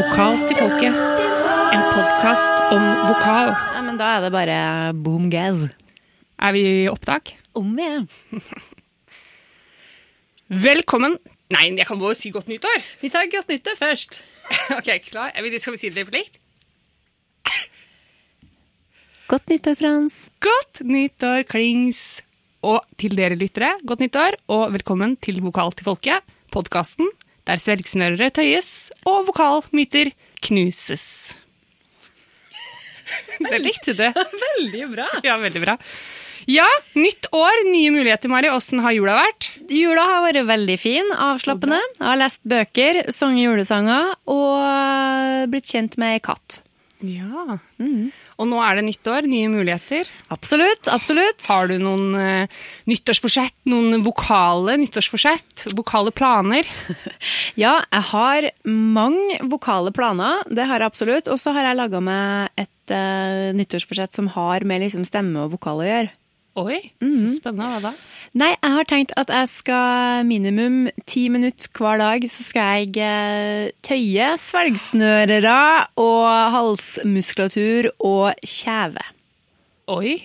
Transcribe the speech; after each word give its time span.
Vokal 0.00 0.38
til 0.48 0.56
folket. 0.56 0.94
En 1.76 1.82
podkast 1.92 2.60
om 2.72 2.84
vokal. 3.04 3.50
Ja, 3.52 3.82
men 3.84 3.98
da 4.00 4.14
er 4.16 4.22
det 4.24 4.30
bare 4.32 4.56
boom 4.96 5.26
gaz. 5.28 5.66
Er 6.40 6.54
vi 6.56 6.62
i 6.64 6.86
opptak? 6.88 7.34
Om 7.52 7.74
vi 7.76 7.84
er. 7.84 8.06
Velkommen 10.68 11.18
Nei, 11.52 11.66
jeg 11.76 11.84
kan 11.84 12.00
bare 12.00 12.16
si 12.16 12.32
godt 12.32 12.48
nyttår. 12.48 12.80
Vi 13.02 13.12
tar 13.12 13.28
godt 13.28 13.52
nyttår 13.52 13.76
først. 13.76 14.22
ok, 14.78 14.90
klar? 15.10 15.36
Skal 15.36 15.76
vi 15.76 15.82
si 15.84 15.92
det 15.92 16.08
i 16.08 16.16
likt? 16.16 16.40
Godt 19.28 19.52
nyttår, 19.52 19.76
Frans. 19.84 20.20
Godt 20.40 20.80
nyttår, 20.80 21.44
klings! 21.50 22.22
Og 22.64 22.80
til 22.96 23.20
dere 23.20 23.36
lyttere, 23.36 23.74
godt 23.84 24.00
nyttår, 24.06 24.40
og 24.48 24.70
velkommen 24.72 25.18
til 25.20 25.44
Vokal 25.44 25.76
til 25.76 25.92
folket, 25.92 26.24
podkasten 26.54 27.12
der 27.50 27.58
svelgsnørere 27.62 28.30
tøyes 28.34 28.70
og 29.10 29.26
vokalmyter 29.30 30.12
knuses. 30.46 31.34
Det 33.42 33.58
likte 33.58 33.96
du. 33.98 34.06
Veldig 34.46 34.88
bra. 34.92 35.08
Ja, 35.26 35.34
veldig 35.42 35.62
bra. 35.64 35.74
Ja, 36.50 36.66
nytt 36.96 37.26
år, 37.36 37.58
nye 37.68 37.90
muligheter, 37.92 38.30
Mari. 38.32 38.48
Åssen 38.54 38.80
har 38.82 38.94
jula 38.94 39.16
vært? 39.18 39.50
Jula 39.70 40.06
har 40.08 40.22
vært 40.24 40.46
veldig 40.48 40.76
fin, 40.80 41.10
avslappende. 41.14 41.78
Jeg 41.98 42.06
har 42.06 42.18
lest 42.22 42.40
bøker, 42.48 43.00
sunget 43.12 43.44
julesanger 43.44 44.14
og 44.30 45.50
blitt 45.52 45.68
kjent 45.70 45.98
med 46.00 46.16
ei 46.16 46.22
katt. 46.24 46.60
Ja. 47.04 47.58
Og 48.40 48.48
nå 48.48 48.60
er 48.64 48.78
det 48.78 48.86
nyttår, 48.86 49.28
nye 49.28 49.50
muligheter. 49.52 50.08
Absolutt, 50.32 50.88
absolutt. 50.88 51.42
Har 51.44 51.68
du 51.68 51.76
noen 51.82 52.14
uh, 52.16 52.60
nyttårsforsett, 52.88 53.56
noen 53.68 54.00
vokale 54.06 54.78
nyttårsforsett? 54.80 55.68
Vokale 55.76 56.14
planer? 56.14 56.68
Ja, 57.58 57.82
jeg 57.90 58.06
har 58.12 58.46
mange 58.64 59.36
vokale 59.50 59.90
planer, 59.92 60.46
det 60.48 60.64
har 60.68 60.80
jeg 60.80 60.88
absolutt. 60.92 61.28
Og 61.28 61.36
så 61.40 61.52
har 61.52 61.68
jeg 61.68 61.76
laga 61.76 62.00
meg 62.00 62.62
et 62.62 62.94
uh, 62.94 63.50
nyttårsforsett 63.58 64.16
som 64.16 64.30
har 64.32 64.64
med 64.64 64.86
liksom 64.86 65.04
stemme 65.08 65.44
og 65.44 65.58
vokal 65.58 65.82
å 65.82 65.88
gjøre. 65.88 66.14
Oi, 66.60 66.78
så 67.00 67.34
spennende. 67.36 67.68
Hva 67.70 67.80
da? 67.90 67.92
Nei, 68.40 68.50
jeg 68.52 68.74
har 68.76 68.88
tenkt 68.90 69.14
at 69.18 69.30
jeg 69.32 69.48
skal 69.50 70.26
minimum 70.28 70.82
ti 71.10 71.24
minutter 71.32 71.70
hver 71.74 71.98
dag, 72.02 72.26
så 72.30 72.44
skal 72.46 72.84
jeg 72.84 72.98
eh, 73.02 73.70
tøye 73.86 74.34
svelgsnørere 74.44 75.56
og 75.98 76.26
halsmuskulatur 76.56 77.90
og 77.98 78.44
kjeve. 78.46 79.06
Oi, 79.90 80.20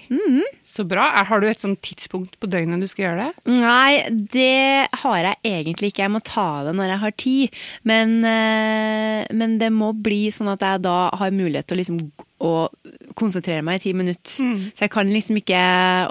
så 0.61 0.83
bra. 0.86 1.08
Har 1.25 1.41
du 1.41 1.47
et 1.50 1.61
sånt 1.61 1.80
tidspunkt 1.81 2.36
på 2.38 2.50
døgnet 2.52 2.83
du 2.83 2.86
skal 2.91 3.08
gjøre 3.08 3.23
det? 3.23 3.56
Nei, 3.58 4.03
det 4.11 4.86
har 5.02 5.17
jeg 5.23 5.39
egentlig 5.41 5.89
ikke. 5.89 6.03
Jeg 6.03 6.13
må 6.13 6.22
ta 6.22 6.50
det 6.67 6.75
når 6.78 6.91
jeg 6.91 7.02
har 7.02 7.16
tid. 7.23 7.58
Men, 7.89 8.19
eh, 8.30 9.25
men 9.33 9.58
det 9.61 9.72
må 9.73 9.89
bli 9.97 10.28
sånn 10.36 10.52
at 10.53 10.61
jeg 10.61 10.83
da 10.86 11.09
har 11.17 11.33
mulighet 11.33 11.66
til 11.66 11.80
å, 11.80 11.81
liksom, 11.81 12.03
å 12.44 12.67
konsentrere 13.16 13.64
meg 13.64 13.80
i 13.80 13.83
ti 13.86 13.94
minutter. 13.95 14.36
Så 14.75 14.83
jeg 14.86 14.91
kan 14.91 15.08
liksom 15.11 15.38
ikke 15.39 15.61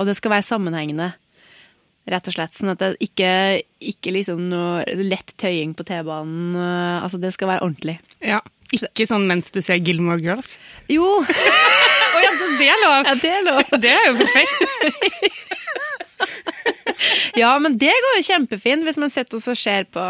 Og 0.00 0.06
det 0.08 0.16
skal 0.16 0.30
være 0.32 0.46
sammenhengende. 0.48 1.10
Rett 2.08 2.26
og 2.28 2.34
slett. 2.36 2.52
Sånn 2.56 2.72
at 2.72 2.78
det 2.82 2.90
ikke, 3.00 3.62
ikke 3.80 4.12
liksom 4.12 4.42
noe 4.50 4.84
lett 5.00 5.32
tøying 5.40 5.72
på 5.76 5.84
T-banen. 5.88 6.56
eh, 6.56 7.04
Altså, 7.04 7.20
det 7.20 7.32
skal 7.32 7.48
være 7.48 7.62
ordentlig. 7.64 7.98
Ja. 8.20 8.40
Ikke 8.74 9.06
sånn 9.06 9.26
mens 9.28 9.50
du 9.54 9.60
ser 9.62 9.76
Gilmore 9.80 10.20
Girls? 10.20 10.58
Jo! 10.88 11.04
Å 12.14 12.20
ja, 12.24 12.30
det 12.58 12.68
er 12.68 12.80
lov! 12.82 13.08
Ja, 13.08 13.14
det 13.20 13.30
er 13.30 13.44
lov. 13.46 13.62
Det 13.84 13.90
er 13.92 14.04
jo 14.08 14.14
perfekt. 14.20 14.58
Ja, 17.34 17.50
men 17.58 17.74
det 17.78 17.90
går 17.90 18.14
jo 18.20 18.24
kjempefint 18.28 18.84
hvis 18.86 18.98
man 19.00 19.10
sitter 19.12 19.40
og 19.40 19.56
ser 19.58 19.84
på, 19.92 20.02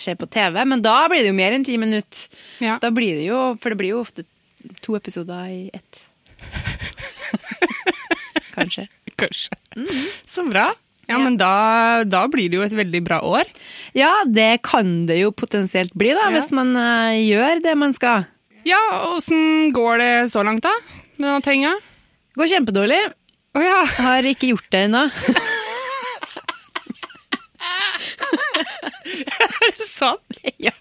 ser 0.00 0.16
på 0.18 0.26
TV. 0.32 0.56
Men 0.66 0.80
da 0.82 0.94
blir 1.10 1.20
det 1.22 1.28
jo 1.30 1.36
mer 1.36 1.54
enn 1.54 1.66
ti 1.66 1.76
minutter. 1.80 2.24
Ja. 2.64 2.78
Da 2.82 2.90
blir 2.94 3.18
det 3.20 3.26
jo, 3.28 3.40
For 3.60 3.70
det 3.74 3.78
blir 3.80 3.92
jo 3.92 4.00
ofte 4.02 4.24
to 4.84 4.96
episoder 4.98 5.48
i 5.52 5.70
ett. 5.74 6.02
Kanskje. 8.56 8.86
Kanskje. 9.18 9.56
Så 10.28 10.44
bra. 10.48 10.70
Ja, 11.08 11.16
men 11.18 11.38
da, 11.40 12.04
da 12.04 12.26
blir 12.28 12.50
det 12.52 12.58
jo 12.58 12.64
et 12.66 12.74
veldig 12.76 13.00
bra 13.06 13.22
år. 13.24 13.48
Ja, 13.96 14.10
det 14.28 14.58
kan 14.66 15.06
det 15.08 15.16
jo 15.22 15.30
potensielt 15.32 15.94
bli, 15.96 16.10
da, 16.12 16.26
Ja. 16.28 16.34
hvis 16.36 16.50
man 16.52 16.74
uh, 16.76 17.14
gjør 17.16 17.62
det 17.64 17.72
man 17.80 17.94
skal. 17.96 18.26
Ja, 18.68 18.80
åssen 19.14 19.70
går 19.72 20.02
det 20.02 20.10
så 20.34 20.42
langt, 20.44 20.66
da? 20.66 20.74
Med 21.16 21.30
denne 21.30 21.40
tinga? 21.46 21.72
Går 22.36 22.50
kjempedårlig. 22.52 23.00
Å 23.56 23.64
ja. 23.64 23.78
Har 24.04 24.28
ikke 24.28 24.50
gjort 24.52 24.68
det 24.74 24.84
ennå. 24.90 25.06
Er 29.08 29.72
det 29.74 29.86
sant? 29.88 30.27
ja. 30.68 30.74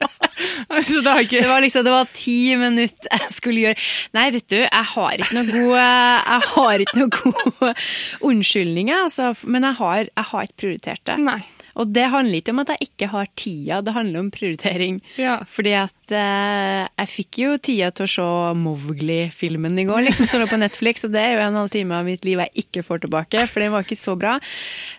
Altså, 0.70 1.02
det 1.02 1.14
ikke 1.26 1.42
Det 1.42 1.50
var 1.50 1.64
liksom, 1.64 1.86
det 1.88 1.94
var 1.94 2.10
ti 2.14 2.38
minutter 2.60 3.12
jeg 3.12 3.34
skulle 3.34 3.66
gjøre. 3.66 3.86
Nei, 4.18 4.28
vet 4.36 4.48
du, 4.52 4.58
jeg 4.62 4.88
har 4.94 5.22
ikke 5.24 5.38
noe 5.38 5.50
god, 5.52 5.76
jeg 5.78 6.50
har 6.54 6.86
ikke 6.86 7.02
noe 7.02 7.14
god 7.18 7.86
unnskyldning, 8.32 8.92
altså. 8.94 9.34
Men 9.44 9.68
jeg 9.70 9.80
har, 9.82 10.02
jeg 10.10 10.30
har 10.32 10.50
ikke 10.50 10.62
prioritert 10.66 11.06
det. 11.10 11.20
Nei. 11.26 11.42
Og 11.78 11.92
det 11.94 12.08
handler 12.10 12.40
ikke 12.40 12.54
om 12.56 12.62
at 12.64 12.72
jeg 12.74 12.88
ikke 12.88 13.10
har 13.12 13.30
tida, 13.38 13.80
det 13.86 13.94
handler 13.96 14.24
om 14.24 14.30
prioritering. 14.34 15.00
Ja. 15.22 15.38
Fordi 15.50 15.74
at 15.78 16.14
eh, 16.16 16.86
jeg 16.88 17.12
fikk 17.12 17.42
jo 17.44 17.52
tida 17.62 17.92
til 17.96 18.08
å 18.08 18.12
se 18.12 18.28
Mowgli-filmen 18.64 19.78
i 19.78 19.86
går, 19.90 20.08
liksom, 20.08 20.30
som 20.32 20.42
lå 20.42 20.50
på 20.50 20.62
Netflix, 20.62 21.06
og 21.06 21.14
det 21.14 21.24
er 21.24 21.36
jo 21.36 21.44
en 21.46 21.60
halv 21.62 21.74
time 21.74 22.00
av 22.00 22.08
mitt 22.10 22.26
liv 22.28 22.42
jeg 22.48 22.66
ikke 22.66 22.86
får 22.88 23.04
tilbake, 23.06 23.46
for 23.52 23.64
den 23.64 23.74
var 23.76 23.86
ikke 23.86 24.00
så 24.00 24.18
bra. 24.20 24.38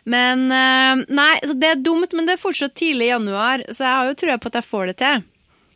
Men 0.08 0.46
eh, 0.54 1.06
Nei, 1.18 1.32
så 1.46 1.56
det 1.58 1.72
er 1.72 1.82
dumt, 1.82 2.14
men 2.14 2.28
det 2.28 2.36
er 2.36 2.42
fortsatt 2.42 2.76
tidlig 2.78 3.08
i 3.08 3.14
januar, 3.14 3.64
så 3.72 3.84
jeg 3.84 3.96
har 3.96 4.12
jo 4.12 4.20
trua 4.22 4.38
på 4.38 4.52
at 4.52 4.60
jeg 4.60 4.68
får 4.68 4.92
det 4.92 5.00
til. 5.02 5.26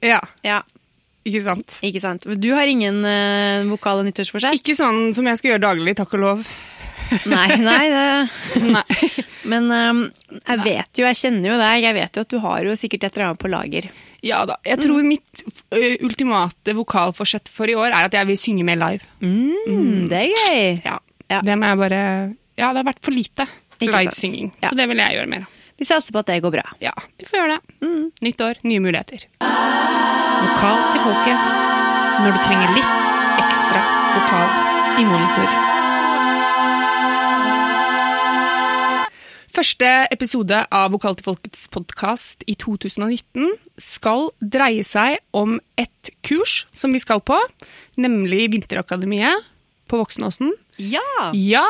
Ja, 0.03 0.21
Ja, 0.47 0.63
ikke 1.23 1.43
sant? 1.45 1.77
ikke 1.87 2.03
sant. 2.03 2.27
Du 2.43 2.49
har 2.57 2.67
ingen 2.67 3.05
uh, 3.07 3.71
og 3.71 4.05
nyttårsforsett? 4.07 4.59
Ikke 4.59 4.75
sånn 4.75 5.13
som 5.15 5.27
jeg 5.29 5.39
skal 5.39 5.55
gjøre 5.55 5.67
daglig, 5.69 5.95
takk 5.99 6.17
og 6.19 6.25
lov. 6.25 6.49
Nei, 7.33 7.57
nei, 7.61 7.83
det 7.93 8.63
Nei. 8.77 9.09
Men 9.51 9.67
um, 9.75 10.01
jeg 10.39 10.61
vet 10.65 11.01
jo, 11.01 11.07
jeg 11.09 11.19
kjenner 11.19 11.53
jo 11.53 11.57
deg, 11.61 11.85
jeg 11.87 11.97
vet 11.97 12.17
jo 12.19 12.25
at 12.27 12.31
du 12.33 12.39
har 12.45 12.67
jo 12.69 12.75
sikkert 12.79 13.05
et 13.09 13.17
eller 13.17 13.27
annet 13.31 13.41
på 13.43 13.51
lager. 13.53 13.89
Ja 14.23 14.45
da. 14.49 14.57
Jeg 14.67 14.79
tror 14.85 15.03
mitt 15.07 15.43
ø, 15.75 15.81
ultimate 16.07 16.75
vokalforsett 16.79 17.51
for 17.51 17.67
i 17.71 17.75
år 17.75 17.91
er 17.91 18.07
at 18.07 18.15
jeg 18.15 18.29
vil 18.31 18.39
synge 18.39 18.65
mer 18.69 18.79
live. 18.81 19.09
Mm, 19.25 20.07
Det 20.13 20.21
er 20.21 20.31
gøy. 20.31 20.85
Ja. 20.87 20.99
Ja. 21.33 21.41
Det 21.43 21.57
må 21.59 21.67
jeg 21.73 21.81
bare 21.81 22.03
Ja, 22.61 22.71
det 22.71 22.83
har 22.83 22.89
vært 22.93 23.03
for 23.03 23.15
lite 23.17 23.49
livesynging. 23.83 24.53
Ja. 24.63 24.71
Så 24.71 24.79
det 24.79 24.87
vil 24.93 25.01
jeg 25.03 25.17
gjøre 25.19 25.31
mer 25.33 25.47
av. 25.49 25.59
Vi 25.81 25.87
satser 25.89 26.15
på 26.15 26.21
at 26.23 26.29
det 26.31 26.37
går 26.45 26.53
bra. 26.55 26.63
Ja, 26.85 26.93
vi 27.19 27.27
får 27.27 27.41
gjøre 27.41 27.57
det. 27.59 27.91
Nytt 28.23 28.43
år, 28.47 28.61
nye 28.69 28.83
muligheter. 28.85 29.25
Vokal 29.43 30.79
til 30.93 31.03
folket. 31.03 31.51
Når 32.23 32.37
du 32.37 32.41
trenger 32.47 32.75
litt 32.77 33.43
ekstra 33.43 33.83
vokal 34.13 35.01
i 35.03 35.07
monitor. 35.09 35.72
Første 39.53 39.89
episode 40.15 40.63
av 40.73 40.95
Vokal 40.95 41.19
til 41.19 41.27
folkets 41.27 41.67
podkast 41.75 42.41
i 42.49 42.55
2019 42.57 43.51
skal 43.77 44.31
dreie 44.41 44.81
seg 44.87 45.19
om 45.37 45.59
et 45.77 46.09
kurs 46.25 46.63
som 46.73 46.95
vi 46.97 47.01
skal 47.03 47.21
på, 47.21 47.37
nemlig 48.01 48.47
Vinterakademiet 48.55 49.45
på 49.93 50.01
Voksenåsen. 50.01 50.55
Ja! 50.81 51.05
Ja! 51.37 51.67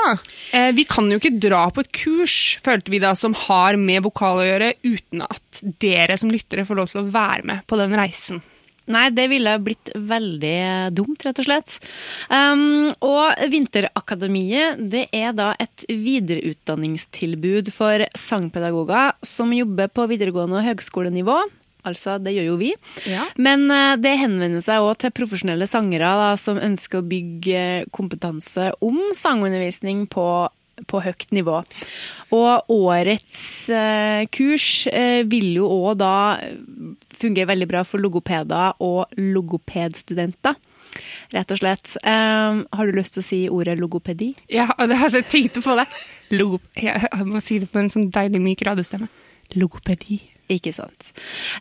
Eh, 0.55 0.71
vi 0.79 0.87
kan 0.87 1.11
jo 1.11 1.19
ikke 1.19 1.35
dra 1.43 1.65
på 1.75 1.83
et 1.83 1.91
kurs, 1.91 2.37
følte 2.63 2.95
vi 2.95 3.03
da, 3.03 3.17
som 3.19 3.35
har 3.49 3.75
med 3.75 4.07
vokal 4.07 4.39
å 4.39 4.47
gjøre, 4.47 4.77
uten 4.87 5.27
at 5.27 5.65
dere 5.83 6.15
som 6.23 6.31
lyttere 6.31 6.69
får 6.69 6.79
lov 6.79 6.93
til 6.93 7.03
å 7.03 7.11
være 7.11 7.51
med 7.51 7.67
på 7.67 7.83
den 7.83 7.99
reisen. 7.99 8.45
Nei, 8.91 9.07
det 9.15 9.29
ville 9.31 9.55
blitt 9.63 9.93
veldig 9.95 10.91
dumt, 10.97 11.23
rett 11.23 11.39
og 11.39 11.47
slett. 11.47 11.77
Um, 12.27 12.91
og 13.05 13.39
Vinterakademiet 13.53 14.81
det 14.91 15.05
er 15.15 15.37
da 15.39 15.53
et 15.63 15.85
videreutdanningstilbud 15.87 17.71
for 17.75 18.03
sangpedagoger 18.19 19.15
som 19.27 19.55
jobber 19.55 19.93
på 19.95 20.09
videregående 20.11 20.59
og 20.59 20.67
høgskolenivå. 20.67 21.39
Altså, 21.87 22.17
det 22.23 22.35
gjør 22.35 22.53
jo 22.53 22.57
vi. 22.61 22.73
Ja. 23.11 23.27
Men 23.43 23.67
uh, 23.71 23.95
det 23.99 24.17
henvender 24.21 24.63
seg 24.65 24.83
òg 24.83 24.99
til 25.03 25.15
profesjonelle 25.15 25.67
sangere 25.71 26.11
da, 26.19 26.33
som 26.39 26.61
ønsker 26.63 27.01
å 27.01 27.07
bygge 27.07 27.63
kompetanse 27.95 28.73
om 28.83 28.99
sangundervisning 29.19 30.05
på, 30.11 30.27
på 30.91 31.03
høyt 31.07 31.31
nivå. 31.35 31.63
Og 32.33 32.71
årets 32.73 33.69
eh, 33.69 34.25
kurs 34.33 34.87
eh, 34.89 35.21
vil 35.29 35.51
jo 35.59 35.69
òg 35.69 35.99
da 36.01 36.15
fungere 37.23 37.51
veldig 37.53 37.71
bra 37.71 37.85
for 37.87 38.03
logopeder 38.03 38.77
og 38.83 39.15
logopedstudenter. 39.19 40.59
Rett 41.33 41.53
og 41.55 41.61
slett. 41.63 41.95
Um, 42.05 42.65
har 42.75 42.89
du 42.89 42.97
lyst 42.97 43.17
til 43.17 43.23
å 43.23 43.27
si 43.27 43.41
ordet 43.53 43.79
logopedi? 43.81 44.33
Ja, 44.53 44.69
det 44.91 44.99
hadde 45.01 45.23
jeg 45.23 45.31
tenkt 45.31 45.63
på 45.65 45.77
det. 45.79 45.87
Logo, 46.35 46.61
jeg, 46.77 47.07
jeg 47.09 47.29
må 47.29 47.41
si 47.45 47.61
det 47.63 47.71
på 47.73 47.81
en 47.83 47.91
sånn 47.93 48.11
deilig 48.13 48.43
myk 48.45 48.67
radiostemme. 48.69 49.09
Logopedi. 49.57 50.21
Ikke 50.53 50.73
sant. 50.75 51.13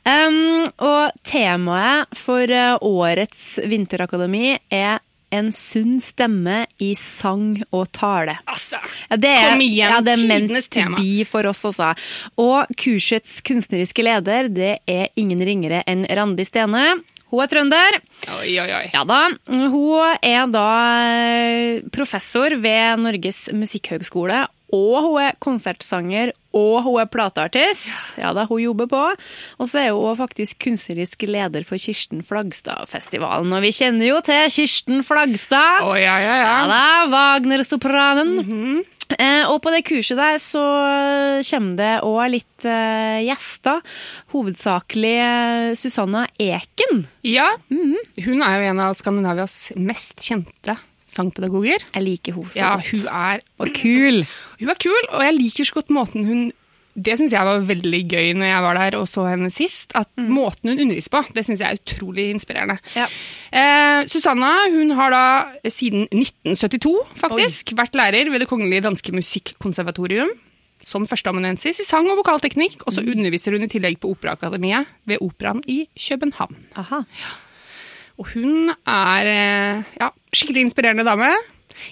Um, 0.04 0.66
og 0.84 1.14
temaet 1.28 2.12
for 2.18 2.50
eh, 2.52 2.74
årets 2.84 3.62
vinterakademi 3.72 4.58
er 4.74 5.00
en 5.32 5.52
sunn 5.56 6.00
stemme 6.04 6.66
i 6.84 6.92
sang 7.20 7.62
og 7.72 7.88
tale. 7.96 8.38
Altså, 8.46 8.80
Ja, 9.10 9.18
det 9.18 9.30
er, 9.32 9.50
Kom 9.52 9.62
igjen, 9.66 9.90
ja, 9.96 10.02
det 10.02 10.14
er 10.18 10.22
tidenes 10.26 10.68
tema. 10.72 10.98
be 11.00 11.26
for 11.26 11.48
oss 11.50 11.64
også. 11.68 11.94
Og 12.42 12.68
kursets 12.80 13.42
kunstneriske 13.48 14.04
leder 14.06 14.50
det 14.52 14.74
er 14.88 15.08
ingen 15.20 15.40
ringere 15.44 15.84
enn 15.88 16.06
Randi 16.10 16.46
Stene. 16.48 17.02
Hun 17.32 17.40
er 17.46 17.48
trønder. 17.48 17.96
Oi, 18.42 18.50
oi, 18.60 18.68
oi. 18.76 18.86
Ja 18.92 19.06
da. 19.08 19.22
Hun 19.48 20.18
er 20.22 20.50
da 20.52 20.66
eh, 21.08 21.82
professor 21.96 22.52
ved 22.60 23.00
Norges 23.00 23.46
musikkhøgskole. 23.56 24.42
Og 24.72 24.98
hun 25.04 25.18
er 25.20 25.36
konsertsanger, 25.44 26.32
og 26.56 26.78
hun 26.86 27.02
er 27.02 27.10
plateartist. 27.12 27.84
Ja 28.20 28.32
da, 28.36 28.46
hun 28.48 28.62
jobber 28.64 28.88
på. 28.92 29.02
Og 29.60 29.68
så 29.68 29.82
er 29.82 29.90
hun 29.92 30.06
òg 30.14 30.20
faktisk 30.22 30.60
kunstnerisk 30.64 31.24
leder 31.28 31.66
for 31.68 31.80
Kirsten 31.80 32.24
Flagstad-festivalen. 32.28 33.52
Og 33.56 33.64
vi 33.66 33.72
kjenner 33.76 34.08
jo 34.08 34.22
til 34.24 34.48
Kirsten 34.52 35.04
Flagstad. 35.08 35.84
Å, 35.84 35.94
ja, 36.00 36.16
ja, 36.24 36.36
ja. 36.40 36.48
Ja 36.48 36.66
da, 36.72 36.82
Wagner-sopranen. 37.12 38.84
eh, 39.18 39.44
og 39.52 39.60
på 39.64 39.72
det 39.76 39.84
kurset 39.88 40.20
der 40.20 40.40
så 40.44 40.64
kommer 41.52 41.76
det 41.80 41.92
òg 42.08 42.32
litt 42.36 42.68
eh, 42.68 43.20
gjester. 43.28 43.82
Hovedsakelig 44.36 45.16
eh, 45.24 45.74
Susanna 45.80 46.26
Eken. 46.40 47.06
Ja, 47.28 47.50
Hun 47.72 48.40
er 48.44 48.56
jo 48.62 48.72
en 48.72 48.80
av 48.88 48.96
Skandinavias 49.00 49.72
mest 49.76 50.20
kjente 50.24 50.78
sangpedagoger. 51.12 51.84
Jeg 51.94 52.04
liker 52.08 52.34
henne 52.40 52.50
så 52.54 52.60
Ja, 52.62 52.72
godt. 52.76 52.90
hun 52.92 53.06
er, 53.12 53.40
Og 53.60 53.68
kul. 53.76 54.24
hun 54.60 54.70
er 54.74 54.80
kul, 54.82 55.04
og 55.12 55.22
jeg 55.28 55.36
liker 55.38 55.68
så 55.70 55.74
godt 55.82 55.90
måten 55.94 56.26
hun 56.28 56.52
Det 56.92 57.14
syns 57.16 57.32
jeg 57.32 57.46
var 57.48 57.62
veldig 57.64 58.00
gøy 58.12 58.34
når 58.36 58.50
jeg 58.50 58.64
var 58.66 58.76
der 58.76 58.98
og 59.00 59.06
så 59.08 59.24
henne 59.30 59.48
sist. 59.50 59.94
At 59.96 60.10
Måten 60.18 60.70
hun 60.74 60.80
underviser 60.84 61.08
på, 61.14 61.22
det 61.34 61.46
syns 61.48 61.62
jeg 61.64 61.72
er 61.72 61.80
utrolig 61.80 62.26
inspirerende. 62.34 62.76
Ja. 62.98 63.06
Eh, 63.54 64.08
Susanna 64.12 64.50
hun 64.74 64.92
har 64.92 65.10
da 65.10 65.70
siden 65.72 66.04
1972 66.12 67.16
faktisk 67.16 67.72
vært 67.80 67.96
lærer 67.96 68.28
ved 68.30 68.42
Det 68.44 68.50
kongelige 68.50 68.82
danske 68.84 69.14
musikkonservatorium. 69.16 70.28
Som 70.84 71.06
førsteamanuensis 71.06 71.80
i 71.80 71.86
sang- 71.86 72.10
og 72.12 72.18
vokalteknikk, 72.26 72.82
og 72.88 72.92
så 72.92 73.04
underviser 73.06 73.52
hun 73.54 73.64
i 73.64 73.68
tillegg 73.70 74.00
på 74.02 74.10
Operaakademiet 74.12 74.86
ved 75.06 75.18
Operaen 75.22 75.62
i 75.70 75.88
København. 75.96 76.56
Aha. 76.76 77.04
Og 78.20 78.28
hun 78.34 78.72
er 78.88 79.24
eh, 79.30 79.84
ja, 80.02 80.10
skikkelig 80.36 80.68
inspirerende 80.68 81.06
dame. 81.08 81.30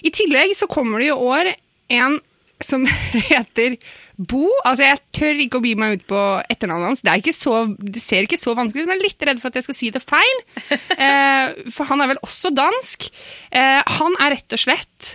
I 0.04 0.12
tillegg 0.14 0.54
så 0.56 0.68
kommer 0.70 1.00
det 1.02 1.10
i 1.10 1.16
år 1.16 1.52
en 2.00 2.20
som 2.64 2.84
heter 3.30 3.76
Bo. 4.20 4.44
Altså, 4.68 4.84
jeg 4.84 5.00
tør 5.16 5.38
ikke 5.46 5.60
å 5.60 5.64
bi 5.64 5.72
meg 5.80 5.96
ut 5.96 6.02
på 6.10 6.20
etternavnet 6.52 6.90
hans. 6.90 7.02
Det, 7.04 7.12
er 7.12 7.22
ikke 7.22 7.32
så, 7.32 7.54
det 7.80 8.02
ser 8.02 8.26
ikke 8.26 8.40
så 8.40 8.52
vanskelig 8.58 8.84
ut, 8.84 8.90
men 8.90 8.98
jeg 8.98 9.00
er 9.00 9.06
litt 9.06 9.26
redd 9.30 9.40
for 9.40 9.48
at 9.48 9.56
jeg 9.56 9.68
skal 9.68 9.78
si 9.78 9.92
det 9.94 10.04
feil. 10.04 10.44
Eh, 11.00 11.70
for 11.72 11.88
han 11.88 12.02
er 12.02 12.10
vel 12.10 12.18
også 12.20 12.50
dansk. 12.52 13.06
Eh, 13.56 13.80
han 13.96 14.16
er 14.20 14.34
rett 14.34 14.52
og 14.52 14.60
slett 14.60 15.06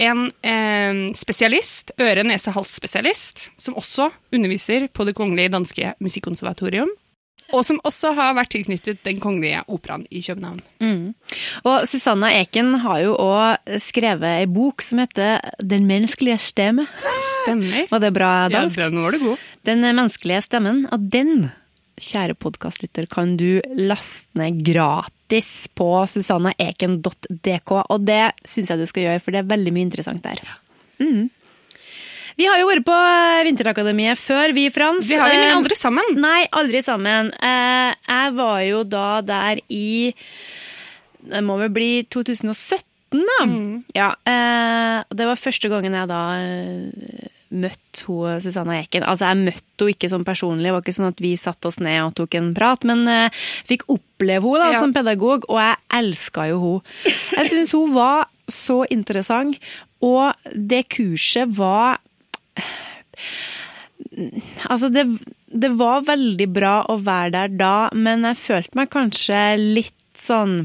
en 0.00 0.30
eh, 0.46 1.00
spesialist, 1.18 1.92
øre-nese-hals-spesialist, 2.00 3.50
som 3.60 3.76
også 3.76 4.08
underviser 4.34 4.88
på 4.88 5.04
Det 5.04 5.14
kongelige 5.18 5.52
danske 5.52 5.92
musikkonservatorium. 6.02 6.88
Og 7.54 7.64
som 7.66 7.78
også 7.86 8.10
har 8.18 8.34
vært 8.36 8.50
tilknyttet 8.54 9.00
Den 9.06 9.20
kongelige 9.22 9.60
operaen 9.70 10.04
i 10.10 10.20
København. 10.24 10.60
Mm. 10.82 11.14
Og 11.64 11.84
Susanna 11.88 12.32
Eken 12.40 12.72
har 12.82 13.00
jo 13.04 13.14
òg 13.22 13.78
skrevet 13.84 14.40
ei 14.42 14.46
bok 14.50 14.82
som 14.82 14.98
heter 15.02 15.38
Den 15.62 15.86
menneskelige 15.90 16.40
stemme. 16.42 16.86
Stemmer. 17.44 17.86
Var 17.90 18.00
det 18.02 18.12
bra 18.16 18.30
Ja, 18.48 18.48
dansk? 18.60 18.76
den 18.80 19.02
var 19.04 19.12
det 19.14 19.20
god. 19.22 19.38
Den 19.68 19.84
menneskelige 19.84 20.42
stemmen, 20.48 20.84
av 20.92 21.04
den, 21.12 21.50
kjære 22.00 22.34
podkastlytter, 22.34 23.06
kan 23.06 23.36
du 23.38 23.60
laste 23.78 24.26
ned 24.40 24.62
gratis 24.66 25.46
på 25.78 25.88
susannaeken.dk. 26.10 27.70
Og 27.90 28.04
det 28.08 28.32
syns 28.48 28.72
jeg 28.72 28.80
du 28.80 28.86
skal 28.90 29.06
gjøre, 29.06 29.22
for 29.22 29.34
det 29.34 29.44
er 29.44 29.50
veldig 29.52 29.72
mye 29.76 29.86
interessant 29.88 30.24
der. 30.24 30.40
Mm. 30.98 31.28
Vi 32.36 32.46
har 32.50 32.58
jo 32.58 32.66
vært 32.66 32.84
på 32.86 32.94
Vinterakademiet 33.46 34.18
før, 34.18 34.52
vi, 34.56 34.66
Frans. 34.74 35.06
Vi 35.06 35.14
har 35.20 35.30
det, 35.30 35.38
men 35.38 35.50
Eh, 35.52 35.56
aldri 35.58 35.76
sammen. 35.78 36.16
Nei, 36.18 36.40
aldri 36.50 36.80
sammen. 36.82 37.30
Eh, 37.38 37.94
jeg 38.08 38.32
var 38.34 38.58
jo 38.66 38.82
da 38.84 39.20
der 39.22 39.60
i 39.70 40.14
Det 41.24 41.40
må 41.46 41.56
vel 41.58 41.70
bli 41.72 42.02
2017, 42.12 42.84
da. 43.14 43.46
Ja, 43.96 44.10
eh, 44.28 45.04
det 45.14 45.24
var 45.30 45.36
første 45.40 45.70
gangen 45.72 45.94
jeg 45.96 46.08
da 46.10 46.22
møtt 47.54 48.02
hun, 48.08 48.40
Susanna 48.42 48.80
Eken. 48.82 49.04
Altså, 49.06 49.30
jeg 49.30 49.44
møtte 49.46 49.84
henne 49.86 49.94
ikke 49.94 50.10
sånn 50.10 50.24
personlig, 50.26 50.66
det 50.66 50.72
var 50.74 50.82
ikke 50.82 50.96
sånn 50.98 51.12
at 51.12 51.20
vi 51.22 51.36
satte 51.38 51.70
oss 51.70 51.78
ned 51.78 52.00
og 52.02 52.14
tok 52.18 52.34
en 52.34 52.50
prat, 52.56 52.82
men 52.84 53.06
jeg 53.06 53.30
fikk 53.70 53.86
oppleve 53.94 54.42
henne 54.42 54.64
da, 54.66 54.72
Ja. 54.74 54.80
som 54.82 54.92
pedagog, 54.92 55.46
og 55.48 55.60
jeg 55.62 55.76
elska 56.02 56.48
jo 56.50 56.58
henne. 56.60 56.82
Jeg 57.38 57.46
syns 57.52 57.70
hun 57.72 57.94
var 57.94 58.26
så 58.50 58.84
interessant, 58.90 59.56
og 60.02 60.34
det 60.52 60.88
kurset 60.90 61.48
var 61.56 62.00
Altså, 64.68 64.88
det, 64.92 65.04
det 65.50 65.72
var 65.78 66.06
veldig 66.06 66.46
bra 66.54 66.76
å 66.90 66.98
være 67.02 67.34
der 67.34 67.58
da, 67.58 67.76
men 67.94 68.26
jeg 68.28 68.40
følte 68.42 68.78
meg 68.78 68.92
kanskje 68.94 69.42
litt 69.60 70.24
sånn 70.24 70.64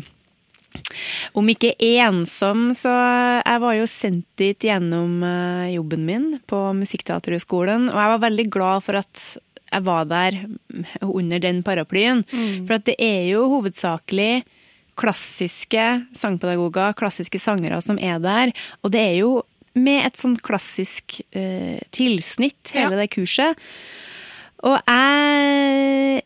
om 1.38 1.50
ikke 1.50 1.74
ensom, 1.82 2.70
så 2.78 2.92
jeg 3.42 3.62
var 3.64 3.76
jo 3.76 3.88
sendt 3.90 4.28
dit 4.40 4.68
gjennom 4.70 5.24
eh, 5.26 5.74
jobben 5.74 6.06
min 6.06 6.28
på 6.50 6.60
Musikkteaterhøgskolen, 6.78 7.90
og 7.90 7.98
jeg 7.98 8.14
var 8.14 8.24
veldig 8.26 8.48
glad 8.54 8.86
for 8.86 9.00
at 9.02 9.24
jeg 9.70 9.86
var 9.86 10.08
der 10.10 10.38
under 11.06 11.42
den 11.42 11.62
paraplyen. 11.66 12.24
For 12.66 12.80
at 12.80 12.88
det 12.88 12.96
er 13.02 13.28
jo 13.30 13.44
hovedsakelig 13.52 14.44
klassiske 15.00 15.86
sangpedagoger, 16.18 16.96
klassiske 16.98 17.40
sangere 17.40 17.78
som 17.86 18.00
er 18.02 18.18
der, 18.24 18.54
og 18.84 18.94
det 18.96 19.04
er 19.12 19.16
jo 19.22 19.32
med 19.76 20.06
et 20.06 20.18
sånn 20.18 20.38
klassisk 20.42 21.20
uh, 21.36 21.78
tilsnitt, 21.96 22.72
hele 22.74 22.96
Ja. 22.96 23.02
det 23.04 23.10
kurset. 23.14 23.60
Og 24.64 24.80
jeg 24.90 26.24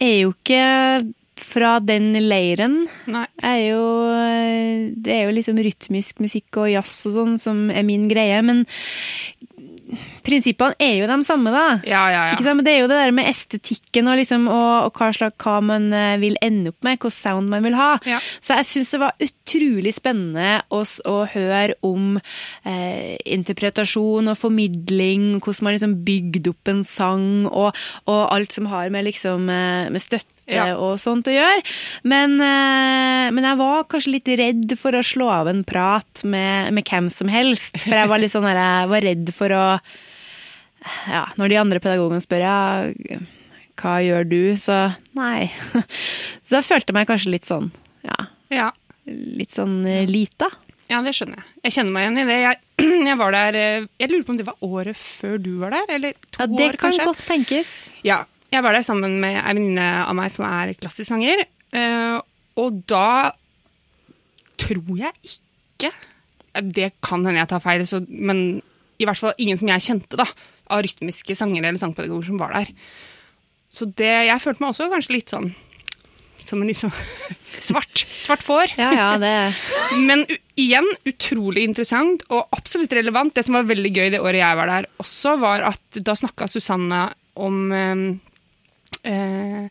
er 0.00 0.16
jo 0.20 0.32
ikke 0.34 1.12
fra 1.40 1.78
den 1.80 2.12
leiren. 2.26 2.86
Nei. 3.06 3.26
Er 3.44 3.58
jo, 3.68 3.82
eh, 4.12 4.90
det 4.96 5.12
er 5.14 5.24
jo 5.28 5.34
liksom 5.36 5.60
rytmisk 5.62 6.20
musikk 6.20 6.56
og 6.60 6.70
jazz 6.72 7.06
og 7.08 7.12
sånn 7.16 7.34
som 7.40 7.70
er 7.70 7.84
min 7.86 8.08
greie, 8.10 8.40
men 8.44 8.64
prinsippene 10.26 10.76
er 10.82 10.94
jo 11.00 11.08
de 11.10 11.16
samme, 11.26 11.52
da. 11.54 11.64
Ja, 11.86 12.02
ja, 12.10 12.22
Ikke 12.34 12.46
sant? 12.46 12.58
Men 12.58 12.66
det 12.66 12.74
er 12.74 12.80
jo 12.82 12.90
det 12.90 12.98
der 12.98 13.14
med 13.14 13.28
estetikken 13.30 14.10
og, 14.10 14.18
liksom, 14.20 14.46
og, 14.50 14.88
og 14.88 14.98
hva, 14.98 15.10
slags, 15.14 15.38
hva 15.42 15.56
man 15.64 15.88
eh, 15.94 16.16
vil 16.22 16.38
ende 16.44 16.72
opp 16.72 16.86
med, 16.86 16.96
hvilken 16.96 17.14
sound 17.14 17.52
man 17.52 17.66
vil 17.66 17.76
ha. 17.78 17.90
Ja. 18.08 18.20
Så 18.44 18.58
jeg 18.58 18.68
syns 18.70 18.94
det 18.94 19.02
var 19.02 19.26
utrolig 19.26 19.94
spennende 19.96 20.60
å, 20.74 20.82
å 20.82 21.16
høre 21.32 21.76
om 21.86 22.16
eh, 22.18 23.16
interpretasjon 23.36 24.32
og 24.32 24.40
formidling, 24.40 25.36
hvordan 25.38 25.68
man 25.68 25.76
liksom 25.76 25.98
bygde 26.06 26.54
opp 26.54 26.72
en 26.72 26.82
sang, 26.86 27.28
og, 27.50 27.76
og 28.10 28.22
alt 28.24 28.56
som 28.56 28.70
har 28.72 28.90
med, 28.94 29.06
liksom, 29.10 29.50
eh, 29.52 29.92
med 29.92 30.02
støtte 30.02 30.35
Ja. 30.46 30.76
og 30.78 31.00
sånt 31.02 31.26
å 31.26 31.34
gjøre. 31.34 31.62
Men, 32.06 32.36
eh, 32.40 33.30
men 33.34 33.48
jeg 33.48 33.58
var 33.58 33.86
kanskje 33.90 34.12
litt 34.14 34.28
redd 34.38 34.76
for 34.78 34.94
å 34.94 35.02
slå 35.02 35.30
av 35.42 35.50
en 35.50 35.64
prat 35.66 36.22
med, 36.22 36.72
med 36.76 36.86
hvem 36.86 37.10
som 37.10 37.30
helst. 37.32 37.72
For 37.82 37.96
jeg 37.96 38.10
var 38.12 38.22
litt 38.22 38.34
sånn 38.34 38.46
der, 38.46 38.60
jeg 38.60 38.92
var 38.92 39.08
redd 39.08 39.32
for 39.34 39.56
å 39.56 39.64
ja, 41.10 41.24
når 41.38 41.50
de 41.50 41.58
andre 41.60 41.80
pedagogene 41.82 42.22
spør 42.22 42.44
ja, 42.44 42.58
hva 43.80 43.96
gjør 44.04 44.28
du, 44.28 44.40
så 44.60 44.76
nei. 45.18 45.48
Så 46.46 46.54
da 46.54 46.62
følte 46.64 46.92
jeg 46.92 46.98
meg 46.98 47.08
kanskje 47.10 47.32
litt 47.34 47.48
sånn, 47.48 47.72
ja, 48.06 48.28
ja. 48.54 48.68
litt 49.06 49.54
sånn 49.54 49.80
eh, 49.90 50.06
lita. 50.08 50.48
Ja, 50.86 51.00
det 51.02 51.16
skjønner 51.18 51.40
jeg. 51.40 51.48
Jeg 51.66 51.74
kjenner 51.74 51.94
meg 51.96 52.04
igjen 52.06 52.20
i 52.22 52.26
det. 52.28 52.38
Jeg, 52.44 52.58
jeg 53.10 53.18
var 53.18 53.34
der 53.34 53.56
eh, 53.58 53.86
Jeg 53.98 54.12
lurer 54.12 54.22
på 54.22 54.34
om 54.36 54.38
det 54.38 54.46
var 54.46 54.60
året 54.62 54.98
før 55.00 55.40
du 55.42 55.50
var 55.58 55.74
der? 55.74 55.88
Eller 55.96 56.14
to 56.30 56.44
Ja, 56.44 56.46
det 56.52 56.68
kan 56.76 56.84
kanskje? 56.86 57.06
godt 57.10 57.24
tenkes. 57.26 57.72
Ja. 58.06 58.20
Jeg 58.52 58.62
var 58.62 58.76
der 58.76 58.86
sammen 58.86 59.18
med 59.22 59.38
ei 59.40 59.54
venninne 59.56 59.86
av 60.06 60.14
meg 60.16 60.30
som 60.32 60.46
er 60.48 60.74
klassisk 60.78 61.10
sanger. 61.10 61.44
eh, 61.72 62.18
og 62.56 62.78
da 62.88 63.32
tror 64.56 64.94
jeg 64.96 65.12
ikke 65.22 65.90
Det 66.72 66.92
kan 67.04 67.20
hende 67.26 67.36
jeg 67.42 67.50
tar 67.50 67.60
feil, 67.60 67.82
så, 67.84 68.00
men 68.08 68.62
i 68.96 69.04
hvert 69.04 69.18
fall 69.20 69.34
ingen 69.36 69.58
som 69.60 69.68
jeg 69.68 69.84
kjente, 69.84 70.16
da. 70.16 70.24
Av 70.72 70.80
rytmiske 70.80 71.36
sangere 71.36 71.68
eller 71.68 71.78
sangpedagoger 71.78 72.30
som 72.30 72.38
var 72.40 72.54
der. 72.56 72.70
Så 73.68 73.84
det, 73.92 74.08
jeg 74.30 74.40
følte 74.40 74.64
meg 74.64 74.72
også 74.72 74.88
kanskje 74.88 75.18
litt 75.18 75.34
sånn 75.34 75.50
som 76.46 76.62
en 76.62 76.70
litt 76.70 76.78
sånn 76.78 76.94
svart, 77.68 78.06
svart 78.22 78.44
får. 78.46 78.76
Ja, 78.78 78.92
ja, 78.94 79.08
det 79.20 79.32
Men 80.08 80.24
igjen 80.56 80.86
utrolig 81.08 81.66
interessant 81.66 82.24
og 82.30 82.46
absolutt 82.56 82.94
relevant. 82.96 83.34
Det 83.36 83.44
som 83.44 83.58
var 83.58 83.68
veldig 83.68 83.92
gøy 83.92 84.12
det 84.14 84.22
året 84.22 84.40
jeg 84.40 84.60
var 84.60 84.70
der 84.70 84.88
også, 85.02 85.36
var 85.42 85.66
at 85.74 86.00
da 86.06 86.16
snakka 86.16 86.48
Susanne 86.50 87.08
om 87.36 87.66
eh, 89.06 89.68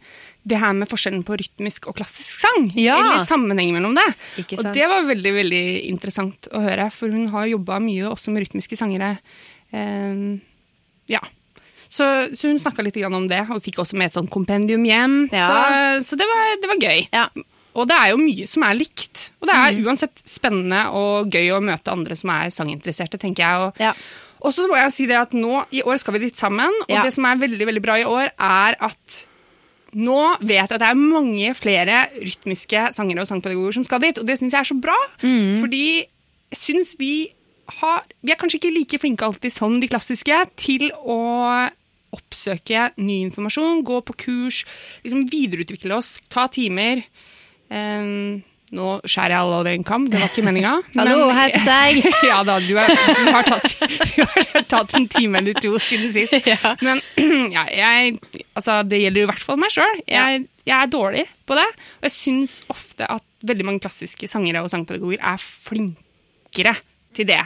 det 0.48 0.60
her 0.62 0.74
med 0.78 0.88
forskjellen 0.90 1.24
på 1.28 1.38
rytmisk 1.42 1.88
og 1.92 1.96
klassisk 2.00 2.40
sang. 2.46 2.70
Ja. 2.80 2.98
Eller 3.02 3.24
sammenhengen 3.26 3.76
mellom 3.78 3.96
det. 3.98 4.08
Ikke 4.42 4.60
Og 4.62 4.72
det 4.76 4.88
var 4.92 5.06
veldig 5.08 5.34
veldig 5.40 5.64
interessant 5.92 6.50
å 6.54 6.62
høre, 6.66 6.90
for 6.94 7.10
hun 7.14 7.28
har 7.34 7.48
jobba 7.52 7.80
mye 7.84 8.10
også 8.12 8.32
med 8.34 8.46
rytmiske 8.48 8.78
sangere. 8.80 9.18
Eh, 9.74 10.38
ja. 11.12 11.22
Så, 11.90 12.06
så 12.36 12.50
hun 12.50 12.58
snakka 12.60 12.84
litt 12.84 12.98
grann 12.98 13.14
om 13.16 13.28
det, 13.30 13.44
og 13.54 13.62
fikk 13.64 13.78
også 13.84 13.96
med 14.00 14.10
et 14.10 14.16
sånt 14.18 14.32
kompendium 14.34 14.84
hjem. 14.88 15.20
Ja. 15.32 15.46
Så, 16.02 16.10
så 16.10 16.18
det, 16.20 16.26
var, 16.28 16.56
det 16.62 16.72
var 16.72 16.82
gøy. 16.82 17.04
Ja. 17.14 17.28
Og 17.76 17.88
det 17.92 17.96
er 18.00 18.14
jo 18.14 18.20
mye 18.22 18.46
som 18.48 18.64
er 18.64 18.78
likt. 18.80 19.30
Og 19.42 19.50
det 19.50 19.56
Mm. 19.56 19.64
er 19.66 19.88
uansett 19.90 20.22
spennende 20.28 20.82
og 20.96 21.28
gøy 21.36 21.50
å 21.52 21.62
møte 21.64 21.92
andre 21.92 22.16
som 22.16 22.32
er 22.32 22.48
sanginteresserte, 22.56 23.20
tenker 23.20 23.44
jeg. 23.44 23.66
Og, 23.68 23.82
Ja. 23.84 23.92
Og 24.46 24.54
så 24.54 24.68
må 24.70 24.78
jeg 24.78 24.94
si 24.94 25.06
det 25.10 25.18
at 25.18 25.34
nå, 25.34 25.64
i 25.74 25.82
år 25.86 25.98
skal 26.02 26.14
vi 26.16 26.26
dit 26.28 26.38
sammen, 26.38 26.70
og 26.86 26.92
Ja. 26.94 27.02
det 27.04 27.14
som 27.16 27.26
er 27.26 27.40
veldig 27.42 27.66
veldig 27.68 27.82
bra 27.84 27.96
i 27.98 28.06
år, 28.06 28.30
er 28.38 28.78
at 28.80 29.24
nå 29.96 30.20
vet 30.42 30.58
jeg 30.70 30.76
at 30.76 30.82
det 30.82 30.90
er 30.90 31.00
mange 31.00 31.54
flere 31.56 32.02
rytmiske 32.20 32.82
sangere 32.94 33.24
og 33.24 33.28
sangpedagoger 33.30 33.74
som 33.80 33.86
skal 33.88 34.02
dit, 34.04 34.18
og 34.20 34.28
det 34.28 34.38
syns 34.40 34.52
jeg 34.54 34.60
er 34.60 34.70
så 34.70 34.78
bra. 34.82 34.98
Fordi 35.62 35.86
jeg 36.52 36.60
syns 36.60 36.96
vi 37.00 37.32
har 37.80 38.04
Vi 38.22 38.30
er 38.32 38.38
kanskje 38.38 38.60
ikke 38.60 38.74
like 38.76 39.00
flinke 39.02 39.26
alltid 39.26 39.52
som 39.52 39.80
de 39.82 39.88
klassiske 39.90 40.36
til 40.56 40.92
å 40.94 41.70
oppsøke 42.14 42.92
ny 43.02 43.24
informasjon, 43.26 43.82
gå 43.84 43.98
på 44.06 44.14
kurs, 44.22 44.60
liksom 45.04 45.26
videreutvikle 45.32 45.96
oss, 45.98 46.20
ta 46.30 46.46
timer. 46.48 47.02
Um, 47.72 48.44
nå 48.74 48.88
skjærer 49.06 49.36
jeg 49.36 49.44
alle 49.44 49.58
over 49.60 49.70
en 49.72 49.86
kam, 49.86 50.08
det 50.10 50.20
var 50.22 50.32
ikke 50.32 50.44
meninga. 50.46 50.72
Hallo, 50.98 51.28
her 51.36 51.52
sitter 51.54 51.82
jeg. 51.86 52.14
ja 52.32 52.40
da, 52.48 52.58
du, 52.64 52.72
er, 52.82 52.94
du, 53.20 53.30
har 53.36 53.46
tatt, 53.48 53.76
du 54.16 54.24
har 54.26 54.66
tatt 54.72 54.96
en 54.98 55.08
time 55.12 55.42
eller 55.42 55.60
to 55.62 55.76
siden 55.84 56.10
sist. 56.16 56.36
Ja. 56.48 56.74
Men 56.86 57.04
ja, 57.56 57.68
jeg, 57.70 58.16
altså, 58.58 58.80
det 58.88 59.04
gjelder 59.04 59.26
i 59.26 59.30
hvert 59.30 59.46
fall 59.46 59.62
meg 59.62 59.76
sjøl. 59.76 60.02
Jeg, 60.10 60.48
jeg 60.66 60.78
er 60.78 60.92
dårlig 60.92 61.28
på 61.46 61.60
det. 61.60 61.68
Og 62.00 62.10
jeg 62.10 62.16
syns 62.16 62.58
ofte 62.74 63.10
at 63.18 63.26
veldig 63.46 63.68
mange 63.68 63.84
klassiske 63.86 64.30
sangere 64.32 64.64
og 64.66 64.72
sangpedagoger 64.74 65.22
er 65.22 65.42
flinkere 65.42 66.74
til 67.16 67.30
det. 67.30 67.44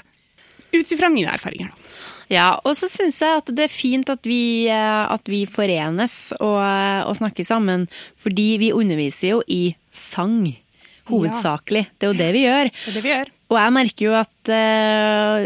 Ut 0.69 0.95
ifra 0.95 1.09
mine 1.11 1.33
erfaringer. 1.35 1.73
da. 1.73 1.89
Ja, 2.29 2.49
og 2.61 2.75
så 2.77 2.85
syns 2.91 3.17
jeg 3.23 3.41
at 3.41 3.47
det 3.57 3.65
er 3.65 3.73
fint 3.73 4.09
at 4.13 4.27
vi, 4.29 4.69
eh, 4.69 5.05
at 5.09 5.25
vi 5.29 5.41
forenes 5.49 6.13
og, 6.38 6.61
og 7.09 7.15
snakker 7.17 7.45
sammen, 7.45 7.88
fordi 8.21 8.51
vi 8.61 8.69
underviser 8.75 9.33
jo 9.33 9.39
i 9.49 9.73
sang. 9.89 10.45
Hovedsakelig. 11.10 11.88
Det 11.98 12.08
er 12.08 12.13
jo 12.13 12.20
det 12.20 12.32
vi 12.36 12.46
gjør. 12.46 12.72
Det 12.86 12.96
det 12.96 13.04
vi 13.06 13.13
gjør. 13.13 13.36
Og 13.50 13.58
jeg 13.58 13.74
merker 13.74 14.06
jo 14.06 14.12
at 14.13 14.50
uh, 14.54 15.46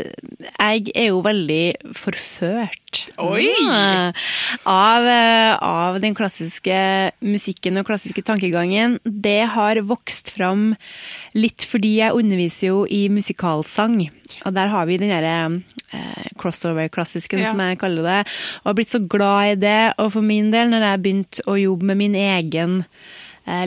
jeg 0.59 0.91
er 0.91 1.05
jo 1.07 1.21
veldig 1.23 1.95
forført! 1.95 2.79
Ah, 3.15 4.11
av, 4.67 5.07
uh, 5.07 5.53
av 5.63 5.99
den 6.03 6.17
klassiske 6.17 6.75
musikken 7.23 7.79
og 7.79 7.87
klassiske 7.87 8.25
tankegangen. 8.27 8.97
Det 9.05 9.45
har 9.55 9.79
vokst 9.87 10.33
fram 10.35 10.73
litt 11.37 11.63
fordi 11.69 11.95
jeg 12.01 12.19
underviser 12.19 12.73
jo 12.73 12.83
i 12.91 13.05
musikalsang. 13.07 14.09
Og 14.43 14.51
der 14.59 14.67
har 14.67 14.85
vi 14.89 14.99
den 14.99 15.13
derre 15.13 15.63
eh, 15.93 16.29
crossover-klassisken, 16.41 17.39
Ja. 17.39 17.51
som 17.51 17.59
jeg 17.63 17.79
kaller 17.79 18.03
det. 18.03 18.19
Og 18.63 18.71
har 18.71 18.77
blitt 18.77 18.93
så 18.93 18.99
glad 18.99 19.51
i 19.51 19.59
det. 19.63 19.93
Og 19.97 20.11
for 20.17 20.25
min 20.25 20.51
del, 20.51 20.69
når 20.73 20.87
jeg 20.89 21.03
begynte 21.03 21.45
å 21.47 21.55
jobbe 21.59 21.85
med 21.91 21.97
min 22.03 22.15
egen 22.19 22.79
eh, 22.83 22.87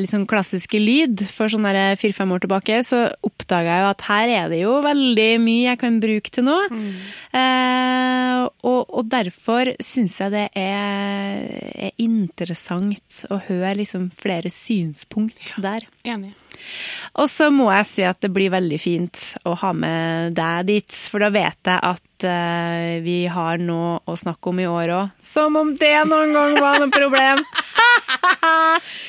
litt 0.01 0.13
sånn 0.13 0.27
klassiske 0.29 0.79
lyd 0.81 1.27
for 1.29 1.53
sånn 1.53 1.67
der 1.69 1.99
fire-fem 2.01 2.33
år 2.33 2.45
tilbake, 2.45 2.81
så 2.87 3.03
oppdaga 3.27 3.75
jeg 3.77 3.85
jo 3.85 3.91
at 3.91 4.07
her 4.09 4.33
er 4.33 4.49
det 4.53 4.61
jo 4.63 4.79
veldig 4.85 5.29
mye 5.43 5.67
jeg 5.67 5.81
kan 5.83 5.99
bruke 6.01 6.33
til 6.33 6.47
noe. 6.49 6.69
Eh, 7.37 8.41
og, 8.67 8.81
og 8.89 9.11
derfor 9.13 9.75
syns 9.85 10.17
jeg 10.23 10.33
det 10.33 10.47
er, 10.57 11.45
er 11.89 11.95
interessant 12.03 13.23
å 13.29 13.41
høre 13.49 13.77
liksom 13.83 14.11
flere 14.17 14.53
synspunkt 14.53 15.57
der. 15.61 15.87
Enig. 16.07 16.33
Og 17.21 17.31
så 17.33 17.49
må 17.55 17.69
jeg 17.73 17.89
si 17.91 18.05
at 18.07 18.21
det 18.25 18.31
blir 18.35 18.53
veldig 18.53 18.79
fint 18.81 19.21
å 19.49 19.55
ha 19.63 19.73
med 19.77 20.37
deg 20.37 20.67
dit, 20.69 20.99
for 21.11 21.25
da 21.25 21.31
vet 21.35 21.71
jeg 21.71 21.81
at 21.81 22.27
uh, 22.29 22.97
vi 23.05 23.19
har 23.33 23.63
noe 23.63 23.99
å 24.05 24.17
snakke 24.19 24.53
om 24.53 24.61
i 24.61 24.69
år 24.69 24.95
òg. 24.97 25.15
Som 25.25 25.57
om 25.61 25.73
det 25.81 25.95
noen 26.11 26.35
gang 26.37 26.59
var 26.61 26.81
noe 26.83 26.93
problem! 26.95 27.45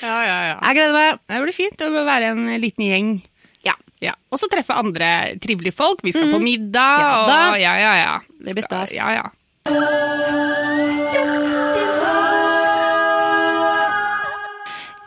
Ja, 0.02 0.18
ja, 0.26 0.38
ja. 0.48 0.56
Jeg 0.62 0.78
gleder 0.78 0.94
meg. 0.96 1.20
Det 1.30 1.40
blir 1.44 1.56
fint. 1.56 1.76
Det 1.80 1.90
bør 1.94 2.06
være 2.08 2.32
en 2.34 2.44
liten 2.62 2.86
gjeng. 2.86 3.10
Ja. 3.66 3.74
Ja. 4.04 4.14
Og 4.32 4.42
så 4.42 4.50
treffe 4.52 4.78
andre 4.78 5.38
trivelige 5.44 5.76
folk. 5.76 6.04
Vi 6.06 6.14
skal 6.16 6.32
på 6.32 6.42
middag. 6.42 7.02
Ja 7.02 7.12
og 7.26 7.60
ja, 7.62 7.74
ja, 7.82 7.96
ja. 8.02 8.14
Det 8.46 8.58
blir 8.58 8.68
stas. 8.68 8.94
Ja, 8.96 9.10
ja. 9.18 9.28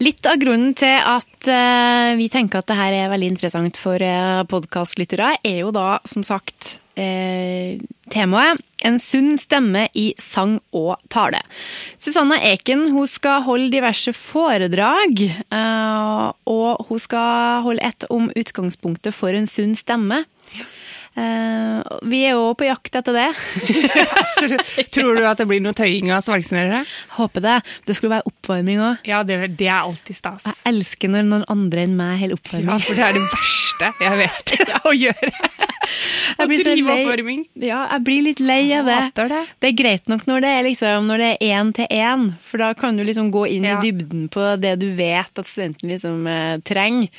Litt 0.01 0.25
av 0.25 0.39
grunnen 0.41 0.73
til 0.79 0.97
at 0.97 1.49
eh, 1.53 2.15
vi 2.17 2.31
tenker 2.33 2.63
at 2.63 2.71
det 2.71 2.77
her 2.79 2.95
er 2.97 3.11
veldig 3.13 3.35
interessant 3.35 3.77
for 3.77 4.01
uh, 4.01 4.47
podkastlyttere, 4.49 5.35
er 5.45 5.59
jo 5.61 5.75
da 5.77 5.99
som 6.09 6.25
sagt 6.25 6.79
eh, 6.97 7.81
temaet 8.13 8.61
En 8.81 8.97
sunn 8.97 9.35
stemme 9.37 9.89
i 9.93 10.07
sang 10.25 10.57
og 10.73 10.95
tale. 11.13 11.43
Susanna 12.01 12.39
Eken 12.49 12.87
hun 12.95 13.05
skal 13.11 13.45
holde 13.45 13.69
diverse 13.75 14.15
foredrag, 14.17 15.21
eh, 15.29 16.27
og 16.49 16.87
hun 16.89 17.03
skal 17.05 17.67
holde 17.67 17.85
et 17.85 18.09
om 18.09 18.31
utgangspunktet 18.33 19.13
for 19.13 19.37
en 19.37 19.49
sunn 19.49 19.77
stemme. 19.77 20.25
Eh, 20.57 20.80
vi 21.15 22.21
er 22.25 22.37
jo 22.37 22.53
på 22.57 22.65
jakt 22.69 22.95
etter 23.01 23.17
det. 23.17 23.27
Absolutt. 24.23 24.71
Tror 24.95 25.19
du 25.19 25.25
at 25.27 25.41
det 25.43 25.47
blir 25.51 25.61
noe 25.65 25.75
tøying 25.77 26.13
av 26.15 26.23
svalgsnørere? 26.25 26.85
Håper 27.19 27.45
det. 27.45 27.57
Det 27.89 27.97
skulle 27.99 28.15
være 28.19 28.31
oppvarming 28.31 28.81
òg. 28.85 29.03
Ja, 29.11 29.23
det, 29.27 29.41
det 29.59 29.69
er 29.69 29.83
alltid 29.83 30.17
stas. 30.17 30.47
Jeg 30.47 30.57
elsker 30.71 31.13
når 31.13 31.27
noen 31.29 31.47
andre 31.51 31.85
enn 31.87 31.97
meg 31.99 32.21
holder 32.23 32.39
oppvarming. 32.39 32.71
Ja, 32.71 32.79
for 32.85 32.99
det 32.99 33.09
er 33.09 33.19
det 33.19 33.25
verste 33.35 33.91
jeg 34.01 34.21
vet 34.21 34.55
å 34.91 34.93
gjøre. 34.97 35.33
Å 36.41 36.47
drive 36.47 36.95
oppvarming. 36.95 37.45
Ja, 37.59 37.81
jeg 37.97 38.05
blir 38.07 38.25
litt 38.29 38.43
lei 38.45 38.63
av 38.77 38.89
det. 38.89 39.01
Det. 39.17 39.41
Det 39.61 39.71
er 39.73 39.77
greit 39.79 40.11
nok 40.11 40.27
når 40.29 40.45
det 40.45 40.51
er 40.57 40.67
liksom, 40.69 41.09
når 41.11 41.23
det 41.25 41.31
er 41.33 41.55
én 41.59 41.73
til 41.77 41.89
én, 41.91 42.27
for 42.47 42.63
da 42.63 42.71
kan 42.79 42.99
du 43.01 43.05
liksom 43.07 43.33
gå 43.35 43.47
inn 43.57 43.67
Ja. 43.67 43.79
i 43.81 43.91
dybden 43.91 44.29
på 44.33 44.45
det 44.61 44.77
du 44.81 44.89
vet 44.97 45.41
at 45.41 45.49
studenten 45.49 45.91
liksom 45.93 46.27
eh, 46.31 46.57
trenger. 46.67 47.11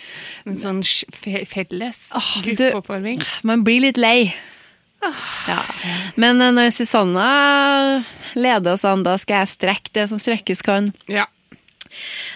En 0.47 0.57
sånn 0.59 0.81
felles 0.81 1.99
oh, 2.17 2.31
gruppeoppvarming. 2.45 3.21
Man 3.47 3.65
blir 3.67 3.80
litt 3.81 3.99
lei. 4.01 4.31
Ja. 5.49 5.59
Men 6.21 6.41
eh, 6.41 6.51
når 6.53 6.69
Susanna 6.75 7.27
leder 8.37 8.75
oss 8.75 8.85
an, 8.85 9.01
da 9.05 9.15
skal 9.21 9.41
jeg 9.43 9.53
strekke 9.55 9.93
det 9.97 10.07
som 10.11 10.21
strekkes 10.21 10.61
kan. 10.65 10.91
Ja. 11.09 11.25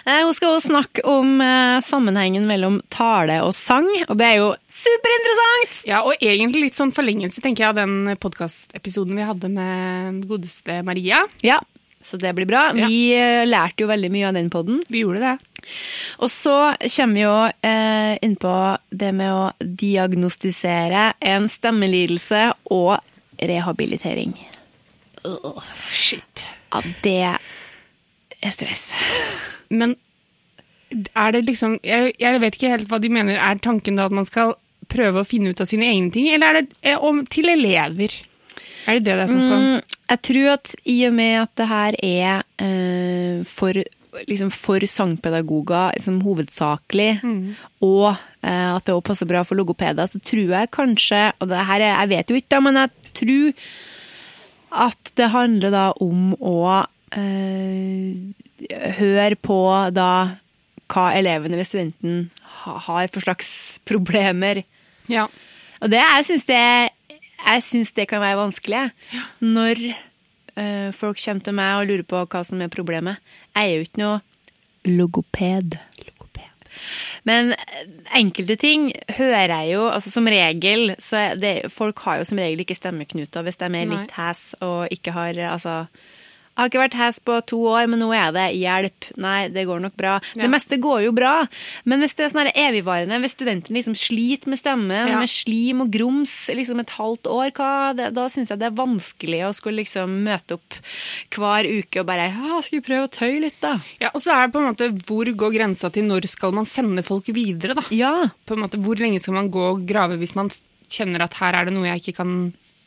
Eh, 0.04 0.20
Hun 0.26 0.34
skal 0.36 0.56
også 0.56 0.68
snakke 0.72 1.04
om 1.08 1.38
eh, 1.40 1.78
sammenhengen 1.86 2.48
mellom 2.48 2.80
tale 2.92 3.38
og 3.46 3.54
sang, 3.56 3.86
og 4.08 4.18
det 4.18 4.26
er 4.32 4.40
jo 4.42 4.50
superinteressant! 4.76 5.78
ja, 5.88 6.02
og 6.04 6.18
egentlig 6.20 6.66
litt 6.66 6.76
sånn 6.76 6.92
forlengelse, 6.94 7.40
tenker 7.44 7.64
jeg, 7.64 7.70
av 7.72 7.78
den 7.78 8.18
podkastepisoden 8.20 9.16
vi 9.16 9.24
hadde 9.30 9.48
med 9.54 10.26
godeste 10.28 10.82
Maria. 10.86 11.22
Ja, 11.46 11.60
så 12.04 12.18
det 12.20 12.34
blir 12.36 12.46
bra. 12.50 12.68
Ja. 12.76 12.86
Vi 12.90 13.48
lærte 13.48 13.82
jo 13.82 13.88
veldig 13.90 14.10
mye 14.14 14.28
av 14.28 14.36
den 14.36 14.50
podden. 14.52 14.82
Vi 14.92 15.00
gjorde 15.06 15.22
det. 15.24 15.55
Og 16.22 16.30
så 16.32 16.56
kommer 16.78 17.14
vi 17.14 17.24
jo 17.24 17.36
eh, 17.66 18.14
inn 18.24 18.36
det 18.90 19.12
med 19.16 19.32
å 19.32 19.50
diagnostisere 19.60 21.12
en 21.20 21.48
stemmelidelse 21.52 22.48
og 22.72 22.96
rehabilitering. 23.40 24.36
Shit. 25.90 26.46
Ja, 26.72 26.82
det 27.02 27.16
er 27.26 28.54
stress. 28.54 28.88
Men 29.68 29.96
er 30.90 31.34
det 31.34 31.46
liksom 31.48 31.78
jeg, 31.84 32.14
jeg 32.20 32.40
vet 32.42 32.56
ikke 32.56 32.72
helt 32.76 32.88
hva 32.90 33.00
de 33.02 33.10
mener. 33.12 33.40
Er 33.40 33.58
tanken 33.62 33.98
da 33.98 34.06
at 34.06 34.14
man 34.14 34.28
skal 34.28 34.54
prøve 34.92 35.22
å 35.22 35.26
finne 35.26 35.50
ut 35.50 35.60
av 35.60 35.68
sine 35.68 35.88
egne 35.90 36.12
ting, 36.14 36.28
eller 36.30 36.60
er 36.60 36.62
det 36.62 36.76
eh, 36.86 37.02
om, 37.02 37.24
til 37.26 37.50
elever? 37.50 38.14
Er 38.86 39.00
det 39.00 39.08
det 39.08 39.16
det 39.18 39.24
er 39.24 39.30
snakk 39.32 39.54
om? 39.56 39.64
Mm, 39.64 39.96
jeg 40.12 40.22
tror 40.28 40.50
at 40.52 40.74
i 40.86 40.96
og 41.08 41.16
med 41.16 41.32
at 41.40 41.52
det 41.58 41.68
her 41.72 41.96
er 42.06 42.44
eh, 42.62 43.40
for, 43.50 43.80
liksom 44.28 44.50
for 44.54 44.80
sangpedagoger 44.88 45.92
liksom 45.96 46.22
hovedsakelig, 46.24 47.20
og 47.84 48.08
eh, 48.42 48.70
at 48.72 48.86
det 48.86 48.94
også 48.94 49.08
passer 49.10 49.28
bra 49.30 49.42
for 49.44 49.58
logopeder, 49.58 50.08
så 50.08 50.20
tror 50.20 50.54
jeg 50.54 50.72
kanskje 50.74 51.32
Og 51.40 51.48
det 51.48 51.66
her 51.68 51.80
er, 51.80 51.92
jeg 52.00 52.08
vet 52.08 52.30
jo 52.30 52.40
ikke, 52.40 52.52
da, 52.54 52.60
men 52.60 52.80
jeg 52.80 52.90
tror 53.20 53.52
at 54.86 55.12
det 55.16 55.30
handler 55.32 55.70
da 55.72 55.84
om 56.02 56.34
å 56.40 56.84
eh, 57.16 58.16
høre 58.98 59.36
på 59.40 59.60
da 59.94 60.10
hva 60.92 61.06
elevene 61.16 61.58
ved 61.58 61.66
studenten 61.66 62.18
har 62.66 63.08
for 63.12 63.24
slags 63.24 63.78
problemer. 63.88 64.62
Ja. 65.10 65.26
Og 65.80 65.90
det, 65.92 66.02
jeg 66.02 66.26
syns 66.28 66.46
det, 66.48 66.62
jeg 67.10 67.64
syns 67.66 67.94
det 67.96 68.08
kan 68.10 68.22
være 68.22 68.40
vanskelig. 68.40 68.84
Ja. 69.14 69.24
Når 69.44 69.82
eh, 70.56 70.92
folk 70.96 71.20
kommer 71.22 71.44
til 71.44 71.56
meg 71.56 71.80
og 71.80 71.90
lurer 71.90 72.06
på 72.08 72.22
hva 72.24 72.42
som 72.46 72.62
er 72.62 72.72
problemet. 72.72 73.22
Jeg 73.56 73.70
er 73.70 73.74
jo 73.74 73.86
ikke 73.86 74.02
noe 74.02 74.20
logoped. 74.86 75.78
Men 77.26 77.54
eh, 77.56 77.86
enkelte 78.18 78.56
ting 78.60 78.90
hører 79.16 79.48
jeg 79.48 79.70
jo 79.72 79.86
altså 79.88 80.12
Som 80.12 80.28
regel 80.30 80.92
så 81.02 81.30
det, 81.40 81.72
Folk 81.72 81.98
har 82.04 82.20
jo 82.20 82.26
som 82.28 82.38
regel 82.38 82.60
ikke 82.62 82.76
stemmeknuter 82.76 83.46
hvis 83.46 83.58
de 83.58 83.70
er 83.70 83.88
litt 83.90 84.12
hes 84.18 84.42
og 84.60 84.92
ikke 84.92 85.14
har 85.16 85.40
altså 85.48 85.78
jeg 85.86 86.15
har 86.56 86.70
ikke 86.70 86.80
vært 86.80 86.94
hes 86.98 87.18
på 87.20 87.36
to 87.46 87.58
år, 87.68 87.86
men 87.92 88.00
nå 88.00 88.08
er 88.16 88.32
det 88.32 88.46
hjelp. 88.56 89.08
Nei, 89.20 89.48
det 89.52 89.66
går 89.68 89.80
nok 89.84 89.96
bra. 89.98 90.14
Ja. 90.34 90.42
Det 90.46 90.50
meste 90.52 90.78
går 90.80 91.02
jo 91.06 91.12
bra, 91.16 91.34
men 91.84 92.00
hvis 92.00 92.14
det 92.16 92.26
er 92.26 92.32
sånn 92.34 92.50
evigvarende, 92.52 93.18
hvis 93.20 93.34
studenten 93.36 93.76
liksom 93.76 93.94
sliter 93.98 94.48
med 94.52 94.58
stemmen, 94.62 95.08
Ja. 95.10 95.20
med 95.20 95.28
slim 95.28 95.82
og 95.84 95.90
grums 95.92 96.32
liksom 96.48 96.80
et 96.80 96.90
halvt 96.96 97.26
år, 97.30 97.50
hva, 97.56 97.70
det, 97.96 98.10
da 98.16 98.26
syns 98.32 98.48
jeg 98.50 98.58
det 98.58 98.70
er 98.70 98.76
vanskelig 98.78 99.42
å 99.46 99.52
skulle 99.54 99.82
liksom 99.84 100.16
møte 100.24 100.56
opp 100.56 100.78
hver 101.36 101.68
uke 101.68 102.00
og 102.00 102.06
bare 102.08 102.28
ja, 102.32 102.60
skal 102.64 102.78
vi 102.80 102.84
prøve 102.86 103.06
å 103.08 103.12
tøye 103.12 103.40
litt, 103.44 103.60
da? 103.60 103.76
ja, 104.00 104.10
Og 104.14 104.20
så 104.24 104.32
er 104.34 104.46
det 104.46 104.54
på 104.56 104.62
en 104.62 104.70
måte 104.72 104.88
hvor 105.06 105.28
går 105.44 105.52
grensa 105.58 105.90
til 105.92 106.06
når 106.08 106.26
skal 106.30 106.52
man 106.56 106.64
sende 106.68 107.04
folk 107.06 107.28
videre, 107.36 107.74
da? 107.76 107.84
Ja. 107.94 108.14
På 108.46 108.56
en 108.56 108.62
måte 108.64 108.80
Hvor 108.82 108.96
lenge 109.00 109.20
skal 109.20 109.34
man 109.36 109.50
gå 109.52 109.62
og 109.74 109.84
grave 109.88 110.16
hvis 110.20 110.34
man 110.38 110.48
kjenner 110.88 111.24
at 111.26 111.34
her 111.40 111.52
er 111.58 111.66
det 111.68 111.74
noe 111.76 111.88
jeg 111.90 112.00
ikke 112.04 112.16
kan 112.22 112.32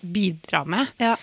bidra 0.02 0.66
med? 0.66 0.88
ja. 1.00 1.16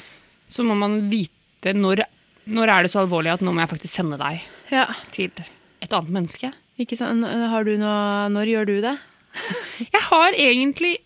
Så 0.47 0.63
må 0.63 0.77
man 0.79 1.09
vite 1.11 1.73
når, 1.75 2.05
når 2.47 2.73
er 2.73 2.87
det 2.87 2.93
så 2.93 3.03
alvorlig 3.03 3.33
at 3.35 3.43
nå 3.45 3.53
må 3.55 3.63
jeg 3.65 3.73
faktisk 3.75 3.99
sende 3.99 4.19
deg. 4.21 4.45
Ja. 4.71 4.87
til 5.15 5.31
et 5.83 5.93
annet 5.93 6.11
menneske. 6.11 6.53
Ikke 6.81 6.99
sant? 6.99 7.25
Har 7.25 7.65
du 7.65 7.77
noe 7.79 8.27
Når 8.35 8.51
gjør 8.51 8.67
du 8.69 8.77
det? 8.85 8.97
Jeg 9.95 10.03
har 10.09 10.35
egentlig 10.35 10.97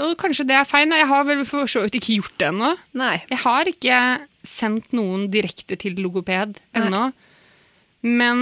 og 0.00 0.14
Kanskje 0.20 0.46
det 0.48 0.56
er 0.56 0.64
feil, 0.64 0.88
jeg 0.88 1.04
har 1.04 1.24
vel 1.28 1.42
for 1.44 1.68
så 1.68 1.82
vidt 1.84 1.98
ikke 1.98 2.14
gjort 2.16 2.36
det 2.40 2.46
ennå. 2.48 2.70
Nei. 2.96 3.16
Jeg 3.28 3.40
har 3.42 3.68
ikke 3.68 3.96
sendt 4.48 4.94
noen 4.96 5.26
direkte 5.32 5.76
til 5.76 5.98
logoped 6.00 6.56
ennå. 6.78 7.02
Men 8.08 8.40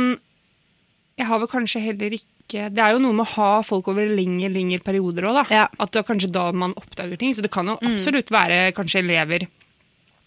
jeg 1.19 1.27
har 1.29 1.41
vel 1.43 1.51
kanskje 1.51 1.83
heller 1.85 2.15
ikke 2.17 2.29
Det 2.51 2.83
er 2.83 2.95
jo 2.97 3.03
noe 3.03 3.15
med 3.15 3.27
å 3.29 3.33
ha 3.37 3.49
folk 3.63 3.91
over 3.93 4.09
lengre, 4.11 4.49
lengre 4.51 4.81
perioder 4.83 5.29
òg, 5.29 5.37
da. 5.41 5.43
Ja. 5.55 5.67
At 5.79 5.93
det 5.95 6.01
er 6.01 6.07
kanskje 6.09 6.33
da 6.35 6.49
man 6.51 6.73
oppdager 6.79 7.19
ting. 7.21 7.35
Så 7.35 7.45
det 7.45 7.53
kan 7.55 7.69
jo 7.71 7.77
absolutt 7.79 8.33
være 8.35 8.73
kanskje 8.75 9.05
elever 9.05 9.47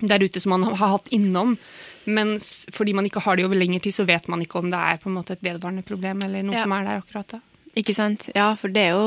der 0.03 0.24
ute 0.24 0.39
som 0.44 0.56
man 0.56 0.63
har 0.70 0.98
hatt 0.98 1.12
innom. 1.15 1.58
Men 2.05 2.36
fordi 2.39 2.93
man 2.93 3.05
ikke 3.05 3.22
har 3.24 3.36
det 3.39 3.45
over 3.45 3.55
lengre 3.55 3.79
tid, 3.81 3.93
så 3.95 4.05
vet 4.05 4.27
man 4.27 4.41
ikke 4.43 4.60
om 4.60 4.69
det 4.69 4.79
er 4.79 4.98
på 4.98 5.10
en 5.10 5.15
måte 5.17 5.31
et 5.38 5.41
vedvarende 5.45 5.83
problem 5.88 6.22
eller 6.25 6.43
noe 6.43 6.55
Ja. 6.55 6.62
som 6.63 6.72
er 6.74 6.83
der 6.83 7.01
akkurat 7.01 7.27
da. 7.27 7.39
Ikke 7.75 7.95
sant? 7.95 8.27
Ja, 8.36 8.51
for 8.53 8.67
det 8.69 8.83
jo, 8.91 9.00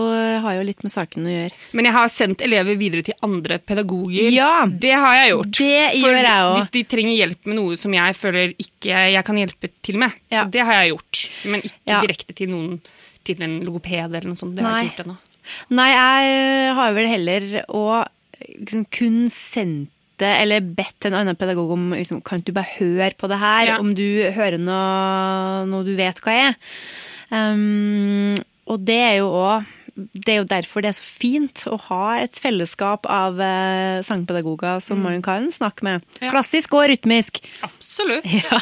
har 0.42 0.54
jo 0.56 0.62
litt 0.66 0.82
med 0.82 0.90
saken 0.90 1.22
å 1.22 1.30
gjøre. 1.30 1.52
Men 1.72 1.84
jeg 1.86 1.94
har 1.94 2.08
sendt 2.10 2.40
elever 2.42 2.74
videre 2.76 3.04
til 3.06 3.14
andre 3.22 3.60
pedagoger. 3.62 4.32
Ja. 4.34 4.66
Det 4.66 4.90
har 4.90 5.14
jeg 5.14 5.30
gjort. 5.30 5.52
Det 5.60 6.00
For 6.00 6.08
gjør 6.10 6.16
jeg 6.18 6.40
også. 6.48 6.56
Hvis 6.58 6.70
de 6.74 6.82
trenger 6.82 7.14
hjelp 7.20 7.46
med 7.46 7.54
noe 7.60 7.76
som 7.78 7.94
jeg 7.94 8.16
føler 8.18 8.54
ikke 8.58 9.04
jeg 9.12 9.24
kan 9.24 9.36
hjelpe 9.38 9.70
til 9.86 9.96
med. 10.02 10.10
Ja. 10.34 10.42
Så 10.42 10.50
det 10.50 10.64
har 10.66 10.72
jeg 10.82 10.90
gjort. 10.96 11.22
Men 11.44 11.60
ikke 11.62 11.78
Ja. 11.86 12.00
direkte 12.02 12.34
til 12.34 12.48
noen 12.50 12.80
til 13.22 13.42
en 13.42 13.60
logoped 13.60 14.04
eller 14.10 14.26
noe 14.26 14.34
sånt. 14.34 14.56
Det 14.56 14.64
har 14.64 14.78
jeg 14.82 14.90
ikke 14.90 14.96
gjort 14.96 15.06
ennå. 15.06 15.16
Nei, 15.70 15.88
jeg 15.92 16.74
har 16.74 16.92
vel 16.92 17.06
heller 17.06 17.64
å 17.70 17.84
liksom 18.58 18.84
kun 18.90 19.30
sendt 19.30 19.90
det, 20.22 20.32
eller 20.42 20.66
bedt 20.78 21.08
en 21.08 21.16
annen 21.20 21.38
pedagog 21.38 21.72
om 21.76 21.88
liksom, 21.96 22.22
Kan 22.26 22.44
du 22.44 22.52
bare 22.56 22.76
høre 22.78 23.12
på 23.18 23.30
det 23.30 23.40
her? 23.42 23.70
Ja. 23.72 23.78
Om 23.82 23.94
du 23.98 24.06
hører 24.36 24.58
noe, 24.60 25.64
noe 25.70 25.86
du 25.86 25.94
vet 25.98 26.20
hva 26.24 26.36
er. 26.48 26.60
Um, 27.30 28.36
og 28.70 28.84
det 28.86 29.00
er 29.02 29.16
jo 29.20 29.32
òg 29.34 29.72
det 29.96 30.28
er 30.28 30.40
jo 30.42 30.48
derfor 30.48 30.84
det 30.84 30.90
er 30.90 30.96
så 30.98 31.04
fint 31.06 31.62
å 31.70 31.78
ha 31.86 32.18
et 32.20 32.36
fellesskap 32.40 33.06
av 33.08 33.38
eh, 33.40 34.02
sangpedagoger 34.04 34.82
som 34.84 35.00
man 35.00 35.22
kan 35.24 35.48
snakke 35.52 35.86
med. 35.86 36.04
Ja. 36.20 36.34
Klassisk 36.34 36.76
og 36.76 36.90
rytmisk. 36.92 37.40
Absolutt. 37.64 38.28
Ja. 38.36 38.60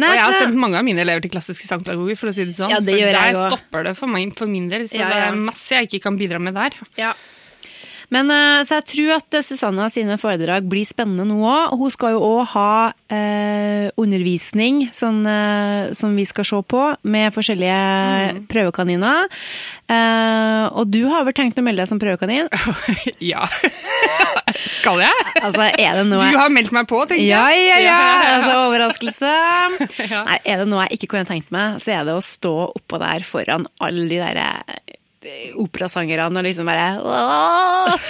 Nei, 0.00 0.08
og 0.08 0.16
jeg 0.16 0.24
har 0.24 0.34
sendt 0.38 0.56
mange 0.58 0.78
av 0.80 0.86
mine 0.86 1.02
elever 1.04 1.22
til 1.22 1.30
klassiske 1.34 1.66
sangpedagoger, 1.68 2.16
for 2.18 2.30
å 2.30 2.32
si 2.34 2.46
det 2.48 2.54
sånn. 2.56 2.72
Ja, 2.72 2.80
det 2.82 2.96
for 2.96 3.18
der 3.18 3.36
stopper 3.36 3.84
det 3.86 3.92
for, 3.98 4.10
meg, 4.10 4.32
for 4.38 4.50
min 4.50 4.70
del. 4.72 4.86
Så 4.88 4.98
det 4.98 5.18
er 5.26 5.36
masse 5.36 5.76
jeg 5.76 5.90
ikke 5.90 6.00
kan 6.08 6.16
bidra 6.18 6.40
med 6.42 6.56
der. 6.56 6.78
Ja. 6.98 7.12
Men 8.12 8.28
eh, 8.30 8.60
Så 8.68 8.76
jeg 8.76 8.84
tror 8.92 9.12
at 9.16 9.34
eh, 9.38 9.44
Susanna 9.46 9.86
sine 9.92 10.18
foredrag 10.20 10.66
blir 10.68 10.84
spennende 10.88 11.24
nå 11.30 11.38
òg. 11.48 11.72
Hun 11.80 11.92
skal 11.94 12.12
jo 12.12 12.20
òg 12.26 12.50
ha 12.52 12.92
eh, 13.08 13.88
undervisning 14.00 14.82
sånn, 14.96 15.22
eh, 15.26 15.92
som 15.96 16.12
vi 16.18 16.26
skal 16.28 16.44
se 16.48 16.60
på, 16.68 16.82
med 17.08 17.32
forskjellige 17.34 17.80
Mm. 18.22 18.42
prøvekaniner. 18.50 19.24
Eh, 19.92 20.64
og 20.76 20.90
du 20.92 21.00
har 21.10 21.24
vel 21.26 21.34
tenkt 21.36 21.58
å 21.58 21.64
melde 21.64 21.82
deg 21.82 21.88
som 21.90 21.98
prøvekanin? 22.00 22.48
ja. 23.32 23.42
Skal 24.78 25.00
jeg? 25.02 25.26
Altså, 25.42 25.66
er 25.72 25.98
det 25.98 26.04
noe 26.10 26.20
Du 26.22 26.38
har 26.38 26.52
meldt 26.52 26.72
meg 26.76 26.86
på, 26.90 27.00
tenker 27.10 27.24
Ja, 27.26 27.46
jeg. 27.54 27.66
ja, 27.70 27.78
ja! 27.86 27.98
Altså, 28.36 28.54
overraskelse. 28.68 29.32
Ja. 30.12 30.22
Nei, 30.28 30.38
er 30.44 30.62
det 30.62 30.68
noe 30.70 30.84
jeg 30.86 30.98
ikke 31.00 31.12
kunne 31.16 31.28
tenkt 31.28 31.52
meg, 31.54 31.80
så 31.82 31.94
er 31.96 32.06
det 32.08 32.16
å 32.18 32.24
stå 32.24 32.54
oppå 32.76 33.00
der 33.02 33.24
foran 33.26 33.66
alle 33.82 34.06
de 34.10 34.20
der 34.22 34.40
eh, 34.44 34.96
operasangerne 35.62 36.26
og 36.28 36.46
liksom 36.46 36.68
bare 36.68 36.86
Åh! 37.02 38.06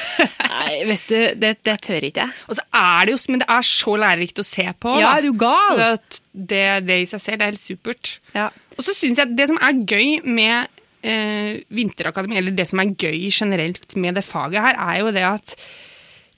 Nei, 0.52 0.74
vet 0.88 1.06
du, 1.10 1.18
det, 1.42 1.52
det 1.66 1.76
tør 1.84 2.06
ikke 2.08 2.26
jeg. 2.26 2.36
Og 2.48 2.58
så 2.58 2.64
er 2.78 3.06
det 3.08 3.14
jo, 3.14 3.20
men 3.32 3.42
det 3.42 3.48
er 3.52 3.66
så 3.66 3.96
lærerikt 4.00 4.42
å 4.42 4.46
se 4.46 4.66
på. 4.80 4.96
Ja, 5.00 5.08
da. 5.08 5.14
er 5.16 5.26
du 5.26 5.38
gal? 5.40 5.80
Så 5.80 6.22
det, 6.32 6.66
det 6.88 7.00
i 7.02 7.08
seg 7.10 7.24
selv 7.24 7.40
det 7.40 7.46
er 7.46 7.54
helt 7.54 7.62
supert. 7.62 8.16
Ja. 8.36 8.50
Og 8.76 8.86
så 8.86 8.94
synes 8.96 9.20
jeg 9.20 9.36
det 9.38 9.48
som 9.50 9.60
er 9.62 9.80
gøy 9.82 10.20
med 10.24 10.82
eh, 11.02 11.62
Vinterakademi, 11.74 12.38
eller 12.40 12.56
det 12.56 12.68
som 12.70 12.82
er 12.82 12.94
gøy 12.94 13.28
generelt 13.30 13.96
med 14.00 14.18
det 14.18 14.26
faget 14.26 14.62
her, 14.64 14.78
er 14.80 15.00
jo 15.02 15.14
det 15.14 15.26
at 15.28 15.56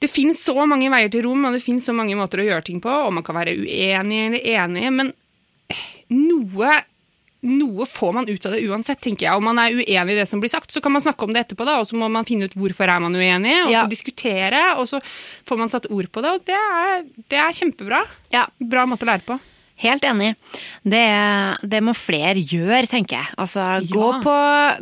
det 0.02 0.10
finnes 0.12 0.40
så 0.42 0.66
mange 0.68 0.90
veier 0.92 1.12
til 1.12 1.24
rom, 1.24 1.46
og 1.48 1.54
det 1.56 1.62
finnes 1.64 1.86
så 1.86 1.94
mange 1.96 2.16
måter 2.18 2.42
å 2.42 2.48
gjøre 2.48 2.66
ting 2.66 2.80
på, 2.84 2.92
og 3.06 3.14
man 3.16 3.24
kan 3.24 3.38
være 3.38 3.54
uenig 3.56 4.18
eller 4.26 4.50
enig, 4.58 4.88
men 4.92 5.14
noe, 6.12 6.72
noe 7.44 7.84
får 7.88 8.12
man 8.16 8.28
ut 8.28 8.46
av 8.48 8.54
det 8.56 8.62
uansett, 8.64 9.00
tenker 9.04 9.26
jeg. 9.28 9.36
Om 9.36 9.44
man 9.50 9.58
er 9.60 9.74
uenig 9.76 10.14
i 10.14 10.18
det 10.18 10.26
som 10.30 10.40
blir 10.40 10.48
sagt, 10.52 10.72
så 10.72 10.80
kan 10.80 10.92
man 10.94 11.02
snakke 11.04 11.26
om 11.26 11.32
det 11.34 11.42
etterpå, 11.44 11.66
da, 11.68 11.78
og 11.82 11.86
så 11.90 11.96
må 12.00 12.08
man 12.10 12.24
finne 12.24 12.48
ut 12.48 12.54
hvorfor 12.56 12.88
er 12.88 13.00
man 13.04 13.14
uenig, 13.14 13.56
og 13.66 13.70
Ja. 13.72 13.82
så 13.84 13.90
diskutere, 13.92 14.62
og 14.80 14.86
så 14.88 15.00
får 15.44 15.58
man 15.60 15.68
satt 15.72 15.86
ord 15.92 16.08
på 16.10 16.22
det, 16.24 16.30
og 16.38 16.44
det 16.48 16.56
er, 16.56 17.02
det 17.28 17.38
er 17.38 17.52
kjempebra. 17.60 18.02
ja. 18.32 18.46
Bra 18.60 18.86
måte 18.88 19.04
å 19.04 19.12
lære 19.12 19.26
på. 19.28 19.38
Helt 19.82 20.04
enig. 20.06 20.36
Det, 20.86 21.02
det 21.68 21.80
må 21.82 21.92
flere 21.98 22.38
gjøre, 22.38 22.86
tenker 22.88 23.18
jeg. 23.18 23.34
Altså, 23.36 23.64
gå, 23.90 24.06
på, 24.22 24.36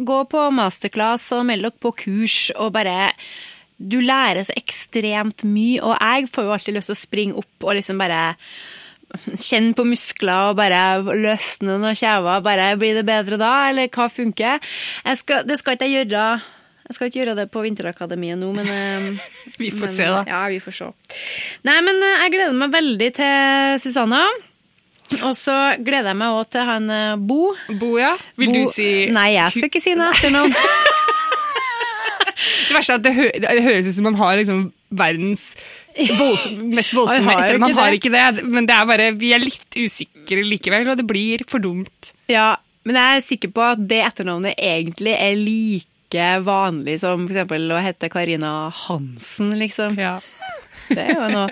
gå 0.05 0.19
på 0.29 0.43
masterclass 0.53 1.25
og 1.33 1.47
meld 1.49 1.63
dere 1.65 1.73
på 1.81 1.95
kurs 1.97 2.51
og 2.61 2.75
bare 2.77 3.13
Du 3.83 3.97
lærer 4.05 4.45
så 4.47 4.53
ekstremt 4.55 5.43
mye, 5.49 5.81
og 5.83 5.97
jeg 5.99 6.29
får 6.31 6.45
jo 6.45 6.53
alltid 6.55 6.75
lyst 6.77 6.93
til 6.93 6.95
å 6.95 7.01
springe 7.01 7.35
opp 7.41 7.65
og 7.67 7.75
liksom 7.81 7.99
bare 7.99 8.21
Kjenne 9.43 9.75
på 9.77 9.85
muskler 9.87 10.53
og 10.53 10.59
bare 10.61 11.03
løsne 11.03 11.77
noen 11.77 11.99
kjever. 11.99 12.43
Bare 12.45 12.73
Blir 12.81 12.97
det 12.99 13.07
bedre 13.09 13.39
da, 13.41 13.53
eller 13.71 13.91
hva 13.93 14.09
funker? 14.13 14.63
Skal, 15.19 15.47
det 15.49 15.59
skal 15.61 15.77
ikke 15.77 15.91
jeg 15.91 16.07
gjøre. 16.07 16.29
Jeg 16.89 16.97
skal 16.97 17.09
ikke 17.09 17.21
gjøre 17.21 17.35
det 17.39 17.49
på 17.53 17.65
Vinterakademiet 17.65 18.41
nå, 18.41 18.49
men 18.57 18.69
eh, 18.69 19.29
Vi 19.61 19.71
får 19.73 19.87
men, 19.87 19.95
se, 19.97 20.09
da. 20.11 20.23
Ja, 20.29 20.41
vi 20.53 20.59
får 20.65 20.79
se. 20.79 20.89
Nei, 21.69 21.77
men 21.85 22.01
eh, 22.03 22.25
jeg 22.25 22.35
gleder 22.37 22.59
meg 22.65 22.75
veldig 22.75 23.11
til 23.21 23.79
Susanna. 23.85 24.25
Og 25.21 25.37
så 25.37 25.55
gleder 25.85 26.15
jeg 26.15 26.19
meg 26.23 26.35
òg 26.39 26.49
til 26.55 26.65
han 26.65 26.89
Bo. 27.29 27.53
Bo. 27.77 27.95
ja. 28.01 28.15
vil 28.41 28.49
Bo- 28.49 28.63
du 28.63 28.71
si 28.73 28.89
Nei, 29.13 29.35
jeg 29.37 29.59
skal 29.59 29.69
ikke 29.69 29.83
si 29.85 29.93
noe 29.99 30.09
etternavn. 30.15 30.57
Det 32.69 32.77
verste 32.77 32.95
er 32.95 33.01
at 33.01 33.05
det, 33.05 33.15
hø 33.17 33.27
det 33.43 33.65
høres 33.65 33.89
ut 33.89 33.97
som 33.97 34.09
man 34.09 34.19
har 34.19 34.37
liksom 34.41 34.67
verdens 34.93 35.53
voldsom, 36.19 36.59
mest 36.73 36.95
voldsomme 36.97 37.37
etter. 37.37 37.61
Man 37.63 37.77
har 37.77 37.97
ikke 37.97 38.13
det, 38.13 38.45
men 38.49 38.69
det 38.69 38.77
er 38.77 38.89
bare, 38.89 39.09
vi 39.19 39.33
er 39.37 39.43
litt 39.43 39.79
usikre 39.79 40.45
likevel, 40.47 40.93
og 40.93 41.01
det 41.01 41.07
blir 41.09 41.45
for 41.51 41.63
dumt. 41.63 42.13
Ja, 42.33 42.57
men 42.89 42.99
jeg 42.99 43.19
er 43.19 43.27
sikker 43.27 43.53
på 43.55 43.65
at 43.75 43.83
det 43.91 44.03
etternavnet 44.07 44.59
egentlig 44.59 45.15
er 45.15 45.37
like 45.39 46.29
vanlig 46.45 46.99
som 47.01 47.25
eksempel 47.29 47.71
å 47.73 47.81
hete 47.81 48.11
Karina 48.13 48.71
Hansen, 48.85 49.53
liksom. 49.61 49.97
Det 50.89 50.99
er 50.99 51.13
jo 51.15 51.27
noe. 51.31 51.47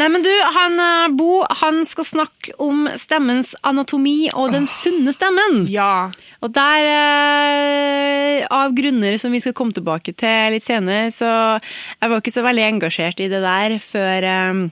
Nei, 0.00 0.06
men 0.14 0.22
du, 0.24 0.30
han 0.56 0.78
eh, 0.80 1.08
Bo, 1.18 1.42
han 1.62 1.82
skal 1.86 2.06
snakke 2.08 2.54
om 2.62 2.86
stemmens 2.98 3.52
anatomi 3.66 4.30
og 4.32 4.52
den 4.54 4.66
sunne 4.70 5.12
stemmen. 5.14 5.64
Ja. 5.70 6.08
Og 6.40 6.52
der, 6.56 6.88
eh, 6.94 8.46
av 8.50 8.72
grunner 8.78 9.18
som 9.20 9.34
vi 9.34 9.40
skal 9.44 9.54
komme 9.58 9.76
tilbake 9.76 10.14
til 10.16 10.54
litt 10.56 10.64
senere, 10.66 11.10
så 11.14 11.28
jeg 11.60 12.08
var 12.10 12.16
ikke 12.22 12.34
så 12.34 12.44
veldig 12.46 12.66
engasjert 12.70 13.20
i 13.20 13.28
det 13.32 13.42
der 13.44 13.76
før 13.84 14.28
eh, 14.32 14.64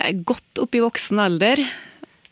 jeg 0.00 0.14
er 0.14 0.24
godt 0.24 0.62
opp 0.64 0.74
i 0.78 0.80
voksen 0.86 1.20
alder. 1.20 1.60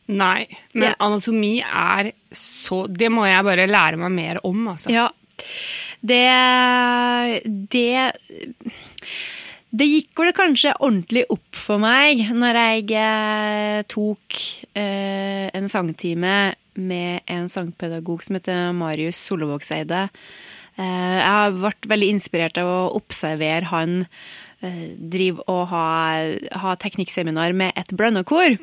Nei, 0.09 0.47
men 0.73 0.89
Ja. 0.89 0.95
anatomi 1.05 1.59
er 1.61 2.13
så 2.33 2.87
Det 2.89 3.11
må 3.13 3.27
jeg 3.29 3.45
bare 3.45 3.67
lære 3.69 3.99
meg 4.01 4.15
mer 4.15 4.39
om, 4.49 4.63
altså. 4.73 4.89
Ja. 4.95 5.09
Det 6.01 6.25
Det 7.69 8.15
Det 9.69 9.85
gikk 9.85 10.23
vel 10.23 10.33
kanskje 10.33 10.73
ordentlig 10.81 11.27
opp 11.33 11.59
for 11.61 11.81
meg 11.83 12.23
når 12.33 12.57
jeg 12.57 12.87
eh, 12.97 13.81
tok 13.93 14.39
eh, 14.73 15.49
en 15.53 15.69
sangtime 15.69 16.37
med 16.79 17.29
en 17.29 17.51
sangpedagog 17.53 18.25
som 18.25 18.39
heter 18.39 18.73
Marius 18.73 19.21
Solvågseide. 19.29 20.07
Eh, 20.79 21.17
jeg 21.19 21.29
har 21.29 21.57
vært 21.61 21.89
veldig 21.91 22.13
inspirert 22.15 22.61
av 22.63 22.71
å 22.71 22.79
observere 22.97 23.69
han 23.69 23.99
eh, 24.63 24.95
drive 24.97 25.45
og 25.53 25.67
ha, 25.75 25.85
ha 26.63 26.75
teknikkseminar 26.81 27.53
med 27.53 27.77
et 27.77 27.93
blandekor. 27.93 28.57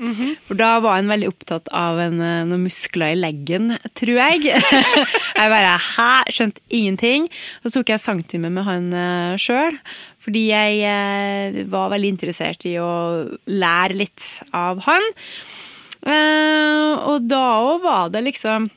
For 0.47 0.57
da 0.57 0.71
var 0.81 0.97
han 0.97 1.11
veldig 1.13 1.29
opptatt 1.29 1.69
av 1.69 2.01
en, 2.01 2.17
noen 2.49 2.65
muskler 2.65 3.13
i 3.13 3.19
leggen, 3.19 3.75
tror 3.93 4.23
jeg. 4.23 4.57
jeg 5.37 5.53
bare 5.53 5.77
hæ, 5.91 6.09
skjønte 6.33 6.65
ingenting. 6.73 7.29
Så 7.61 7.75
tok 7.77 7.93
jeg 7.93 8.01
sangtime 8.01 8.49
med 8.57 8.65
han 8.65 8.89
sjøl, 9.37 9.77
fordi 10.25 10.47
jeg 10.49 10.79
eh, 10.89 11.59
var 11.69 11.91
veldig 11.93 12.09
interessert 12.15 12.65
i 12.65 12.75
å 12.81 12.91
lære 13.45 13.97
litt 13.99 14.23
av 14.57 14.81
han. 14.87 15.05
Eh, 16.05 16.91
og 17.09 17.27
da 17.29 17.43
òg 17.65 17.83
var 17.85 18.09
det 18.13 18.23
liksom 18.27 18.67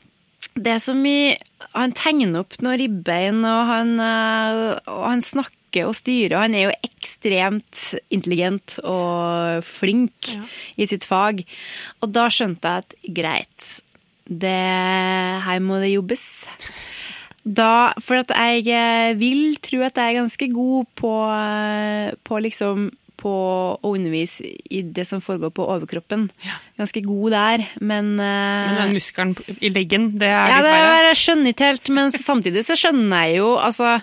det 0.59 0.79
som 0.81 0.97
i 1.05 1.37
Han 1.77 1.91
tegner 1.93 2.41
opp 2.41 2.55
noen 2.63 2.79
ribbein, 2.81 3.43
og 3.45 3.67
han, 3.69 3.91
eh, 4.01 4.61
og 4.89 5.03
han 5.05 5.21
snakker 5.21 5.85
og 5.85 5.93
styrer, 5.93 6.33
og 6.33 6.41
han 6.47 6.55
er 6.57 6.63
jo 6.65 6.71
ekstremt 6.87 7.81
intelligent 8.09 8.79
og 8.81 9.61
flink 9.67 10.31
Ja. 10.33 10.41
i 10.81 10.87
sitt 10.89 11.05
fag. 11.05 11.43
Og 12.01 12.11
da 12.15 12.25
skjønte 12.33 12.65
jeg 12.65 12.83
at 12.87 12.95
greit, 13.13 13.67
det, 14.25 14.49
her 15.45 15.59
må 15.61 15.77
det 15.83 15.93
jobbes. 15.93 16.25
Da, 17.49 17.93
for 18.03 18.21
at 18.21 18.29
jeg 18.35 18.67
eh, 18.69 19.15
vil 19.17 19.55
tro 19.65 19.79
at 19.87 19.97
jeg 19.97 20.11
er 20.13 20.19
ganske 20.19 20.47
god 20.53 20.89
på, 20.99 21.13
eh, 21.33 22.11
på 22.27 22.41
liksom 22.45 22.89
på 23.19 23.31
å 23.83 23.89
undervise 23.97 24.45
i 24.71 24.79
det 24.95 25.03
som 25.09 25.19
foregår 25.19 25.51
på 25.51 25.65
overkroppen. 25.67 26.27
Ganske 26.79 27.01
god 27.03 27.33
der, 27.33 27.63
men, 27.83 28.13
eh, 28.21 28.69
Men 28.69 28.77
den 28.79 28.93
muskelen 28.95 29.33
i 29.59 29.71
leggen, 29.75 30.05
det 30.21 30.29
er 30.29 30.37
ja, 30.53 30.59
litt 30.61 30.69
det 30.69 30.75
er, 30.77 31.07
jeg 31.09 31.17
skjønner 31.23 31.51
ikke 31.51 31.71
helt, 31.73 31.89
men 31.97 32.13
samtidig 32.15 32.63
så 32.69 32.77
skjønner 32.79 33.25
jeg 33.27 33.41
jo 33.41 33.49
Altså, 33.59 33.97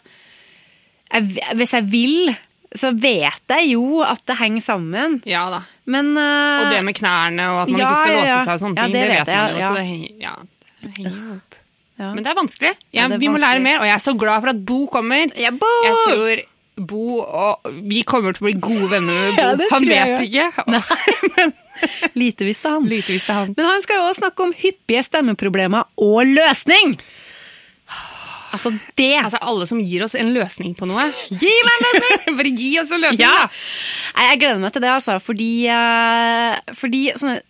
jeg, 1.15 1.31
hvis 1.57 1.73
jeg 1.79 1.89
vil, 1.95 2.35
så 2.77 2.91
vet 2.93 3.55
jeg 3.57 3.71
jo 3.73 4.03
at 4.05 4.21
det 4.29 4.37
henger 4.43 4.67
sammen, 4.67 5.21
Ja 5.25 5.47
da. 5.55 5.63
men 5.87 6.13
uh, 6.19 6.67
Og 6.67 6.75
det 6.75 6.83
med 6.85 6.99
knærne 6.99 7.47
og 7.55 7.63
at 7.63 7.73
man 7.73 7.81
Ja, 7.81 7.89
ikke 7.89 8.03
skal 8.03 8.17
låse 8.19 8.29
ja. 8.35 8.41
seg 8.45 8.53
og 8.59 8.65
sånne 8.67 8.77
Ja, 8.77 8.85
ting, 8.85 8.99
det 8.99 9.07
det, 9.07 9.15
vet 9.17 9.33
jeg, 9.33 9.39
man 9.39 9.55
jo. 9.55 9.61
ja. 9.63 9.69
Så 9.71 9.79
det 9.79 9.87
henger, 9.87 10.13
ja, 10.27 10.35
det 10.83 10.93
henger 10.99 11.17
jo 11.17 11.37
opp. 11.39 11.56
Ja. 11.99 12.11
Men 12.15 12.23
det 12.25 12.31
er 12.33 12.37
vanskelig. 12.39 12.75
Ja, 12.93 13.07
det 13.09 13.17
er 13.17 13.23
vi 13.23 13.29
må 13.33 13.39
lære 13.41 13.63
mer, 13.65 13.81
og 13.81 13.87
jeg 13.89 13.95
er 13.97 14.03
så 14.05 14.13
glad 14.19 14.43
for 14.45 14.53
at 14.53 14.61
Bo 14.69 14.87
kommer. 14.93 15.33
Ja, 15.39 15.51
Bo! 15.51 15.71
Jeg 15.87 15.97
tror 16.05 16.45
Bo 16.77 17.21
og 17.25 17.71
vi 17.89 18.03
kommer 18.05 18.35
til 18.37 18.45
å 18.45 18.49
bli 18.51 18.59
gode 18.61 18.91
venner 18.93 19.31
med 19.33 19.59
Bo. 19.63 19.69
Han 19.73 19.87
vet 19.89 20.19
ikke. 20.27 20.51
Lite 22.21 22.45
visste 22.49 22.69
han. 22.75 22.85
Lite 22.89 23.15
visste 23.17 23.33
han. 23.37 23.55
Men 23.57 23.69
han 23.71 23.81
skal 23.85 24.01
jo 24.03 24.09
også 24.11 24.21
snakke 24.27 24.45
om 24.45 24.53
hyppige 24.57 25.07
stemmeproblemer 25.09 25.89
og 26.05 26.29
løsning! 26.37 26.97
Altså, 28.57 28.71
det 28.97 29.09
Altså, 29.21 29.41
alle 29.43 29.67
som 29.69 29.81
gir 29.85 30.05
oss 30.07 30.15
en 30.17 30.31
løsning 30.33 30.77
på 30.79 30.87
noe. 30.89 31.09
Gi 31.29 31.51
meg 31.67 31.75
en 31.75 31.85
løsning! 31.99 32.37
Bare 32.39 32.53
gi 32.57 32.71
oss 32.81 32.93
en 32.95 33.03
løsning, 33.03 33.25
Ja. 33.25 33.33
da! 33.43 33.51
Nei, 34.17 34.29
Jeg 34.31 34.41
gleder 34.45 34.63
meg 34.63 34.73
til 34.77 34.85
det, 34.87 34.93
altså. 34.95 35.17
Fordi, 35.21 35.51
eh, 35.73 36.75
fordi 36.79 37.03
sånne 37.19 37.41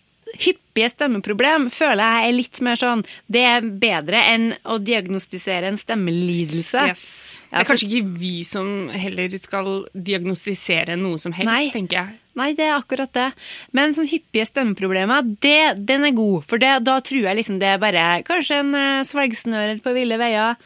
hyppige 0.42 0.90
stemmeproblem 0.92 1.68
føler 1.72 2.02
jeg 2.04 2.28
er 2.28 2.36
litt 2.36 2.60
mer 2.64 2.78
sånn 2.80 3.04
Det 3.32 3.42
er 3.48 3.64
bedre 3.64 4.20
enn 4.32 4.50
å 4.68 4.78
diagnostisere 4.82 5.70
en 5.70 5.80
stemmelidelse. 5.80 6.84
Yes. 6.92 7.04
Det 7.50 7.62
er 7.62 7.68
kanskje 7.68 7.88
ikke 7.88 8.20
vi 8.20 8.34
som 8.46 8.70
heller 8.92 9.36
skal 9.40 9.70
diagnostisere 9.94 10.96
noe 11.00 11.20
som 11.22 11.34
helst, 11.36 11.52
Nei. 11.52 11.70
tenker 11.74 12.00
jeg. 12.02 12.20
Nei, 12.36 12.50
det 12.56 12.66
er 12.66 12.74
akkurat 12.76 13.12
det. 13.16 13.30
Men 13.76 13.94
sånn 13.96 14.08
hyppige 14.10 14.44
stemmeproblemer, 14.50 15.24
det, 15.40 15.78
den 15.88 16.04
er 16.04 16.16
god. 16.16 16.44
For 16.50 16.60
det, 16.60 16.74
da 16.84 16.98
tror 17.04 17.30
jeg 17.30 17.38
liksom 17.38 17.60
det 17.62 17.70
er 17.72 17.80
bare 17.80 18.04
kanskje 18.26 18.60
en 18.60 18.76
uh, 18.76 19.06
svelgsnører 19.08 19.80
på 19.84 19.94
ville 19.96 20.20
veier. 20.20 20.60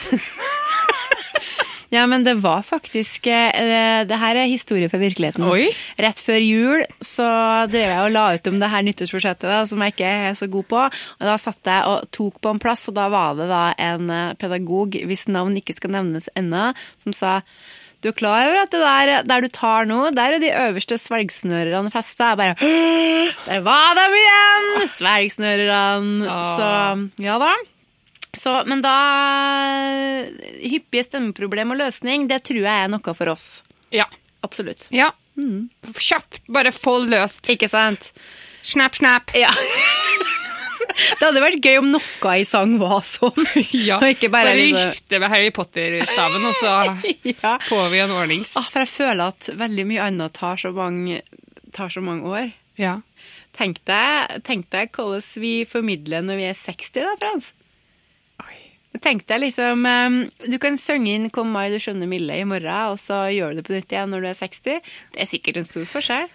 ja, 1.90 2.04
men 2.06 2.24
det 2.26 2.36
var 2.42 2.62
faktisk 2.66 3.26
eh, 3.26 4.04
Det 4.06 4.18
her 4.22 4.38
er 4.38 4.50
historie 4.50 4.88
fra 4.90 5.00
virkeligheten. 5.02 5.44
Oi. 5.50 5.68
Rett 5.98 6.22
før 6.22 6.38
jul 6.38 6.84
så 7.02 7.26
drev 7.70 7.88
jeg 7.88 8.04
og 8.04 8.14
la 8.14 8.24
ut 8.36 8.50
om 8.50 8.60
det 8.62 8.70
her 8.70 8.86
nyttårsbudsjettet 8.86 9.70
som 9.70 9.82
jeg 9.82 9.96
ikke 9.96 10.14
er 10.30 10.38
så 10.38 10.46
god 10.50 10.68
på. 10.70 10.86
Og 10.86 11.26
da 11.26 11.36
satt 11.40 11.72
jeg 11.72 11.90
og 11.90 12.06
tok 12.14 12.40
på 12.42 12.54
en 12.54 12.62
plass, 12.62 12.86
og 12.90 12.96
da 12.98 13.08
var 13.12 13.36
det 13.38 13.50
da 13.50 13.64
en 13.90 14.10
eh, 14.14 14.34
pedagog, 14.40 14.94
hvis 15.10 15.26
navn 15.30 15.58
ikke 15.58 15.78
skal 15.78 15.94
nevnes 15.98 16.30
ennå, 16.38 16.70
som 17.02 17.16
sa 17.16 17.40
du 18.00 18.08
er 18.08 18.16
klar 18.16 18.46
over 18.48 18.62
at 18.62 18.70
det 18.72 18.80
der, 18.80 19.10
der 19.28 19.42
du 19.44 19.50
tar 19.52 19.84
nå, 19.88 19.98
der 20.16 20.38
er 20.38 20.40
de 20.40 20.48
øverste 20.48 20.96
svelgsnørerne 20.96 21.92
festa? 21.92 22.30
Jeg 22.32 22.38
bare 22.40 22.54
Der 23.44 23.60
var 23.66 23.92
dem 23.98 24.16
igjen! 24.16 24.88
Svelgsnørerne. 24.94 26.30
Ah. 26.32 26.56
Så 26.56 27.24
ja 27.26 27.36
da. 27.42 27.52
Så, 28.38 28.52
men 28.70 28.82
da 28.84 28.92
Hyppige 30.62 31.04
stemmeproblem 31.08 31.72
og 31.74 31.80
løsning, 31.80 32.28
det 32.30 32.42
tror 32.46 32.62
jeg 32.62 32.84
er 32.84 32.90
noe 32.92 33.14
for 33.16 33.32
oss. 33.32 33.48
Ja. 33.94 34.06
Absolutt. 34.46 34.86
ja. 34.94 35.10
Kjapt, 35.96 36.42
bare 36.52 36.68
få 36.74 36.98
løst. 37.08 37.48
Ikke 37.48 37.68
sant? 37.70 38.10
Snap, 38.66 38.96
snap. 38.98 39.32
Ja. 39.38 39.50
Det 40.90 41.22
hadde 41.22 41.40
vært 41.40 41.62
gøy 41.64 41.78
om 41.80 41.86
noe 41.94 42.32
i 42.36 42.44
sang 42.48 42.74
var 42.80 43.04
sånn. 43.08 43.36
Ja. 43.88 44.00
Bare 44.02 44.28
Bare 44.32 44.54
liksom- 44.58 44.90
vifte 44.90 45.20
med 45.22 45.30
Harry 45.32 45.50
Potter-staven, 45.54 46.44
og 46.44 46.56
så 46.58 46.72
Ja. 47.44 47.54
får 47.68 47.86
vi 47.92 48.00
en 48.02 48.12
ordnings. 48.12 48.52
Ah, 48.58 48.66
for 48.68 48.82
jeg 48.84 48.90
føler 48.92 49.32
at 49.32 49.48
veldig 49.60 49.86
mye 49.88 50.02
annet 50.10 50.34
tar 50.36 50.60
så 50.60 50.72
mange, 50.76 51.22
tar 51.76 51.88
så 51.94 52.02
mange 52.04 52.26
år. 52.28 52.50
Ja. 52.80 52.98
Tenk 53.56 53.80
deg, 53.88 54.42
tenk 54.44 54.68
deg 54.74 54.92
hvordan 54.96 55.24
vi 55.40 55.54
formidler 55.68 56.24
når 56.26 56.40
vi 56.42 56.48
er 56.50 56.58
60, 56.58 56.92
da, 57.00 57.14
Frans. 57.22 57.48
Tenk 59.00 59.22
deg 59.30 59.40
liksom 59.40 59.86
um, 59.86 60.18
Du 60.50 60.58
kan 60.60 60.76
synge 60.76 61.14
inn 61.14 61.30
'Kom 61.30 61.48
mai, 61.52 61.70
du 61.72 61.78
skjønne 61.80 62.06
milde' 62.08 62.36
i 62.40 62.44
morgen, 62.44 62.90
og 62.92 62.98
så 63.00 63.28
gjør 63.32 63.54
du 63.54 63.56
det 63.60 63.64
på 63.66 63.72
nytt 63.72 63.92
igjen 63.92 64.10
når 64.12 64.20
du 64.20 64.28
er 64.28 64.34
60. 64.34 64.60
Det 65.14 65.20
er 65.24 65.26
sikkert 65.30 65.56
en 65.56 65.64
stor 65.64 65.84
forskjell. 65.88 66.28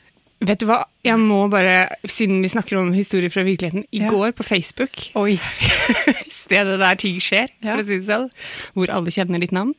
Vet 0.45 0.59
du 0.59 0.65
hva, 0.67 0.83
jeg 1.03 1.17
må 1.17 1.47
bare, 1.49 1.87
siden 2.05 2.41
vi 2.43 2.49
snakker 2.51 2.77
om 2.77 2.91
historier 2.93 3.29
fra 3.31 3.41
virkeligheten, 3.47 3.85
i 3.93 3.99
Ja. 4.03 4.09
går 4.09 4.33
på 4.35 4.43
Facebook, 4.43 4.91
Oi. 5.15 5.37
stedet 6.29 6.79
der 6.79 6.95
ting 6.95 7.19
skjer, 7.23 7.47
Ja. 7.63 7.75
for 7.77 7.83
å 7.83 7.85
si 7.85 7.97
det 7.99 8.05
sånn, 8.09 8.29
hvor 8.75 8.89
alle 8.91 9.09
kjenner 9.15 9.39
ditt 9.39 9.51
navn, 9.55 9.73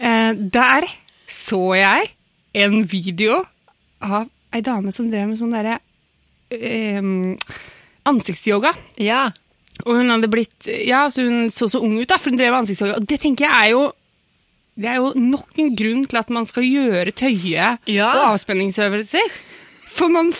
eh, 0.00 0.32
der 0.34 0.88
så 1.28 1.76
jeg 1.76 2.10
en 2.54 2.82
video 2.84 3.44
av 4.00 4.30
ei 4.52 4.60
dame 4.62 4.90
som 4.90 5.10
drev 5.10 5.28
med 5.28 5.38
sånn 5.38 5.52
derre 5.52 5.78
eh, 6.50 7.36
ansiktsyoga. 8.06 8.72
Ja. 8.98 9.30
Og 9.86 9.96
hun 10.00 10.10
hadde 10.12 10.28
blitt 10.32 10.68
Ja, 10.86 11.06
så 11.12 11.24
hun 11.26 11.48
så 11.54 11.68
så 11.70 11.80
ung 11.82 11.98
ut, 12.00 12.08
da, 12.10 12.18
for 12.20 12.30
hun 12.32 12.38
drev 12.40 12.52
med. 12.56 12.74
Og 12.94 13.06
det 13.08 13.20
tenker 13.22 13.46
jeg 13.48 13.66
er 13.70 13.72
jo 13.76 13.88
det 14.80 14.88
er 14.88 15.00
jo 15.02 15.10
nok 15.18 15.58
en 15.60 15.74
grunn 15.76 16.04
til 16.08 16.16
at 16.16 16.30
man 16.32 16.46
skal 16.48 16.64
gjøre 16.64 17.12
tøye 17.12 17.74
Ja. 17.90 18.06
og 18.14 18.22
avspenningsøvelser. 18.32 19.26
For 19.90 20.08
man 20.08 20.30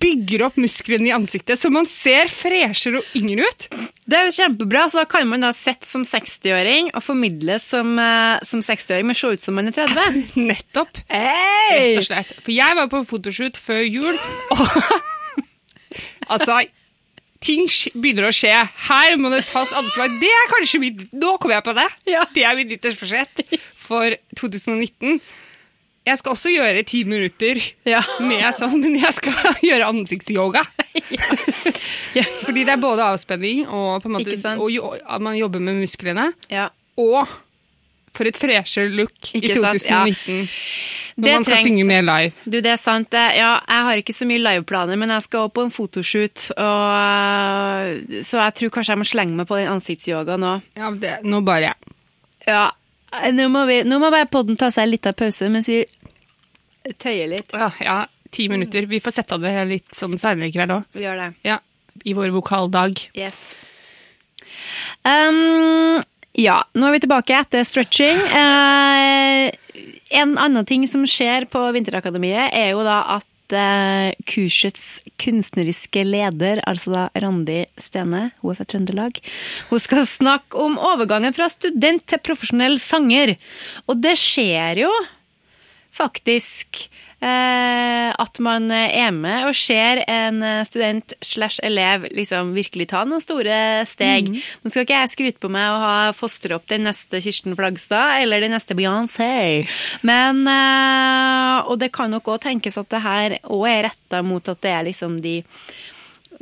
bygger 0.00 0.44
opp 0.46 0.56
musklene 0.62 1.10
i 1.10 1.12
ansiktet, 1.12 1.58
så 1.60 1.68
man 1.74 1.84
ser 1.90 2.30
freshere 2.30 3.00
og 3.02 3.16
yngre 3.18 3.44
ut. 3.50 3.64
Det 4.06 4.16
er 4.16 4.28
jo 4.30 4.36
kjempebra, 4.38 4.84
så 4.88 5.02
da 5.02 5.04
kan 5.10 5.26
man 5.28 5.42
da 5.44 5.50
sett 5.52 5.84
som 5.90 6.06
60-åring 6.06 6.92
og 6.94 7.02
formidle 7.04 7.58
som, 7.60 7.98
eh, 7.98 8.38
som 8.46 8.62
60-åring, 8.64 9.10
men 9.10 9.18
se 9.18 9.32
ut 9.34 9.42
som 9.42 9.58
man 9.58 9.68
er 9.68 9.76
30. 9.76 10.22
Nettopp. 10.48 11.02
Rett 11.10 11.98
og 11.98 12.06
slett. 12.06 12.32
For 12.46 12.54
jeg 12.54 12.78
var 12.78 12.88
på 12.94 13.02
fotoshoot 13.10 13.58
før 13.60 13.82
jul, 13.84 14.16
og 14.54 14.64
altså 16.32 16.62
Ting 17.44 17.66
begynner 18.00 18.30
å 18.30 18.32
skje. 18.34 18.52
Her 18.88 19.16
må 19.20 19.28
det 19.34 19.42
tas 19.50 19.72
ansvar. 19.76 20.08
Det 20.20 20.30
er 20.32 20.46
kanskje 20.52 20.80
mitt 20.80 21.02
Nå 21.12 21.34
kommer 21.42 21.58
jeg 21.58 21.66
på 21.66 21.74
det! 21.76 21.88
Ja. 22.08 22.22
Det 22.34 22.44
er 22.48 22.56
mitt 22.56 22.70
nyttårsforsett 22.72 23.42
for 23.84 24.16
2019. 24.40 25.18
Jeg 26.04 26.18
skal 26.20 26.34
også 26.34 26.50
gjøre 26.52 26.82
ti 26.88 27.02
minutter 27.08 27.60
Ja. 27.88 28.02
med 28.20 28.44
sånn, 28.58 28.74
men 28.80 28.96
jeg 29.00 29.12
skal 29.16 29.36
gjøre 29.70 29.90
ansiktsyoga. 29.92 30.64
Ja. 32.14 32.22
Fordi 32.44 32.62
det 32.62 32.70
er 32.76 32.78
både 32.78 33.02
avspenning 33.10 33.64
og 33.66 34.04
måte, 34.06 34.36
og 34.54 34.70
at 35.02 35.22
man 35.24 35.34
jobber 35.34 35.58
med 35.64 35.80
musklene. 35.82 36.28
ja. 36.52 36.68
Og 36.96 37.26
for 38.14 38.28
et 38.30 38.36
freshere 38.38 38.86
look 38.94 39.32
i 39.34 39.40
Ikke 39.42 39.56
sant? 39.58 39.88
Ja. 39.90 40.04
2019. 41.14 41.22
Når 41.22 41.24
Det 41.28 41.34
man 41.34 41.44
skal 41.44 41.54
trengs. 41.54 41.66
synge 41.68 41.84
mer 41.86 42.02
live. 42.02 42.32
Du, 42.44 42.56
det 42.60 42.70
er 42.72 42.80
sant. 42.82 43.12
Ja, 43.14 43.50
jeg 43.70 43.82
har 43.88 44.00
ikke 44.00 44.14
så 44.16 44.26
mye 44.26 44.42
liveplaner, 44.42 44.98
men 44.98 45.12
jeg 45.14 45.22
skal 45.22 45.46
opp 45.46 45.54
på 45.54 45.62
en 45.62 45.70
fotoshoot, 45.70 46.46
og, 46.58 48.22
så 48.26 48.40
jeg 48.42 48.54
tror 48.58 48.72
kanskje 48.74 48.92
jeg 48.96 48.98
må 49.02 49.06
slenge 49.08 49.36
meg 49.38 49.46
på 49.50 49.58
den 49.60 49.70
ansiktsyoga 49.70 50.36
nå. 50.40 50.54
Ja, 50.78 50.90
det, 50.90 51.12
nå 51.28 51.40
bare 51.46 51.74
Ja, 52.48 52.64
nå 53.30 53.46
må, 53.52 53.62
vi, 53.70 53.82
nå 53.86 54.00
må 54.02 54.10
bare 54.10 54.26
podden 54.26 54.58
ta 54.58 54.72
seg 54.74 54.90
litt 54.90 55.06
av 55.06 55.14
pause 55.18 55.46
mens 55.52 55.68
vi 55.70 55.84
tøyer 57.00 57.30
litt. 57.30 57.54
ja, 57.54 57.70
ja, 57.80 57.98
ti 58.34 58.48
minutter. 58.50 58.84
Vi 58.90 58.98
får 59.00 59.14
sette 59.20 59.38
av 59.38 59.44
det 59.46 59.54
litt 59.70 59.94
sånn 59.94 60.18
seinere 60.18 60.50
i 60.50 60.52
kveld 60.56 60.74
òg. 60.74 60.88
Vi 60.98 61.06
gjør 61.06 61.20
det. 61.22 61.28
Ja, 61.46 61.60
I 62.04 62.12
vår 62.18 62.34
vokaldag. 62.34 62.98
Yes. 63.14 63.38
Um, 65.04 66.00
ja, 66.34 66.56
nå 66.74 66.88
er 66.88 66.96
vi 66.96 67.04
tilbake 67.04 67.36
etter 67.38 67.62
stretching. 67.66 68.18
Eh, 68.18 69.54
en 70.18 70.34
annen 70.38 70.66
ting 70.66 70.86
som 70.90 71.04
skjer 71.06 71.46
på 71.50 71.62
Vinterakademiet, 71.76 72.50
er 72.54 72.72
jo 72.74 72.82
da 72.86 73.00
at 73.16 73.54
eh, 73.54 74.10
kursets 74.26 75.04
kunstneriske 75.22 76.02
leder, 76.06 76.62
altså 76.66 76.90
da 76.94 77.04
Randi 77.22 77.60
Stene, 77.78 78.28
hun 78.42 78.52
er 78.52 78.58
fra 78.58 78.66
Trøndelag, 78.66 79.20
hun 79.70 79.82
skal 79.82 80.08
snakke 80.10 80.58
om 80.58 80.74
overgangen 80.74 81.36
fra 81.36 81.46
student 81.52 82.06
til 82.10 82.22
profesjonell 82.26 82.80
sanger. 82.82 83.36
Og 83.86 84.02
det 84.02 84.16
skjer 84.18 84.84
jo 84.84 84.90
faktisk 85.94 86.88
at 87.24 88.38
man 88.44 88.68
er 88.70 89.10
med 89.14 89.46
og 89.48 89.54
ser 89.56 90.02
en 90.10 90.42
eh, 90.44 90.64
student 90.68 91.14
slash 91.24 91.60
elev 91.64 92.04
liksom 92.14 92.52
virkelig 92.56 92.88
ta 92.92 93.04
noen 93.08 93.22
store 93.24 93.56
steg. 93.88 94.28
Nå 94.62 94.70
skal 94.72 94.84
ikke 94.86 94.98
jeg 95.00 95.12
skryte 95.14 95.42
på 95.42 95.50
meg 95.52 95.70
å 95.72 95.80
ha 95.82 95.96
fostre 96.16 96.56
opp 96.58 96.66
den 96.70 96.84
neste 96.88 97.20
Kirsten 97.24 97.56
Flagstad 97.58 98.20
eller 98.22 98.44
den 98.44 98.54
neste 98.56 98.76
Beyoncé, 98.78 99.64
men 100.06 100.44
eh, 100.50 101.64
Og 101.70 101.78
det 101.80 101.92
kan 101.94 102.10
nok 102.12 102.28
òg 102.34 102.42
tenkes 102.44 102.76
at 102.80 102.90
det 102.92 103.00
her 103.04 103.38
òg 103.44 103.64
er 103.70 103.82
retta 103.88 104.22
mot 104.26 104.48
at 104.50 104.60
det 104.64 104.70
er 104.74 104.84
liksom 104.88 105.20
de, 105.24 105.38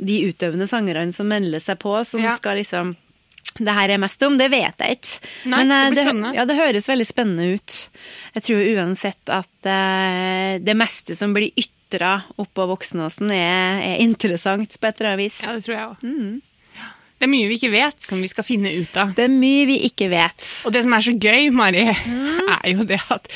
de 0.03 0.17
utøvende 0.27 0.67
sangerne 0.67 1.13
som 1.15 1.29
melder 1.29 1.61
seg 1.63 1.79
på, 1.79 1.95
som 2.05 2.19
Ja. 2.23 2.35
skal 2.35 2.57
liksom 2.59 2.95
det 3.59 3.75
her 3.77 3.93
er 3.93 4.01
mest 4.01 4.23
om, 4.25 4.37
det 4.39 4.49
vet 4.53 4.79
jeg 4.81 4.97
ikke. 4.97 5.31
Nei, 5.45 5.59
Men, 5.63 5.71
eh, 5.71 5.83
det 5.83 5.93
blir 5.93 6.07
spennende. 6.07 6.33
Ja, 6.37 6.45
det 6.49 6.57
høres 6.57 6.89
veldig 6.89 7.07
spennende 7.07 7.49
ut. 7.53 7.75
Jeg 8.37 8.47
tror 8.47 8.71
uansett 8.73 9.33
at 9.33 9.69
uh, 9.69 10.57
det 10.63 10.75
meste 10.77 11.17
som 11.17 11.35
blir 11.35 11.53
ytra 11.59 12.15
oppå 12.41 12.65
Voksenåsen, 12.71 13.29
er, 13.35 13.83
er 13.91 14.01
interessant 14.01 14.79
på 14.79 14.89
et 14.89 14.97
eller 14.97 15.13
annet 15.13 15.25
vis. 15.27 15.37
Ja, 15.43 15.53
det 15.53 15.67
tror 15.67 15.77
jeg 15.77 15.91
òg. 15.91 16.41
Det 17.23 17.27
er 17.27 17.31
mye 17.31 17.47
vi 17.47 17.55
ikke 17.55 17.71
vet, 17.71 18.01
som 18.03 18.19
vi 18.19 18.27
skal 18.27 18.43
finne 18.43 18.71
ut 18.73 18.97
av. 18.99 19.13
Det 19.15 19.27
er 19.29 19.31
mye 19.31 19.67
vi 19.69 19.77
ikke 19.87 20.09
vet. 20.11 20.47
Og 20.67 20.73
det 20.75 20.81
som 20.83 20.95
er 20.97 21.05
så 21.05 21.13
gøy, 21.15 21.53
Mari, 21.55 21.85
er 22.57 22.65
jo 22.73 22.87
det 22.89 22.99
at 23.13 23.29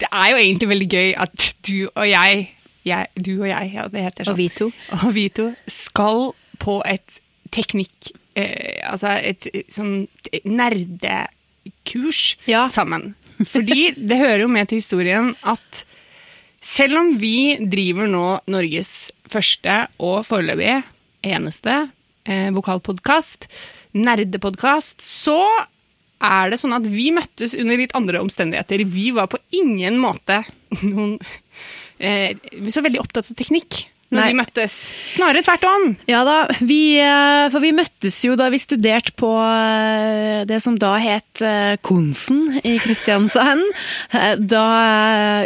det 0.00 0.08
er 0.12 0.30
jo 0.30 0.38
egentlig 0.40 0.68
veldig 0.70 0.88
gøy 0.92 1.10
at 1.24 1.48
du 1.66 1.74
og 1.88 2.06
jeg, 2.08 2.46
jeg 2.86 3.24
Du 3.26 3.32
og 3.34 3.48
jeg, 3.48 3.72
ja, 3.74 3.88
det 3.92 4.04
heter 4.06 4.28
sånn. 4.28 4.36
Og 4.36 4.40
vi 4.40 4.48
to. 4.52 4.70
Og 5.00 5.12
vi 5.16 5.26
to 5.36 5.50
skal 5.72 6.30
på 6.62 6.78
et 6.88 7.18
teknikk... 7.52 8.14
Eh, 8.36 8.82
altså 8.84 9.14
et 9.24 9.46
sånn 9.72 10.06
nerdekurs 10.44 12.36
Ja. 12.46 12.66
sammen. 12.68 13.14
Fordi 13.44 13.94
det 13.96 14.16
hører 14.18 14.44
jo 14.44 14.48
med 14.48 14.68
til 14.68 14.78
historien 14.80 15.34
at 15.42 15.84
selv 16.60 16.98
om 16.98 17.14
vi 17.20 17.56
driver 17.60 18.08
nå 18.08 18.40
Norges 18.48 19.10
første 19.28 19.86
og 20.00 20.24
foreløpig 20.26 20.82
eneste 21.26 21.90
eh, 22.26 22.50
vokalpodkast, 22.54 23.46
nerdepodkast, 23.96 25.00
så 25.00 25.38
er 26.20 26.50
det 26.50 26.58
sånn 26.60 26.72
at 26.76 26.86
vi 26.88 27.10
møttes 27.12 27.54
under 27.58 27.76
litt 27.76 27.92
andre 27.96 28.20
omstendigheter. 28.24 28.84
Vi 28.88 29.10
var 29.16 29.28
på 29.28 29.38
ingen 29.52 29.98
måte 30.00 30.40
noen 30.82 31.18
eh, 32.00 32.32
så 32.72 32.82
veldig 32.84 33.00
opptatt 33.04 33.30
av 33.30 33.36
teknikk 33.36 33.84
når 34.06 34.20
Nei. 34.20 34.26
vi 34.30 34.36
møttes. 34.38 34.74
Snarere 35.10 35.42
tvert 35.42 35.64
om. 35.66 35.84
Ja 36.06 36.20
da, 36.26 36.36
vi, 36.62 36.94
eh, 37.02 37.48
for 37.50 37.58
vi 37.64 37.72
møttes 37.74 38.20
jo 38.22 38.36
da 38.38 38.46
vi 38.54 38.60
studerte 38.62 39.10
på 39.18 39.30
eh, 39.42 40.44
det 40.46 40.60
som 40.62 40.76
da 40.78 40.92
het 41.02 41.42
eh, 41.42 41.74
Konsen 41.82 42.60
i 42.62 42.76
Kristiansand. 42.82 43.64
Da 44.46 44.64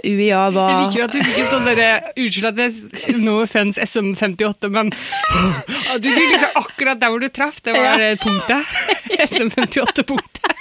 UiA 0.05 0.43
var 0.53 0.71
Jeg 0.75 0.83
liker 0.91 1.07
at 1.07 1.15
du 1.15 1.23
fikk 1.25 1.39
en 1.41 1.49
sånn 1.51 1.67
derre 1.71 1.89
Unnskyld 2.21 2.49
at 2.51 2.61
jeg 2.61 3.17
No 3.25 3.39
offense 3.43 3.81
SM58, 3.81 4.69
men 4.73 4.93
du, 4.93 6.09
du 6.11 6.21
liksom 6.21 6.61
akkurat 6.61 7.01
der 7.01 7.13
hvor 7.15 7.23
du 7.25 7.29
traff, 7.33 7.63
det 7.65 7.75
var 7.77 7.97
Ja. 8.01 8.13
punktet. 8.21 8.69
SM58-punktet. 9.31 10.57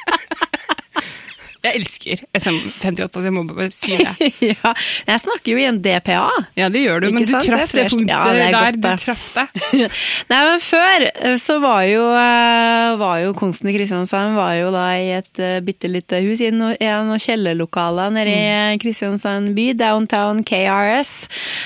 Jeg 1.65 1.75
elsker 1.81 2.21
SM58, 2.39 3.23
jeg 3.25 3.33
må 3.35 3.41
bare 3.49 3.69
si 3.75 3.97
det. 3.99 4.29
ja, 4.53 4.71
Jeg 5.09 5.21
snakker 5.25 5.51
jo 5.51 5.57
i 5.59 5.65
en 5.67 5.81
DPA. 5.83 6.21
Ja, 6.55 6.69
det 6.71 6.85
gjør 6.85 7.03
du, 7.03 7.07
men 7.11 7.25
du 7.27 7.33
sant? 7.33 7.43
traff 7.49 7.73
Det 7.75 7.83
det 7.83 7.91
punktet 7.91 8.13
Ja, 8.13 8.21
det 8.31 8.45
er 8.45 8.53
der. 8.53 8.77
godt, 8.79 8.79
Du 8.79 9.03
traff 9.03 9.25
det. 9.35 9.45
Nei, 10.31 10.39
men 10.47 10.63
før 10.63 11.05
eh, 11.09 11.35
så 11.43 11.57
var 11.63 11.81
jo, 11.89 12.05
eh, 12.15 12.93
var 13.01 13.17
jo 13.25 13.33
Konsten 13.39 13.69
i 13.71 13.75
Kristiansand 13.75 14.37
var 14.39 14.53
jo 14.59 14.71
da 14.71 14.85
i 14.99 15.09
et 15.17 15.41
uh, 15.43 15.57
bitte 15.65 15.91
lite 15.91 16.21
hus 16.23 16.39
i 16.45 16.51
noen 16.55 16.77
noe 17.09 17.19
kjellerlokaler 17.21 18.13
nede 18.15 18.31
i 18.31 18.37
Mm. 18.39 18.73
eh, 18.73 18.77
Kristiansand 18.81 19.51
by, 19.57 19.71
downtown 19.77 20.43
KRS. 20.47 21.11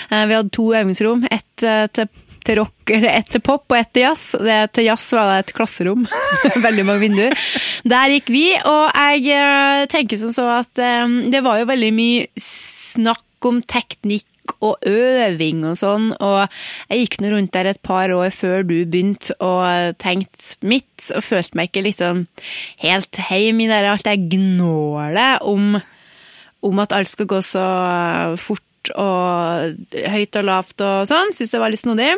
Eh, 0.09 0.25
vi 0.29 0.35
hadde 0.39 0.49
to 0.55 0.71
øvingsrom, 0.73 1.25
ett 1.31 1.63
eh, 1.63 1.85
til 1.93 2.07
til 2.47 2.59
rock, 2.61 2.91
ett 2.93 3.31
til 3.33 3.43
pop 3.43 3.65
og 3.71 3.77
ett 3.77 3.91
til 3.95 4.05
jazz. 4.07 4.33
Det 4.39 4.57
til 4.75 4.89
jazz 4.89 5.07
var 5.15 5.31
det 5.31 5.39
et 5.43 5.55
klasserom. 5.57 6.05
veldig 6.67 6.85
mange 6.87 7.03
vinduer. 7.05 7.37
Der 7.87 8.13
gikk 8.15 8.31
vi, 8.33 8.45
og 8.59 8.85
jeg 8.91 9.31
eh, 9.37 9.85
tenker 9.91 10.21
som 10.21 10.33
så 10.35 10.49
at 10.59 10.81
eh, 10.81 11.17
det 11.33 11.43
var 11.45 11.61
jo 11.61 11.71
veldig 11.71 11.91
mye 11.95 12.43
snakk 12.43 13.47
om 13.47 13.59
teknikk 13.65 14.27
og 14.63 14.83
øving 14.87 15.63
og 15.67 15.77
sånn, 15.79 16.09
og 16.23 16.51
jeg 16.91 17.05
gikk 17.05 17.17
nå 17.23 17.31
rundt 17.31 17.53
der 17.55 17.69
et 17.71 17.81
par 17.85 18.11
år 18.11 18.33
før 18.35 18.65
du 18.67 18.75
begynte 18.83 19.35
og 19.43 19.95
tenkte 20.03 20.57
mitt, 20.67 20.91
og 21.15 21.23
følte 21.23 21.59
meg 21.59 21.71
ikke 21.71 21.85
liksom 21.87 22.25
helt 22.83 23.21
heim 23.29 23.61
i 23.63 23.69
det 23.71 23.81
alt 23.87 24.07
det 24.07 24.17
gnålet 24.31 25.43
om, 25.47 25.77
om 26.63 26.83
at 26.83 26.95
alt 26.95 27.11
skal 27.11 27.29
gå 27.31 27.39
så 27.43 27.65
fort 28.39 28.91
og 28.99 29.79
høyt 30.11 30.39
og 30.39 30.47
lavt 30.47 30.83
og 30.83 31.07
sånn. 31.07 31.31
Syns 31.35 31.53
det 31.53 31.61
var 31.61 31.71
litt 31.71 31.83
snodig. 31.83 32.11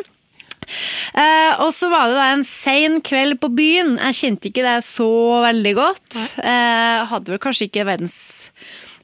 Eh, 1.16 1.52
og 1.62 1.70
så 1.74 1.90
var 1.92 2.10
det 2.10 2.18
da 2.18 2.30
en 2.34 2.46
sein 2.48 3.00
kveld 3.04 3.38
på 3.42 3.52
byen. 3.56 3.96
Jeg 4.08 4.20
kjente 4.20 4.50
ikke 4.50 4.66
det 4.66 4.78
så 4.86 5.10
veldig 5.46 5.74
godt. 5.78 6.22
Uh, 6.40 7.06
hadde 7.10 7.32
vel 7.34 7.42
kanskje 7.42 7.70
ikke 7.70 7.86
verdens 7.88 8.16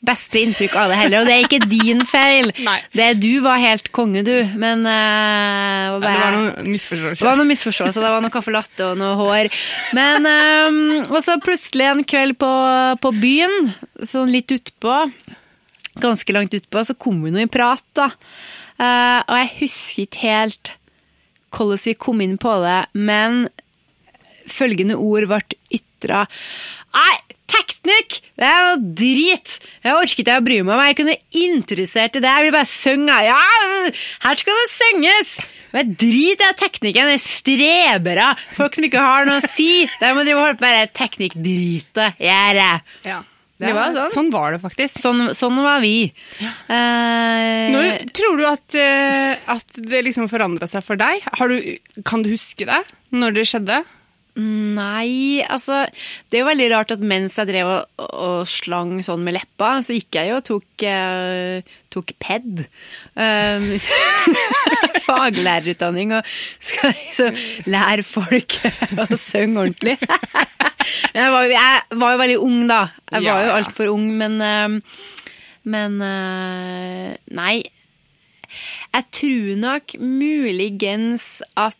beste 0.02 0.40
inntrykk 0.42 0.74
av 0.82 0.90
det 0.90 0.96
heller, 0.98 1.22
og 1.22 1.28
det 1.28 1.34
er 1.36 1.44
ikke 1.46 1.68
din 1.70 2.02
feil. 2.08 2.50
Det 2.98 3.12
Du 3.22 3.38
var 3.44 3.60
helt 3.62 3.92
konge, 3.94 4.24
du, 4.26 4.34
men 4.58 4.82
eh, 4.88 5.84
Ja, 5.86 5.98
det 6.02 6.14
var 6.18 6.34
noen 6.34 6.72
misforståelser. 6.72 7.22
det 7.22 7.28
var 7.28 7.38
noen 7.38 7.52
misforståelser, 7.52 8.02
det 8.02 8.10
var 8.16 8.24
noe 8.24 8.34
caffè 8.34 8.54
latte 8.54 8.88
og 8.88 8.98
noe 8.98 9.14
hår. 9.20 9.52
Men 9.96 10.26
um, 10.26 10.80
Og 11.06 11.20
så 11.24 11.38
plutselig 11.42 11.86
en 11.92 12.02
kveld 12.08 12.36
på, 12.42 12.50
på 13.02 13.14
byen, 13.22 13.72
sånn 14.02 14.34
litt 14.34 14.50
utpå, 14.54 14.98
ganske 16.02 16.34
langt 16.34 16.58
utpå, 16.58 16.82
så 16.88 16.98
kom 16.98 17.22
vi 17.22 17.30
nå 17.34 17.46
i 17.46 17.50
prat, 17.52 17.84
da. 17.94 18.10
Og 18.82 19.34
jeg 19.38 19.50
husker 19.60 20.06
ikke 20.06 20.22
helt 20.26 20.72
hvordan 21.52 21.82
vi 21.84 21.94
kom 21.98 22.22
inn 22.24 22.38
på 22.40 22.56
det, 22.64 22.80
men 22.96 23.44
følgende 24.50 24.98
ord 24.98 25.28
ble 25.30 25.40
ytra. 25.78 26.26
Nei, 26.96 27.14
teknikk! 27.52 28.20
Det 28.38 28.48
er 28.48 28.68
noe 28.68 28.92
drit! 28.98 29.56
Jeg 29.84 29.96
orket 29.96 30.22
ikke 30.24 30.38
å 30.40 30.44
bry 30.44 30.60
meg 30.64 30.74
om. 30.76 30.84
Jeg 30.88 30.98
kunne 31.00 31.18
interessert 31.44 32.18
i 32.18 32.22
det. 32.24 32.30
Jeg 32.30 32.46
ville 32.46 32.56
bare 32.56 32.70
synge. 32.72 33.18
Ja, 33.28 33.40
her 34.26 34.40
skal 34.40 34.60
det 34.60 34.70
synges! 34.76 35.34
Men 35.72 35.94
drit 35.96 36.42
i 36.44 36.48
teknikken. 36.60 37.08
Det 37.08 37.16
er 37.16 37.22
strebere. 37.24 38.30
Folk 38.58 38.76
som 38.76 38.84
ikke 38.84 39.00
har 39.00 39.28
noe 39.28 39.40
å 39.40 39.52
si. 39.54 39.86
Der 40.02 40.16
må 40.16 40.24
drive 40.26 40.36
og 40.40 40.46
holde 40.50 40.60
på 40.60 40.66
med 40.66 40.76
det 40.76 40.96
teknikkdritet. 40.98 42.18
Gjøre. 42.20 42.72
Ja. 43.08 43.22
Det 43.68 43.74
var 43.76 43.94
sånn. 43.96 44.10
sånn 44.14 44.30
var 44.34 44.52
det 44.56 44.60
faktisk. 44.62 44.98
Sånn, 45.02 45.24
sånn 45.38 45.58
var 45.62 45.80
vi. 45.84 46.12
Eh, 46.42 47.72
Nå, 47.72 47.82
tror 48.16 48.38
du 48.40 48.46
at, 48.48 48.74
eh, 48.78 49.36
at 49.54 49.76
det 49.78 50.04
liksom 50.08 50.28
forandra 50.32 50.68
seg 50.70 50.84
for 50.86 51.00
deg? 51.00 51.22
Har 51.38 51.52
du, 51.52 51.76
kan 52.08 52.24
du 52.24 52.30
huske 52.34 52.66
det? 52.68 52.82
Når 53.14 53.36
det 53.38 53.46
skjedde? 53.50 53.82
Nei, 54.32 55.42
altså 55.44 55.82
Det 56.30 56.38
er 56.38 56.40
jo 56.40 56.48
veldig 56.48 56.68
rart 56.72 56.92
at 56.94 57.02
mens 57.04 57.34
jeg 57.36 57.50
drev 57.50 57.68
og, 57.68 58.04
og 58.16 58.46
slang 58.48 58.94
sånn 59.04 59.26
med 59.26 59.36
leppa, 59.36 59.74
så 59.84 59.92
gikk 59.92 60.16
jeg 60.16 60.30
jo 60.30 60.38
og 60.38 60.46
tok, 60.46 60.84
uh, 60.88 61.74
tok 61.92 62.14
PED. 62.22 62.62
Um, 63.12 63.66
faglærerutdanning 65.08 66.14
og 66.16 66.32
skal 66.64 66.94
liksom 66.96 67.36
lære 67.68 68.06
folk 68.08 68.56
å 68.96 69.08
synge 69.20 69.66
ordentlig. 69.66 69.98
Jeg 71.12 71.30
var, 71.30 71.44
jeg 71.46 71.98
var 72.00 72.10
jo 72.10 72.18
veldig 72.18 72.36
ung, 72.42 72.62
da. 72.66 72.78
Jeg 73.12 73.22
var 73.22 73.44
jo 73.44 73.50
altfor 73.54 73.90
ung, 73.92 74.08
men 74.18 74.40
um, 74.42 74.80
Men 75.62 76.00
uh, 76.02 77.12
nei. 77.38 77.62
Jeg 78.90 79.06
tror 79.14 79.60
nok 79.62 79.94
muligens 80.02 81.38
at 81.54 81.78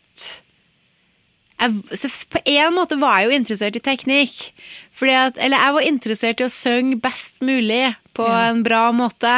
jeg, 1.63 1.99
så 2.01 2.11
på 2.33 2.41
en 2.53 2.75
måte 2.77 2.99
var 3.01 3.21
jeg 3.21 3.29
jo 3.31 3.37
interessert 3.39 3.79
i 3.79 3.83
teknikk. 3.85 4.41
At, 5.03 5.39
eller 5.41 5.59
jeg 5.59 5.75
var 5.75 5.87
interessert 5.89 6.41
i 6.43 6.45
å 6.47 6.53
synge 6.53 7.01
best 7.03 7.41
mulig 7.43 7.95
på 8.15 8.27
Ja. 8.29 8.51
en 8.53 8.61
bra 8.63 8.85
måte. 8.95 9.33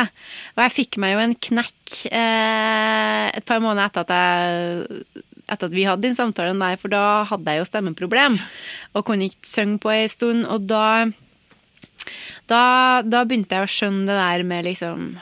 Og 0.56 0.60
jeg 0.64 0.74
fikk 0.74 0.98
meg 1.00 1.14
jo 1.14 1.22
en 1.22 1.34
knekk 1.46 1.94
eh, 2.10 3.30
et 3.38 3.46
par 3.48 3.62
måneder 3.64 3.86
etter 3.88 4.04
at, 4.04 4.12
jeg, 4.12 5.04
etter 5.48 5.70
at 5.70 5.76
vi 5.76 5.86
hadde 5.88 6.04
den 6.04 6.16
samtalen 6.18 6.60
der, 6.60 6.76
for 6.80 6.92
da 6.92 7.04
hadde 7.30 7.48
jeg 7.54 7.62
jo 7.62 7.68
stemmeproblem 7.70 8.40
og 8.94 9.06
kunne 9.08 9.30
ikke 9.30 9.48
synge 9.54 9.80
på 9.84 9.94
ei 9.94 10.04
stund. 10.12 10.44
Og 10.52 10.66
da, 10.68 11.06
da, 12.50 12.64
da 13.06 13.24
begynte 13.24 13.56
jeg 13.56 13.64
å 13.68 13.72
skjønne 13.78 14.08
det 14.10 14.18
der 14.20 14.44
med 14.50 14.68
liksom 14.68 15.14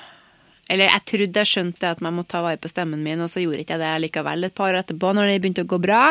eller 0.72 0.88
jeg 0.88 1.04
trodde 1.12 1.42
jeg 1.44 1.50
skjønte 1.52 1.90
at 1.94 2.00
man 2.04 2.16
må 2.16 2.24
ta 2.26 2.40
vare 2.44 2.58
på 2.62 2.70
stemmen 2.72 3.02
min, 3.04 3.20
og 3.20 3.28
så 3.30 3.42
gjorde 3.44 3.60
ikke 3.62 3.76
jeg 3.76 3.84
det 3.84 3.92
likevel 4.06 4.48
et 4.48 4.54
par 4.56 4.72
år 4.72 4.80
etterpå, 4.82 5.12
når 5.14 5.28
det 5.30 5.40
begynte 5.44 5.66
å 5.66 5.70
gå 5.74 5.78
bra. 5.84 6.02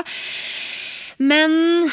Men 1.22 1.90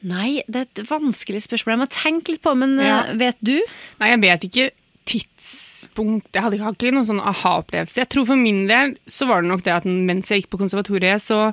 Nei, 0.00 0.40
det 0.48 0.56
er 0.62 0.68
et 0.70 0.80
vanskelig 0.88 1.42
spørsmål. 1.44 1.74
Jeg 1.74 1.80
må 1.82 1.86
tenke 1.92 2.32
litt 2.32 2.40
på, 2.44 2.54
men 2.56 2.78
eh, 2.80 2.86
Ja. 2.88 3.00
vet 3.20 3.36
du? 3.44 3.58
Nei, 4.00 4.08
jeg 4.14 4.22
vet 4.22 4.46
ikke 4.48 4.70
tidspunkt 5.10 6.32
Jeg 6.32 6.44
hadde 6.44 6.56
ikke, 6.56 6.64
hadde 6.70 6.78
ikke 6.86 6.94
noen 6.96 7.08
sånn 7.10 7.20
aha-opplevelse. 7.20 7.98
Jeg 8.00 8.08
tror 8.14 8.24
for 8.30 8.40
min 8.40 8.62
del 8.70 8.94
så 9.10 9.28
var 9.28 9.42
det 9.44 9.50
nok 9.50 9.64
det 9.66 9.74
at 9.76 9.84
mens 9.90 10.30
jeg 10.32 10.40
gikk 10.42 10.50
på 10.54 10.60
konservatoriet, 10.62 11.20
så 11.20 11.50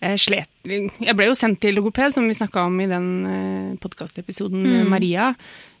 eh, 0.00 0.14
slet 0.20 0.46
Jeg 0.70 1.16
ble 1.18 1.26
jo 1.30 1.34
sendt 1.38 1.58
til 1.64 1.74
logoped, 1.74 2.14
som 2.14 2.28
vi 2.30 2.36
snakka 2.38 2.62
om 2.68 2.78
i 2.84 2.86
den 2.90 3.08
eh, 3.26 3.74
podkastepisoden 3.82 4.62
med 4.62 4.86
Maria. 4.94 5.32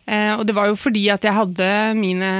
Eh, 0.04 0.32
og 0.36 0.44
det 0.44 0.52
var 0.56 0.68
jo 0.68 0.76
fordi 0.76 1.06
at 1.12 1.24
jeg 1.24 1.32
hadde 1.32 1.68
mine 1.96 2.30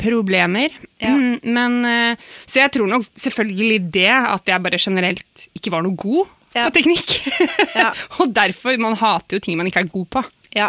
problemer. 0.00 0.74
Ja. 1.00 1.14
Men, 1.16 1.78
eh, 1.88 2.16
så 2.44 2.60
jeg 2.60 2.72
tror 2.74 2.90
nok 2.90 3.06
selvfølgelig 3.16 3.78
det 3.94 4.10
at 4.12 4.50
jeg 4.52 4.64
bare 4.66 4.80
generelt 4.80 5.46
ikke 5.56 5.72
var 5.72 5.86
noe 5.86 5.96
god 5.96 6.26
Ja. 6.54 6.68
på 6.68 6.74
teknikk. 6.76 7.14
Ja. 7.80 7.88
og 8.20 8.30
derfor 8.36 8.76
Man 8.78 8.94
hater 8.94 9.36
jo 9.38 9.40
ting 9.42 9.56
man 9.58 9.66
ikke 9.66 9.80
er 9.82 9.90
god 9.90 10.06
på. 10.06 10.24
Ja. 10.54 10.68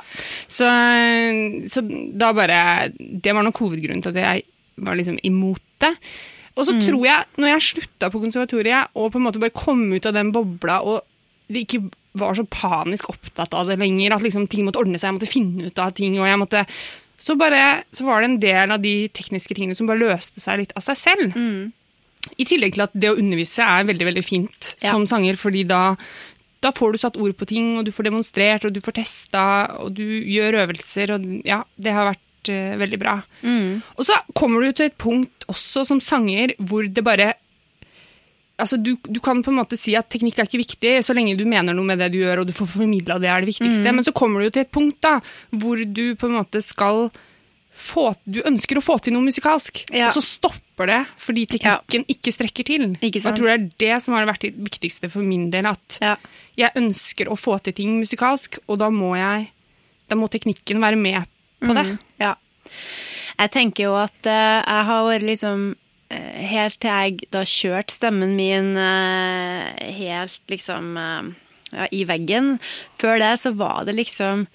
Så, 0.50 0.66
så 1.70 1.84
da 2.18 2.32
bare 2.34 2.90
Det 2.98 3.36
var 3.36 3.46
nok 3.46 3.60
hovedgrunnen 3.62 4.02
til 4.02 4.16
at 4.16 4.24
jeg 4.24 4.48
var 4.82 4.98
liksom 4.98 5.20
imot 5.24 5.62
det. 5.84 5.92
Og 6.56 6.66
så 6.66 6.74
tror 6.80 7.04
jeg, 7.06 7.24
når 7.38 7.48
jeg 7.52 7.62
slutta 7.68 8.10
på 8.10 8.20
konservatoriet 8.24 8.88
og 8.96 9.12
på 9.12 9.20
en 9.20 9.26
måte 9.28 9.40
bare 9.44 9.52
kom 9.56 9.84
ut 9.92 10.06
av 10.08 10.16
den 10.16 10.32
bobla 10.32 10.80
og 10.88 11.04
det 11.52 11.66
ikke 11.68 11.82
var 12.20 12.36
så 12.38 12.46
panisk 12.48 13.10
opptatt 13.12 13.54
av 13.58 13.68
det 13.70 13.78
lenger, 13.82 14.16
at 14.16 14.24
liksom 14.26 14.48
ting 14.52 14.66
måtte 14.68 14.80
ordne 14.82 14.98
seg, 15.00 15.10
jeg 15.12 15.18
måtte 15.20 15.32
finne 15.32 15.68
ut 15.70 15.80
av 15.84 15.92
ting, 15.98 16.16
og 16.20 16.28
jeg 16.30 16.40
måtte 16.42 16.66
så, 17.26 17.34
bare, 17.40 17.62
så 17.96 18.06
var 18.06 18.22
det 18.22 18.28
en 18.30 18.40
del 18.44 18.72
av 18.76 18.82
de 18.84 18.94
tekniske 19.16 19.56
tingene 19.58 19.76
som 19.78 19.88
bare 19.90 20.02
løste 20.04 20.42
seg 20.44 20.60
litt 20.62 20.74
av 20.78 20.84
seg 20.86 21.00
selv. 21.00 21.38
I 22.42 22.46
tillegg 22.50 22.74
til 22.76 22.84
at 22.86 22.94
det 22.98 23.12
å 23.14 23.18
undervise 23.22 23.62
er 23.66 23.86
veldig 23.88 24.08
veldig 24.12 24.24
fint 24.26 24.72
Ja. 24.84 24.92
som 24.92 25.06
sanger, 25.10 25.38
fordi 25.38 25.64
da, 25.70 25.96
da 26.62 26.72
får 26.74 26.92
du 26.96 26.98
satt 27.02 27.18
ord 27.22 27.36
på 27.38 27.46
ting, 27.50 27.78
og 27.80 27.86
du 27.86 27.92
får 27.94 28.10
demonstrert, 28.10 28.66
og 28.66 28.74
du 28.74 28.82
får 28.82 28.98
testa, 29.02 29.46
og 29.84 29.94
du 29.98 30.04
gjør 30.06 30.62
øvelser, 30.66 31.16
og 31.16 31.28
ja, 31.46 31.62
det 31.78 31.94
har 31.94 32.10
vært 32.14 32.50
eh, 32.54 32.76
veldig 32.82 33.00
bra. 33.02 33.16
Og 33.98 34.06
så 34.08 34.18
kommer 34.38 34.62
du 34.66 34.72
til 34.74 34.90
et 34.92 34.98
punkt 35.02 35.46
også 35.52 35.86
som 35.88 36.00
sanger 36.02 36.56
hvor 36.60 36.86
det 36.90 37.04
bare 37.06 37.34
Altså, 38.58 38.78
du, 38.80 38.94
du 39.04 39.20
kan 39.20 39.42
på 39.44 39.52
en 39.52 39.58
måte 39.60 39.76
si 39.76 39.96
at 40.00 40.08
teknikk 40.10 40.38
er 40.40 40.48
ikke 40.48 40.62
viktig, 40.62 40.92
så 41.04 41.12
lenge 41.16 41.34
du 41.36 41.44
mener 41.50 41.76
noe 41.76 41.84
med 41.90 42.00
det 42.00 42.08
du 42.14 42.22
gjør, 42.22 42.40
og 42.44 42.48
du 42.48 42.54
får 42.56 42.70
formidla 42.78 43.18
det 43.20 43.28
er 43.28 43.44
det 43.44 43.50
viktigste. 43.52 43.92
Men 43.92 44.06
så 44.06 44.14
kommer 44.16 44.40
du 44.40 44.48
jo 44.48 44.54
til 44.56 44.64
et 44.64 44.72
punkt 44.72 45.02
da, 45.04 45.18
hvor 45.52 45.82
du 45.84 46.06
på 46.16 46.30
en 46.30 46.38
måte 46.40 46.62
skal 46.64 47.10
få 47.76 48.14
Du 48.24 48.38
ønsker 48.48 48.80
å 48.80 48.82
få 48.86 48.96
til 49.04 49.12
noe 49.12 49.26
musikalsk, 49.26 49.82
Ja. 49.92 50.08
og 50.08 50.14
så 50.16 50.22
stopper 50.24 50.88
det 50.88 51.00
fordi 51.20 51.42
teknikken 51.52 52.06
ikke 52.08 52.32
strekker 52.32 52.64
til. 52.64 52.86
Ikke 53.04 53.20
Og 53.20 53.28
jeg 53.28 53.36
tror 53.36 53.50
det 53.52 53.56
er 53.58 53.66
det 53.84 53.98
som 54.02 54.14
har 54.16 54.26
vært 54.30 54.46
det 54.48 54.54
viktigste 54.56 55.10
for 55.12 55.20
min 55.28 55.50
del, 55.52 55.66
at 55.68 55.98
Ja. 56.02 56.16
jeg 56.56 56.72
ønsker 56.80 57.28
å 57.28 57.36
få 57.36 57.62
til 57.62 57.74
ting 57.74 58.00
musikalsk, 58.00 58.60
og 58.70 58.80
da 58.80 58.88
må 58.90 59.18
jeg 59.20 59.50
Da 60.08 60.16
må 60.16 60.30
teknikken 60.30 60.80
være 60.80 60.96
med 60.96 61.26
på 61.60 61.74
det. 61.74 61.86
Mm, 61.86 62.00
ja. 62.22 62.36
Jeg 63.40 63.52
tenker 63.52 63.84
jo 63.90 63.96
at 63.96 64.20
uh, 64.24 64.62
jeg 64.64 64.86
har 64.86 65.04
vært 65.10 65.24
liksom 65.28 65.76
Helt 66.14 66.78
til 66.84 66.92
jeg 66.92 67.30
da 67.34 67.42
kjørte 67.50 67.96
stemmen 67.96 68.36
min 68.38 68.76
eh, 68.78 69.72
helt 69.98 70.42
liksom 70.52 70.94
eh, 71.02 71.32
ja, 71.74 71.88
i 71.90 72.04
veggen. 72.08 72.60
Før 73.02 73.18
det 73.24 73.32
så 73.42 73.56
var 73.58 73.88
det 73.88 73.98
liksom 73.98 74.46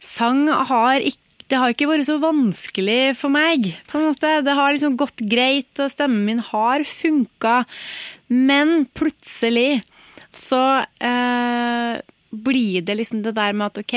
Sang 0.00 0.46
har 0.48 1.02
ikke 1.04 1.26
det 1.50 1.58
har 1.58 1.72
ikke 1.72 1.88
vært 1.90 2.06
så 2.06 2.14
vanskelig 2.22 3.16
for 3.18 3.32
meg, 3.34 3.72
på 3.90 3.98
en 3.98 4.04
måte. 4.06 4.28
Det 4.46 4.52
har 4.54 4.70
liksom 4.70 4.94
gått 4.94 5.18
greit, 5.26 5.72
og 5.82 5.90
stemmen 5.90 6.22
min 6.28 6.42
har 6.46 6.84
funka. 6.86 7.64
Men 8.30 8.84
plutselig 8.94 9.82
så 10.30 10.84
eh, 11.02 11.98
blir 12.30 12.86
det 12.86 12.94
liksom 13.00 13.24
det 13.24 13.34
der 13.34 13.56
med 13.58 13.66
at 13.66 13.82
OK, 13.82 13.96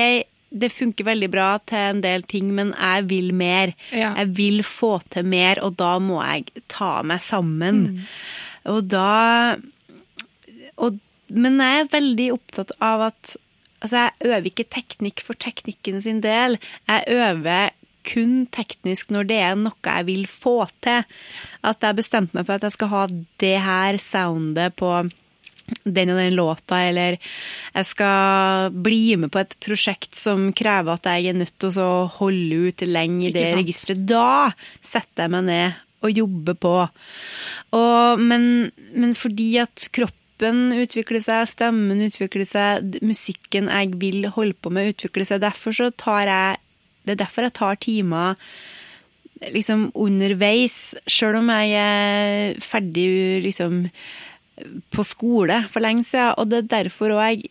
det 0.53 0.69
funker 0.73 1.07
veldig 1.07 1.29
bra 1.33 1.47
til 1.69 1.81
en 1.81 2.01
del 2.03 2.25
ting, 2.29 2.51
men 2.55 2.73
jeg 2.77 3.07
vil 3.09 3.31
mer. 3.35 3.73
Ja. 3.89 4.13
Jeg 4.21 4.33
vil 4.37 4.63
få 4.67 4.95
til 5.13 5.25
mer, 5.25 5.61
og 5.65 5.77
da 5.81 5.95
må 6.03 6.21
jeg 6.21 6.65
ta 6.71 6.95
meg 7.05 7.23
sammen. 7.25 7.83
Mm. 7.83 8.03
Og 8.73 8.83
da 8.87 9.55
og, 10.79 10.99
Men 11.33 11.57
jeg 11.61 11.79
er 11.81 11.89
veldig 11.91 12.27
opptatt 12.35 12.71
av 12.83 13.09
at 13.09 13.37
Altså, 13.83 13.97
jeg 13.99 14.29
øver 14.31 14.45
ikke 14.47 14.71
teknikk 14.71 15.19
for 15.19 15.35
teknikken 15.35 15.97
sin 15.99 16.21
del. 16.23 16.55
Jeg 16.87 17.03
øver 17.11 17.73
kun 18.07 18.45
teknisk 18.47 19.11
når 19.11 19.27
det 19.27 19.39
er 19.43 19.57
noe 19.59 19.75
jeg 19.83 20.07
vil 20.07 20.23
få 20.31 20.69
til. 20.85 21.03
At 21.67 21.83
jeg 21.83 21.97
bestemte 21.97 22.37
meg 22.37 22.47
for 22.47 22.55
at 22.55 22.63
jeg 22.63 22.77
skal 22.77 22.91
ha 22.93 23.01
det 23.43 23.57
her 23.65 23.99
soundet 23.99 24.77
på 24.79 24.93
den 25.83 26.11
og 26.11 26.19
den 26.19 26.35
låta, 26.35 26.81
eller 26.89 27.17
jeg 27.17 27.87
skal 27.87 28.73
bli 28.85 29.15
med 29.19 29.31
på 29.33 29.41
et 29.41 29.55
prosjekt 29.63 30.17
som 30.19 30.51
krever 30.55 30.97
at 30.97 31.07
jeg 31.07 31.31
er 31.31 31.39
nødt 31.39 31.55
til 31.61 31.79
å 31.81 32.05
holde 32.19 32.69
ut 32.69 32.83
lenge 32.87 33.29
i 33.29 33.33
det 33.35 33.47
registeret. 33.55 34.03
Da 34.09 34.51
setter 34.81 35.25
jeg 35.25 35.35
meg 35.35 35.47
ned 35.47 35.81
og 36.03 36.11
jobber 36.11 36.59
på. 36.59 36.75
Og, 37.79 38.21
men, 38.21 38.45
men 38.91 39.15
fordi 39.15 39.53
at 39.63 39.87
kroppen 39.95 40.73
utvikler 40.75 41.23
seg, 41.23 41.47
stemmen 41.53 42.03
utvikler 42.03 42.47
seg, 42.49 42.99
musikken 43.05 43.71
jeg 43.71 43.95
vil 44.01 44.27
holde 44.35 44.57
på 44.59 44.73
med 44.73 44.91
utvikler 44.91 45.29
seg, 45.29 45.43
derfor 45.45 45.75
så 45.75 45.91
tar 45.95 46.27
jeg 46.27 46.61
Det 47.03 47.15
er 47.15 47.19
derfor 47.19 47.43
jeg 47.43 47.55
tar 47.57 47.79
timer 47.83 48.37
liksom 49.51 49.89
underveis, 49.99 50.93
sjøl 51.09 51.41
om 51.41 51.49
jeg 51.51 51.73
er 51.75 52.61
ferdig 52.63 53.07
liksom 53.43 53.81
på 54.93 55.05
skole 55.07 55.63
for 55.73 55.83
lenge 55.83 56.05
siden. 56.07 56.33
Og 56.37 56.49
det 56.51 56.63
er 56.63 56.71
derfor 56.83 57.15
òg 57.15 57.23
jeg 57.27 57.49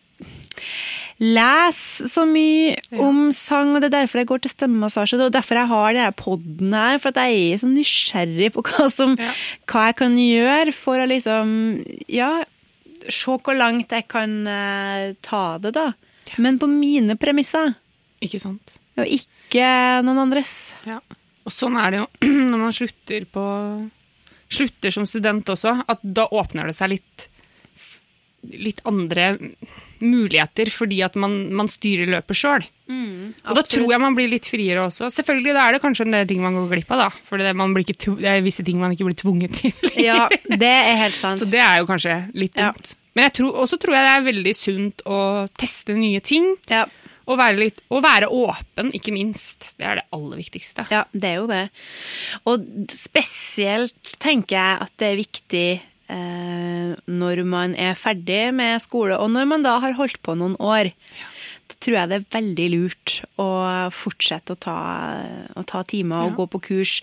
leser 1.23 2.09
så 2.09 2.23
mye 2.27 2.73
om 2.99 3.27
sang, 3.35 3.73
og 3.75 3.83
det 3.83 3.89
er 3.91 3.95
derfor 4.01 4.21
jeg 4.23 4.29
går 4.31 4.41
til 4.43 4.53
stemmemassasje. 4.55 5.19
Er 5.21 5.33
derfor 5.33 5.59
jeg 5.59 5.69
har 5.69 5.93
denne 5.95 6.15
podden 6.19 6.73
her, 6.75 6.97
for 7.01 7.13
at 7.13 7.19
jeg 7.21 7.53
er 7.53 7.61
så 7.61 7.69
nysgjerrig 7.69 8.49
på 8.55 8.63
hva, 8.65 8.87
som, 8.91 9.15
Ja. 9.19 9.31
hva 9.69 9.85
jeg 9.89 9.97
kan 10.01 10.17
gjøre 10.17 10.73
for 10.73 10.97
å 10.99 11.07
liksom 11.09 11.53
Ja, 12.09 12.43
se 13.09 13.37
hvor 13.37 13.55
langt 13.57 13.91
jeg 13.91 14.07
kan 14.07 14.47
uh, 14.47 15.13
ta 15.21 15.57
det, 15.59 15.73
da. 15.75 15.91
Men 16.37 16.57
på 16.59 16.67
mine 16.67 17.15
premisser, 17.19 17.75
Ikke 18.23 18.39
sant? 18.39 18.79
og 18.97 19.05
ikke 19.09 20.03
noen 20.05 20.19
andres. 20.27 20.71
Ja. 20.85 20.99
Og 21.45 21.51
sånn 21.51 21.75
er 21.77 21.91
det 21.91 21.99
jo 21.99 22.07
når 22.51 22.57
man 22.61 22.71
slutter 22.75 23.25
på 23.25 23.43
Slutter 24.53 24.93
som 24.93 25.05
student 25.09 25.49
også, 25.49 25.79
at 25.89 26.03
da 26.03 26.27
åpner 26.31 26.69
det 26.69 26.75
seg 26.77 26.93
litt 26.97 27.29
litt 28.43 28.81
andre 28.83 29.37
muligheter, 30.03 30.67
fordi 30.73 30.97
at 31.05 31.13
man, 31.15 31.31
man 31.55 31.69
styrer 31.71 32.09
løpet 32.11 32.35
sjøl. 32.35 32.65
og 32.91 33.55
da 33.55 33.61
tror 33.63 33.93
jeg 33.93 34.01
man 34.03 34.17
blir 34.17 34.27
litt 34.33 34.49
friere 34.51 34.81
også. 34.83 35.07
Selvfølgelig 35.15 35.53
da 35.55 35.61
er 35.69 35.77
det 35.77 35.81
kanskje 35.85 36.03
en 36.09 36.15
del 36.17 36.27
ting 36.27 36.41
man 36.43 36.57
går 36.57 36.67
glipp 36.73 36.91
av, 36.91 37.05
da. 37.05 37.21
For 37.29 37.39
det, 37.39 37.53
man 37.55 37.71
blir 37.75 37.87
ikke, 37.87 38.17
det 38.19 38.27
er 38.33 38.43
visse 38.43 38.65
ting 38.67 38.81
man 38.81 38.91
ikke 38.95 39.07
blir 39.07 39.15
tvunget 39.21 39.55
til. 39.61 39.71
Ja, 40.09 40.25
det 40.43 40.67
er 40.73 40.99
helt 41.05 41.15
sant. 41.15 41.39
Så 41.39 41.47
det 41.47 41.61
er 41.63 41.79
jo 41.79 41.87
kanskje 41.89 42.17
litt 42.35 42.59
Ja. 42.59 42.73
dumt. 42.75 42.97
Men 43.15 43.27
jeg 43.29 43.35
tror, 43.39 43.55
også 43.63 43.77
tror 43.79 43.93
jeg 43.95 44.03
det 44.09 44.11
er 44.17 44.27
veldig 44.27 44.53
sunt 44.57 45.03
å 45.07 45.17
teste 45.61 45.93
nye 45.95 46.19
ting. 46.25 46.47
Ja. 46.67 46.83
Og 47.27 47.37
være, 47.39 47.55
litt, 47.59 47.79
å 47.93 48.01
være 48.03 48.27
åpen, 48.35 48.89
ikke 48.97 49.13
minst. 49.15 49.71
Det 49.79 49.85
er 49.87 50.01
det 50.01 50.05
aller 50.15 50.39
viktigste. 50.41 50.83
Ja, 50.91 51.05
det 51.13 51.29
er 51.29 51.37
jo 51.39 51.47
det. 51.47 51.61
Og 52.49 52.65
spesielt 52.91 54.15
tenker 54.23 54.57
jeg 54.57 54.81
at 54.87 54.93
det 54.99 55.07
er 55.11 55.19
viktig 55.21 55.67
eh, 56.11 56.91
når 57.07 57.43
man 57.47 57.75
er 57.79 57.95
ferdig 57.99 58.41
med 58.57 58.81
skole, 58.83 59.15
og 59.17 59.31
når 59.31 59.47
man 59.53 59.63
da 59.65 59.77
har 59.83 59.95
holdt 59.99 60.19
på 60.25 60.35
noen 60.39 60.57
år. 60.59 60.91
Da 61.71 61.79
tror 61.79 61.97
jeg 62.01 62.11
det 62.11 62.19
er 62.19 62.27
veldig 62.35 62.67
lurt 62.75 63.15
å 63.39 63.47
fortsette 63.95 64.55
å 64.57 64.59
ta, 64.67 64.77
å 65.55 65.63
ta 65.67 65.83
timer 65.87 66.25
og 66.25 66.33
Ja. 66.33 66.37
gå 66.41 66.49
på 66.57 66.61
kurs. 66.67 66.97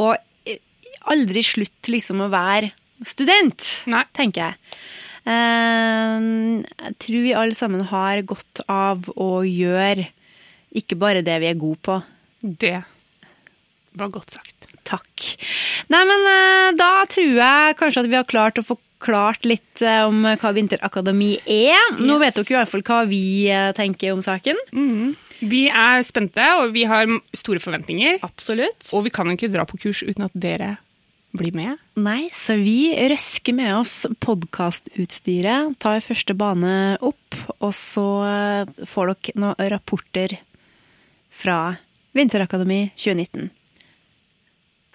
Og 0.00 0.16
aldri 1.06 1.42
slutt 1.44 1.90
liksom 1.92 2.24
å 2.24 2.30
være 2.32 2.72
student, 3.06 3.62
Nei. 3.92 4.04
tenker 4.16 4.40
jeg. 4.48 4.54
Eh, 5.26 6.26
jeg 6.86 6.98
tror 7.02 7.24
vi 7.24 7.34
alle 7.34 7.56
sammen 7.56 7.82
har 7.90 8.22
godt 8.28 8.62
av 8.70 9.08
å 9.18 9.30
gjøre 9.42 10.06
ikke 10.76 10.98
bare 11.00 11.24
det 11.26 11.38
vi 11.42 11.50
er 11.50 11.58
gode 11.58 11.80
på, 11.82 11.96
Det 12.42 12.76
var 13.96 14.10
godt 14.12 14.36
sagt. 14.36 14.68
Takk. 14.86 15.22
Nei, 15.90 16.02
men 16.06 16.26
eh, 16.30 16.72
da 16.78 16.90
tror 17.10 17.32
jeg 17.40 17.78
kanskje 17.80 18.04
at 18.04 18.10
vi 18.12 18.18
har 18.18 18.28
klart 18.28 18.60
å 18.60 18.66
forklart 18.66 19.48
litt 19.48 19.82
eh, 19.82 20.04
om 20.06 20.22
hva 20.28 20.52
Vinterakademi 20.54 21.32
er. 21.42 21.96
Nå 21.98 22.20
vet 22.22 22.36
dere 22.36 22.52
i 22.52 22.58
hvert 22.60 22.74
fall 22.74 22.86
hva 22.86 23.02
vi 23.08 23.22
tenker 23.74 24.14
om 24.14 24.22
saken. 24.22 24.60
Vi 25.40 25.66
er 25.68 26.04
spente, 26.06 26.44
og 26.60 26.70
vi 26.76 26.86
har 26.88 27.08
store 27.36 27.60
forventninger. 27.60 28.20
Absolutt. 28.24 28.92
Og 28.96 29.08
vi 29.08 29.12
kan 29.12 29.28
jo 29.28 29.34
ikke 29.36 29.50
dra 29.52 29.66
på 29.68 29.80
kurs 29.80 30.04
uten 30.06 30.28
at 30.28 30.36
dere 30.36 30.76
blir 31.38 31.54
med. 31.56 31.80
Nei, 32.00 32.28
så 32.34 32.56
vi 32.60 32.90
røsker 33.10 33.56
med 33.56 33.72
oss 33.76 33.94
podkastutstyret, 34.22 35.76
tar 35.82 36.04
første 36.04 36.36
bane 36.38 36.96
opp, 37.04 37.38
og 37.60 37.72
så 37.76 38.06
eh, 38.26 38.86
får 38.88 39.12
dere 39.12 39.42
noen 39.44 39.70
rapporter 39.72 40.38
fra 41.36 41.76
Vinterakademi 42.16 42.86
2019. 42.96 43.50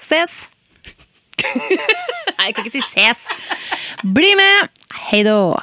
Ses! 0.02 0.34
Nei, 1.42 2.48
jeg 2.50 2.56
kan 2.56 2.66
ikke 2.66 2.74
si 2.74 2.86
ses. 2.90 3.26
Bli 4.02 4.34
med! 4.38 4.72
Hei 5.10 5.22
då! 5.28 5.60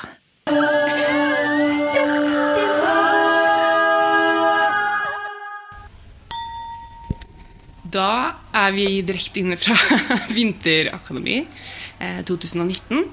Da 7.89 8.38
er 8.57 8.73
vi 8.77 8.87
direkte 9.07 9.43
inne 9.43 9.59
fra 9.61 9.77
Vinterakademi 10.37 11.41
eh, 11.43 12.23
2019. 12.29 13.05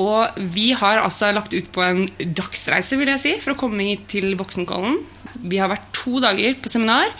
Og 0.00 0.44
vi 0.54 0.70
har 0.76 1.02
altså 1.02 1.30
lagt 1.36 1.52
ut 1.52 1.68
på 1.72 1.82
en 1.84 2.06
dagsreise, 2.18 2.96
vil 2.96 3.12
jeg 3.12 3.22
si, 3.22 3.32
for 3.42 3.52
å 3.52 3.60
komme 3.60 3.90
hit 3.90 4.06
til 4.14 4.32
Voksenkollen. 4.40 5.02
Vi 5.42 5.60
har 5.60 5.70
vært 5.72 5.90
to 5.96 6.20
dager 6.22 6.56
på 6.60 6.72
seminar, 6.72 7.12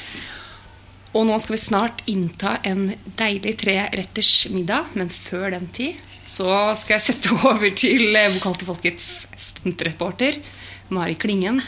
og 1.13 1.27
nå 1.29 1.37
skal 1.43 1.57
vi 1.59 1.61
snart 1.61 2.01
innta 2.09 2.57
en 2.65 2.87
deilig 3.21 3.59
treretters 3.61 4.33
middag. 4.53 4.89
Men 4.97 5.13
før 5.13 5.53
den 5.53 5.69
tid 5.75 6.01
så 6.25 6.49
skal 6.79 6.97
jeg 6.97 7.07
sette 7.11 7.37
over 7.51 7.69
til 7.77 8.17
eh, 8.17 8.33
Vokal 8.33 8.57
til 8.57 8.71
folkets 8.71 9.13
stuntreporter 9.37 10.41
Mari 10.93 11.17
Klingen, 11.21 11.61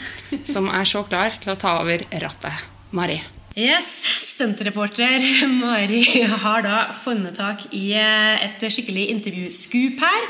som 0.47 0.69
er 0.69 0.89
så 0.89 1.05
klar 1.05 1.37
til 1.41 1.53
å 1.53 1.59
ta 1.59 1.79
over 1.83 2.05
rattet. 2.21 2.69
Mari. 2.95 3.19
Yes, 3.55 3.87
Stuntreporter 4.35 5.23
Mari 5.47 6.01
har 6.27 6.63
da 6.65 6.79
funnet 6.91 7.37
tak 7.39 7.61
i 7.71 7.93
eh, 7.95 8.41
et 8.43 8.63
skikkelig 8.67 9.05
intervjuskup 9.13 10.01
her. 10.03 10.25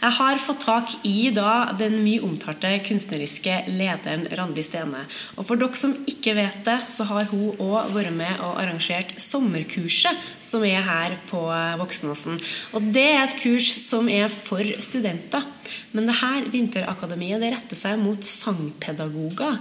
Jeg 0.00 0.16
har 0.16 0.38
fått 0.40 0.62
tak 0.64 0.94
i 1.04 1.28
da 1.36 1.74
den 1.76 1.98
mye 2.00 2.22
omtalte 2.24 2.70
kunstneriske 2.86 3.58
lederen 3.68 4.24
Randi 4.32 4.64
Stene. 4.64 5.02
Og 5.36 5.44
for 5.44 5.60
dere 5.60 5.76
som 5.76 5.92
ikke 6.08 6.32
vet 6.38 6.56
det, 6.64 6.78
så 6.88 7.04
har 7.10 7.28
hun 7.28 7.60
òg 7.60 7.92
vært 7.98 8.16
med 8.16 8.40
og 8.46 8.56
arrangert 8.62 9.12
sommerkurset 9.20 10.24
som 10.40 10.64
er 10.64 10.80
her 10.86 11.18
på 11.28 11.42
eh, 11.52 11.76
Voksenåsen. 11.82 12.40
Og 12.72 12.86
det 12.96 13.04
er 13.10 13.26
et 13.26 13.36
kurs 13.42 13.68
som 13.74 14.08
er 14.08 14.32
for 14.32 14.64
studenter. 14.80 15.44
Men 15.92 16.08
det 16.08 16.16
her 16.22 16.48
Vinterakademiet 16.48 17.44
det 17.44 17.52
retter 17.58 17.82
seg 17.82 18.00
mot 18.00 18.24
sangpedagoger. 18.24 19.60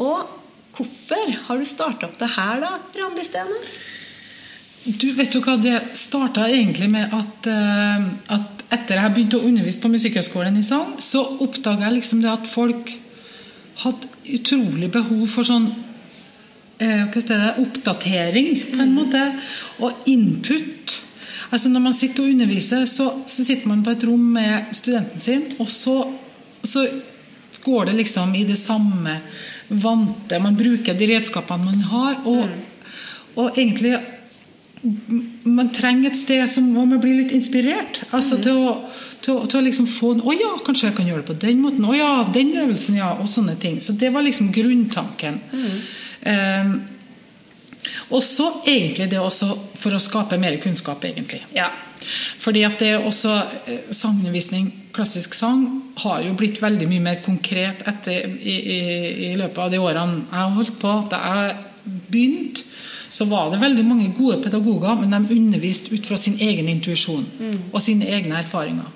Og 0.00 0.40
Hvorfor 0.74 1.34
har 1.46 1.58
du 1.58 1.66
starta 1.68 2.08
opp 2.08 2.18
det 2.18 2.30
her, 2.34 2.62
da, 2.64 2.76
Randi 2.98 3.26
Stene? 3.26 3.60
Du, 4.84 5.06
vet 5.16 5.32
du 5.32 5.40
hva, 5.40 5.56
Det 5.56 5.78
starta 5.96 6.48
egentlig 6.50 6.90
med 6.92 7.14
at, 7.16 7.46
eh, 7.48 8.08
at 8.36 8.64
etter 8.74 9.00
jeg 9.00 9.14
begynte 9.14 9.38
å 9.38 9.46
undervise 9.48 9.80
på 9.80 9.92
Musikkhøgskolen 9.92 10.58
i 10.60 10.66
sang, 10.66 10.96
så 11.00 11.22
oppdaga 11.44 11.88
jeg 11.88 12.00
liksom 12.00 12.20
det 12.24 12.32
at 12.32 12.50
folk 12.50 12.92
hadde 13.84 14.10
utrolig 14.34 14.90
behov 14.92 15.24
for 15.30 15.46
sånn 15.46 15.70
eh, 16.82 17.06
hva 17.06 17.24
det, 17.30 17.40
oppdatering, 17.62 18.50
på 18.74 18.82
en 18.82 18.94
måte, 18.96 19.24
og 19.80 20.06
input. 20.10 20.98
Altså 21.50 21.70
Når 21.70 21.84
man 21.86 21.96
sitter 21.96 22.24
og 22.24 22.34
underviser, 22.34 22.86
så, 22.90 23.08
så 23.30 23.46
sitter 23.46 23.70
man 23.70 23.84
på 23.86 23.94
et 23.94 24.04
rom 24.08 24.30
med 24.36 24.74
studenten 24.76 25.22
sin, 25.22 25.48
og 25.62 25.70
så, 25.70 26.00
så 26.66 26.86
går 27.64 27.90
det 27.90 27.96
liksom 28.02 28.34
i 28.36 28.44
det 28.48 28.58
samme 28.60 29.18
vante. 29.68 30.38
Man 30.38 30.56
bruker 30.58 30.94
de 30.94 31.08
redskapene 31.14 31.70
man 31.70 31.86
har, 31.90 32.20
og, 32.28 32.48
og 33.34 33.58
egentlig 33.58 33.96
man 35.44 35.70
trenger 35.72 36.10
et 36.10 36.18
sted 36.18 36.44
som, 36.50 36.66
hvor 36.74 36.86
man 36.88 37.00
blir 37.00 37.16
litt 37.22 37.32
inspirert. 37.32 38.02
Altså 38.12 38.36
til 38.44 38.58
å, 38.66 38.72
til, 39.24 39.38
å, 39.38 39.46
til 39.48 39.60
å 39.60 39.64
liksom 39.64 39.86
få 39.88 40.12
Å 40.20 40.34
ja, 40.36 40.50
kanskje 40.66 40.90
jeg 40.90 40.96
kan 40.98 41.08
gjøre 41.08 41.22
det 41.22 41.30
på 41.30 41.38
den 41.46 41.62
måten. 41.64 41.86
Å 41.88 41.96
ja, 41.96 42.10
den 42.34 42.52
øvelsen, 42.52 42.98
ja. 43.00 43.14
Og 43.16 43.30
sånne 43.30 43.56
ting. 43.60 43.78
Så 43.80 43.96
det 44.00 44.12
var 44.12 44.26
liksom 44.26 44.52
grunntanken. 44.54 45.40
Um, 46.24 46.74
og 48.10 48.20
så 48.24 48.50
egentlig 48.68 49.08
det 49.12 49.20
også 49.20 49.48
for 49.80 49.96
å 49.96 50.02
skape 50.02 50.38
mer 50.40 50.58
kunnskap, 50.62 51.04
egentlig. 51.08 51.40
Ja. 51.56 51.70
Fordi 52.42 52.64
at 52.66 52.78
det 52.80 52.90
er 52.94 53.04
også 53.04 53.34
eh, 53.66 53.90
sangundervisning, 53.90 54.70
klassisk 54.94 55.34
sang, 55.34 55.66
har 56.04 56.22
jo 56.22 56.34
blitt 56.38 56.60
veldig 56.62 56.88
mye 56.90 57.02
mer 57.02 57.22
konkret 57.24 57.82
etter, 57.90 58.28
i, 58.38 58.56
i, 58.76 58.80
i 59.30 59.34
løpet 59.38 59.62
av 59.66 59.72
de 59.72 59.82
årene 59.82 60.24
jeg 60.24 60.38
har 60.38 60.56
holdt 60.58 60.78
på. 60.82 60.96
Da 61.10 61.22
jeg 61.24 61.56
begynte, 61.84 62.66
så 63.14 63.26
var 63.30 63.52
det 63.52 63.60
veldig 63.62 63.84
mange 63.86 64.08
gode 64.16 64.40
pedagoger, 64.42 64.96
men 64.98 65.12
de 65.14 65.36
underviste 65.36 65.92
ut 65.94 66.06
fra 66.08 66.16
sin 66.18 66.34
egen 66.42 66.66
intuisjon 66.72 67.26
og 67.70 67.82
sine 67.82 68.08
egne 68.10 68.40
erfaringer. 68.40 68.88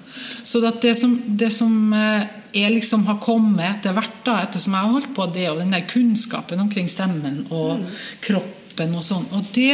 Så 0.43 0.63
det 0.83 0.95
som, 0.99 1.15
det 1.39 1.53
som 1.55 1.93
eh, 1.95 2.27
jeg 2.57 2.73
liksom 2.73 3.05
har 3.07 3.21
kommet 3.23 3.67
etter 3.69 3.95
hvert, 3.95 4.21
da, 4.27 4.41
etter 4.43 4.63
som 4.63 4.75
jeg 4.75 4.87
har 4.87 4.95
holdt 4.97 5.15
på, 5.15 5.27
det 5.35 5.45
er 5.45 5.51
jo 5.53 5.61
den 5.61 5.75
der 5.75 5.87
kunnskapen 5.87 6.63
omkring 6.65 6.89
stemmen 6.91 7.45
og 7.55 7.85
kroppen 8.25 8.97
og 8.97 9.05
sånn. 9.05 9.29
Og 9.37 9.53
det 9.55 9.73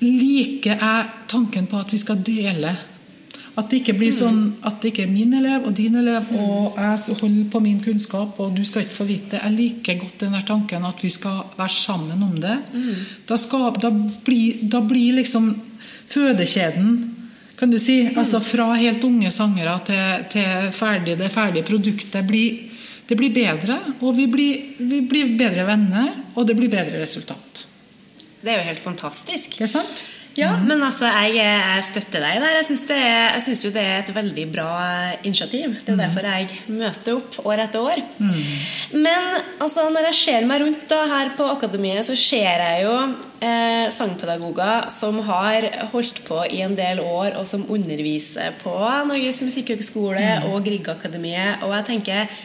liker 0.00 0.80
jeg 0.80 1.10
tanken 1.30 1.68
på 1.70 1.80
at 1.80 1.92
vi 1.92 2.00
skal 2.00 2.22
dele. 2.24 2.72
At 3.58 3.68
det 3.68 3.80
ikke 3.80 3.96
blir 3.98 4.12
sånn 4.14 4.40
at 4.64 4.78
det 4.80 4.92
ikke 4.92 5.04
er 5.04 5.12
min 5.12 5.34
elev 5.36 5.66
og 5.68 5.74
din 5.76 5.98
elev, 6.00 6.30
og 6.38 6.78
jeg 6.78 7.16
holder 7.20 7.48
på 7.52 7.60
min 7.64 7.80
kunnskap, 7.84 8.38
og 8.40 8.54
du 8.56 8.62
skal 8.64 8.86
ikke 8.86 8.96
få 8.96 9.06
vite 9.08 9.34
det. 9.34 9.42
Jeg 9.42 9.56
liker 9.56 9.98
godt 10.00 10.22
den 10.22 10.36
der 10.38 10.46
tanken 10.48 10.86
at 10.86 11.02
vi 11.04 11.10
skal 11.12 11.42
være 11.58 11.74
sammen 11.74 12.22
om 12.24 12.36
det. 12.40 12.56
Da, 13.28 13.38
skal, 13.40 13.72
da, 13.82 13.90
blir, 14.24 14.62
da 14.70 14.80
blir 14.86 15.18
liksom 15.18 15.50
fødekjeden 16.10 16.92
kan 17.60 17.68
du 17.68 17.76
si, 17.76 17.98
altså 18.16 18.40
Fra 18.40 18.72
helt 18.80 19.02
unge 19.04 19.28
sangere 19.34 19.74
til, 19.84 20.22
til 20.32 20.70
ferdig, 20.72 21.18
det 21.20 21.28
ferdige 21.28 21.66
produktet 21.68 22.24
blir, 22.24 22.70
det 23.04 23.18
blir 23.20 23.34
bedre. 23.34 23.76
Og 24.00 24.16
vi 24.16 24.24
blir, 24.32 24.62
vi 24.78 25.02
blir 25.04 25.34
bedre 25.36 25.66
venner, 25.68 26.08
og 26.34 26.48
det 26.48 26.56
blir 26.56 26.72
bedre 26.72 27.02
resultat. 27.02 27.66
Det 28.40 28.52
er 28.52 28.62
jo 28.62 28.70
helt 28.70 28.82
fantastisk. 28.82 29.58
Det 29.58 29.68
er 29.68 29.74
sant? 29.78 30.06
Ja, 30.38 30.52
men 30.62 30.78
altså, 30.86 31.08
jeg, 31.10 31.34
jeg 31.40 31.84
støtter 31.88 32.22
deg 32.22 32.38
der. 32.40 32.54
Jeg 32.60 32.66
syns, 32.68 32.82
det 32.88 32.96
er, 32.96 33.32
jeg 33.34 33.42
syns 33.48 33.64
jo 33.64 33.70
det 33.74 33.82
er 33.82 33.96
et 33.98 34.12
veldig 34.14 34.44
bra 34.52 34.68
initiativ. 35.26 35.74
Det 35.82 35.90
er 35.92 35.98
derfor 35.98 36.28
jeg 36.28 36.60
møter 36.70 37.18
opp 37.18 37.38
år 37.42 37.64
etter 37.64 37.88
år. 37.90 38.02
Men 38.94 39.26
altså, 39.58 39.88
når 39.90 40.10
jeg 40.10 40.18
ser 40.20 40.46
meg 40.48 40.62
rundt 40.62 40.86
da, 40.92 41.00
her 41.10 41.32
på 41.38 41.48
akademiet, 41.50 42.06
så 42.06 42.16
ser 42.18 42.62
jeg 42.62 42.86
jo 42.86 42.94
eh, 43.42 43.90
sangpedagoger 43.96 44.88
som 44.94 45.18
har 45.26 45.66
holdt 45.92 46.22
på 46.28 46.44
i 46.46 46.62
en 46.64 46.78
del 46.78 47.02
år, 47.02 47.34
og 47.40 47.48
som 47.50 47.66
underviser 47.66 48.54
på 48.62 48.76
Norges 49.10 49.42
musikkhøgskole 49.44 50.28
og 50.52 50.62
Griegakademiet. 50.68 51.66
Og 51.66 51.74
jeg 51.74 51.88
tenker, 51.90 52.40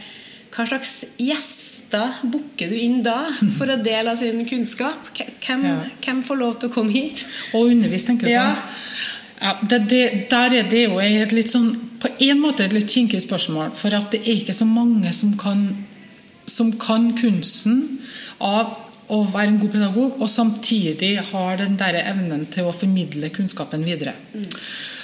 hva 0.56 0.66
slags 0.68 1.04
gjester 1.90 2.14
booker 2.30 2.68
du 2.70 2.76
inn 2.78 3.02
da 3.02 3.26
for 3.58 3.66
å 3.70 3.76
dele 3.82 4.10
av 4.12 4.18
sin 4.18 4.44
kunnskap? 4.46 5.10
Hvem, 5.14 5.64
Ja. 5.64 5.84
hvem 6.02 6.22
får 6.22 6.36
lov 6.38 6.58
til 6.60 6.68
å 6.68 6.72
komme 6.72 6.92
hit? 6.92 7.24
Og 7.54 7.70
undervise, 7.70 8.06
tenker 8.06 8.26
du 8.26 8.32
Ja. 8.32 8.54
på? 8.54 8.62
Ja, 9.42 9.54
det, 9.68 9.88
det, 9.88 10.28
der 10.30 10.50
er 10.54 10.62
det 10.68 10.88
jo 10.88 10.98
et 10.98 11.32
litt 11.32 11.48
sånn, 11.50 11.76
på 12.00 12.08
en 12.20 12.40
måte 12.40 12.64
et 12.64 12.72
litt 12.72 12.88
kinkig 12.88 13.20
spørsmål. 13.20 13.74
For 13.76 13.94
at 13.94 14.10
det 14.10 14.20
er 14.26 14.34
ikke 14.42 14.54
så 14.54 14.64
mange 14.66 15.12
som 15.12 15.36
kan, 15.36 15.84
som 16.46 16.72
kan 16.72 17.12
kunsten 17.16 17.98
av 18.40 18.78
å 19.08 19.24
være 19.30 19.46
en 19.48 19.58
god 19.60 19.70
pedagog, 19.72 20.16
og 20.20 20.28
samtidig 20.28 21.18
har 21.30 21.56
den 21.58 21.76
der 21.76 21.94
evnen 22.02 22.46
til 22.50 22.64
å 22.64 22.72
formidle 22.74 23.28
kunnskapen 23.30 23.84
videre. 23.84 24.14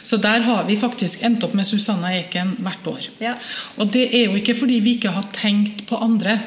Så 0.03 0.17
der 0.21 0.41
har 0.43 0.65
vi 0.67 0.75
faktisk 0.77 1.23
endt 1.23 1.45
opp 1.45 1.55
med 1.55 1.65
Susanna 1.65 2.09
Eken 2.17 2.57
hvert 2.59 2.85
år. 2.87 3.07
Ja. 3.21 3.35
Og 3.79 3.93
det 3.93 4.09
er 4.15 4.25
jo 4.27 4.35
ikke 4.35 4.57
fordi 4.59 4.81
vi 4.81 4.97
ikke 4.97 5.11
har 5.13 5.29
tenkt 5.33 5.87
på 5.87 6.01
andre. 6.03 6.41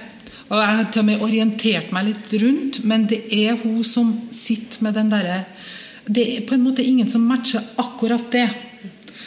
Og 0.46 0.60
Jeg 0.62 0.78
har 0.78 0.89
til 0.93 1.02
og 1.02 1.08
med 1.08 1.24
orientert 1.26 1.93
meg 1.96 2.12
litt 2.12 2.34
rundt, 2.43 2.84
men 2.86 3.08
det 3.10 3.24
er 3.34 3.58
hun 3.64 3.82
som 3.88 4.12
sitter 4.34 4.84
med 4.86 4.93
den 4.98 5.10
derre 5.10 5.46
Det 6.06 6.26
er 6.36 6.43
på 6.46 6.54
en 6.54 6.66
måte 6.68 6.86
ingen 6.86 7.10
som 7.10 7.24
matcher 7.26 7.64
akkurat 7.82 8.28
det. 8.30 8.46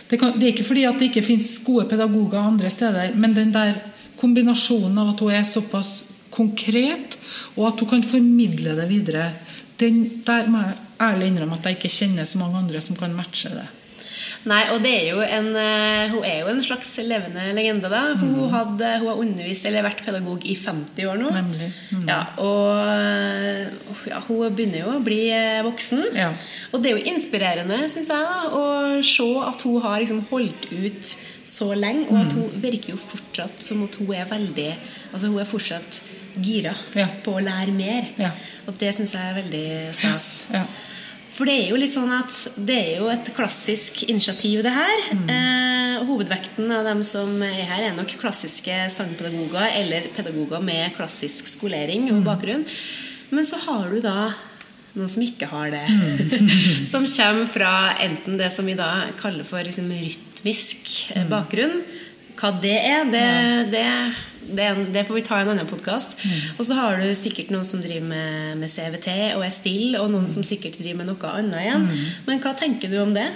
Det, 0.09 0.19
kan, 0.19 0.37
det 0.39 0.45
er 0.47 0.53
ikke 0.53 0.69
fordi 0.69 0.85
at 0.87 1.01
det 1.01 1.09
ikke 1.11 1.25
finnes 1.27 1.57
gode 1.67 1.89
pedagoger 1.91 2.39
andre 2.39 2.71
steder, 2.71 3.17
men 3.19 3.35
den 3.35 3.51
der 3.53 3.75
kombinasjonen 4.19 5.01
av 5.03 5.11
at 5.13 5.25
hun 5.25 5.35
er 5.35 5.43
såpass 5.43 5.91
konkret, 6.31 7.19
og 7.57 7.73
at 7.73 7.83
hun 7.83 7.91
kan 7.91 8.07
formidle 8.07 8.77
det 8.79 8.87
videre, 8.91 9.33
den, 9.81 10.23
der 10.27 10.47
må 10.51 10.63
jeg 10.63 10.79
ærlig 11.03 11.33
innrømme 11.33 11.59
at 11.59 11.67
jeg 11.67 11.79
ikke 11.79 11.93
kjenner 11.93 12.31
så 12.31 12.39
mange 12.41 12.63
andre 12.63 12.81
som 12.85 12.99
kan 12.99 13.15
matche 13.15 13.51
det. 13.51 13.67
Nei, 14.49 14.61
og 14.73 14.79
det 14.85 14.93
er 14.95 15.07
jo 15.11 15.21
en, 15.25 15.49
eh, 15.61 16.09
hun 16.13 16.25
er 16.25 16.39
jo 16.41 16.49
en 16.53 16.63
slags 16.65 16.89
levende 17.05 17.43
legende, 17.57 17.91
da. 17.93 18.03
For 18.17 18.27
hun, 18.27 18.51
hadde, 18.53 18.93
hun 19.03 19.09
har 19.11 19.21
undervist 19.25 19.67
eller 19.69 19.85
vært 19.85 20.01
pedagog 20.07 20.45
i 20.49 20.55
50 20.57 21.09
år 21.11 21.19
nå. 21.21 21.33
Nemlig. 21.37 21.69
Mm. 21.93 22.05
Ja, 22.09 22.21
og 22.41 22.81
eh, 22.89 23.67
ja, 24.09 24.21
hun 24.29 24.55
begynner 24.57 24.85
jo 24.87 24.95
å 24.97 25.03
bli 25.05 25.21
eh, 25.35 25.61
voksen. 25.67 26.07
Ja. 26.17 26.31
Og 26.73 26.81
det 26.83 26.93
er 26.93 26.97
jo 26.99 27.13
inspirerende, 27.15 27.83
syns 27.93 28.09
jeg, 28.09 28.29
da, 28.31 28.47
å 28.57 29.03
se 29.05 29.29
at 29.51 29.67
hun 29.69 29.81
har 29.85 30.01
liksom 30.05 30.25
holdt 30.31 30.71
ut 30.73 31.13
så 31.49 31.73
lenge, 31.75 32.07
og 32.11 32.21
at 32.23 32.33
Mm. 32.33 32.39
hun 32.39 32.61
virker 32.63 32.93
jo 32.93 32.99
fortsatt 33.01 33.63
som 33.65 33.83
at 33.87 33.95
hun 33.99 34.11
er 34.15 34.27
veldig 34.31 34.69
Altså 35.13 35.31
hun 35.33 35.39
er 35.41 35.47
fortsatt 35.49 36.01
gira 36.45 36.75
Ja. 36.95 37.07
på 37.25 37.33
å 37.35 37.41
lære 37.43 37.73
mer. 37.75 38.05
Ja. 38.21 38.31
Og 38.69 38.77
det 38.79 38.93
syns 38.95 39.13
jeg 39.17 39.23
er 39.25 39.39
veldig 39.43 39.95
stas. 39.97 40.27
Ja. 40.53 40.67
For 41.39 41.47
det 41.47 41.55
er 41.55 41.69
jo 41.71 41.79
litt 41.79 41.95
sånn 41.95 42.11
at 42.11 42.35
det 42.59 42.77
er 42.77 42.97
jo 42.99 43.11
et 43.13 43.29
klassisk 43.37 44.01
initiativ, 44.11 44.65
det 44.67 44.73
her. 44.75 45.03
Eh, 45.31 46.01
hovedvekten 46.09 46.67
av 46.75 46.83
dem 46.89 47.05
som 47.07 47.31
er 47.47 47.61
her, 47.63 47.85
er 47.87 47.95
nok 47.95 48.11
klassiske 48.19 48.81
sangpedagoger 48.91 49.71
eller 49.79 50.11
pedagoger 50.17 50.65
med 50.67 50.97
klassisk 50.97 51.47
skolering 51.47 52.09
og 52.11 52.25
bakgrunn. 52.27 52.67
Men 53.31 53.47
så 53.47 53.61
har 53.69 53.87
du 53.93 54.01
da 54.03 54.33
noen 54.99 55.13
som 55.13 55.23
ikke 55.23 55.47
har 55.53 55.71
det. 55.77 55.85
som 56.93 57.07
kommer 57.07 57.47
fra 57.55 57.73
enten 58.03 58.41
det 58.41 58.51
som 58.55 58.67
vi 58.67 58.75
da 58.79 58.91
kaller 59.21 59.47
for 59.47 59.63
liksom 59.63 59.95
rytmisk 59.95 61.15
eh, 61.15 61.29
bakgrunn. 61.31 61.85
Hva 62.39 62.53
det 62.63 62.77
er, 62.87 63.09
det, 63.11 63.29
det, 63.73 63.87
det, 64.55 64.67
det 64.95 65.03
får 65.09 65.17
vi 65.17 65.23
ta 65.27 65.41
i 65.41 65.43
en 65.43 65.51
annen 65.55 65.67
podkast. 65.67 66.13
Og 66.55 66.63
så 66.67 66.77
har 66.79 67.01
du 67.01 67.09
sikkert 67.19 67.51
noen 67.51 67.67
som 67.67 67.83
driver 67.83 68.07
med, 68.07 68.61
med 68.61 68.71
CVT 68.71 69.09
og 69.35 69.43
er 69.43 69.55
stille, 69.55 69.99
og 69.99 70.13
noen 70.13 70.29
som 70.31 70.47
sikkert 70.47 70.79
driver 70.79 71.01
med 71.01 71.11
noe 71.11 71.33
annet 71.35 71.65
igjen. 71.65 71.89
Men 72.29 72.45
hva 72.45 72.55
tenker 72.59 72.93
du 72.93 73.01
om 73.03 73.11
det? 73.17 73.27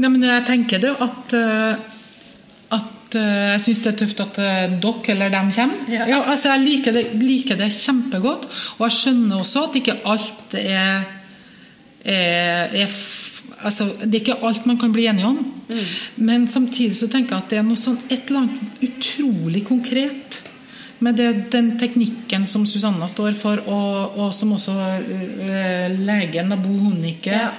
Nei, 0.00 0.08
men 0.08 0.24
jeg 0.24 0.44
tenker 0.48 0.82
det 0.82 0.90
at, 1.04 1.34
eh, 1.36 1.86
at 2.76 3.16
eh, 3.20 3.46
jeg 3.54 3.62
syns 3.66 3.80
det 3.84 3.90
er 3.90 3.98
tøft 4.02 4.20
at 4.24 4.40
eh, 4.40 4.74
dere 4.84 5.14
eller 5.14 5.32
dem 5.32 5.48
kommer. 5.56 5.92
Ja. 5.92 6.20
altså 6.20 6.52
jeg 6.54 6.64
liker 6.66 6.96
det, 6.96 7.06
liker 7.20 7.60
det 7.60 7.70
kjempegodt. 7.76 8.50
Og 8.78 8.84
jeg 8.86 8.98
skjønner 8.98 9.40
også 9.40 9.64
at 9.68 9.80
ikke 9.80 9.96
alt 10.12 10.58
er, 10.60 11.08
er, 12.04 12.76
er 12.84 13.00
altså, 13.64 13.90
Det 14.04 14.12
er 14.12 14.22
ikke 14.22 14.42
alt 14.44 14.68
man 14.68 14.80
kan 14.80 14.92
bli 14.92 15.08
enige 15.08 15.32
om. 15.32 15.40
Men 16.16 16.46
samtidig 16.50 16.96
så 16.98 17.08
tenker 17.10 17.36
jeg 17.36 17.44
at 17.44 17.52
det 17.52 17.60
er 17.60 17.66
noe 17.66 17.80
sånn 17.80 17.98
et 18.08 18.30
eller 18.30 18.46
annet 18.46 18.86
utrolig 18.86 19.64
konkret 19.68 20.40
med 21.00 21.16
det, 21.16 21.28
den 21.52 21.74
teknikken 21.80 22.44
som 22.48 22.66
Susanna 22.68 23.08
står 23.08 23.36
for, 23.40 23.62
og, 23.72 24.18
og 24.20 24.34
som 24.36 24.52
også 24.52 24.74
uh, 24.74 25.86
legen 25.96 26.56
Bo 26.60 26.74
Honnicke 26.88 27.36
Ja. 27.36 27.54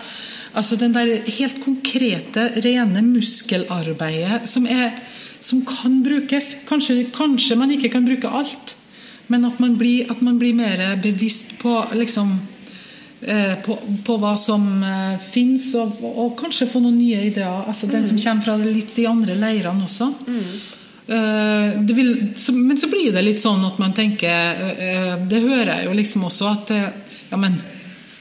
Altså 0.52 0.76
den 0.76 0.92
der 0.92 1.22
helt 1.32 1.62
konkrete, 1.64 2.50
rene 2.60 3.00
muskelarbeidet 3.06 4.50
som, 4.52 4.66
er, 4.68 4.98
som 5.40 5.62
kan 5.64 6.02
brukes. 6.04 6.58
Kanskje, 6.68 7.06
kanskje 7.16 7.56
man 7.56 7.72
ikke 7.72 7.94
kan 7.94 8.04
bruke 8.04 8.28
alt, 8.28 8.74
men 9.32 9.48
at 9.48 9.62
man 9.64 9.78
blir, 9.80 10.12
at 10.12 10.20
man 10.22 10.42
blir 10.42 10.58
mer 10.58 10.84
bevisst 11.00 11.56
på 11.62 11.78
liksom 11.96 12.36
på, 13.66 13.78
på 14.06 14.18
hva 14.18 14.34
som 14.40 14.64
eh, 14.84 15.18
fins, 15.22 15.68
og, 15.78 16.00
og 16.02 16.36
kanskje 16.40 16.70
få 16.72 16.82
noen 16.82 16.98
nye 16.98 17.28
ideer. 17.30 17.66
Altså 17.70 17.90
Den 17.92 18.08
som 18.10 18.18
kommer 18.18 18.48
fra 18.48 18.58
litt 18.62 18.96
de 18.96 19.08
andre 19.10 19.36
leirene 19.38 19.86
også. 19.86 20.12
Eh, 21.12 21.82
det 21.82 21.94
vil, 21.94 22.28
så, 22.36 22.54
men 22.54 22.78
så 22.78 22.88
blir 22.88 23.12
det 23.14 23.24
litt 23.26 23.42
sånn 23.42 23.64
at 23.68 23.80
man 23.82 23.92
tenker 23.98 24.62
uh, 24.78 25.16
Det 25.28 25.42
hører 25.44 25.72
jeg 25.74 25.88
jo 25.90 25.96
liksom 25.98 26.28
også 26.28 26.46
at 26.52 26.72
uh, 26.78 26.86
Ja, 27.32 27.40
men 27.42 27.58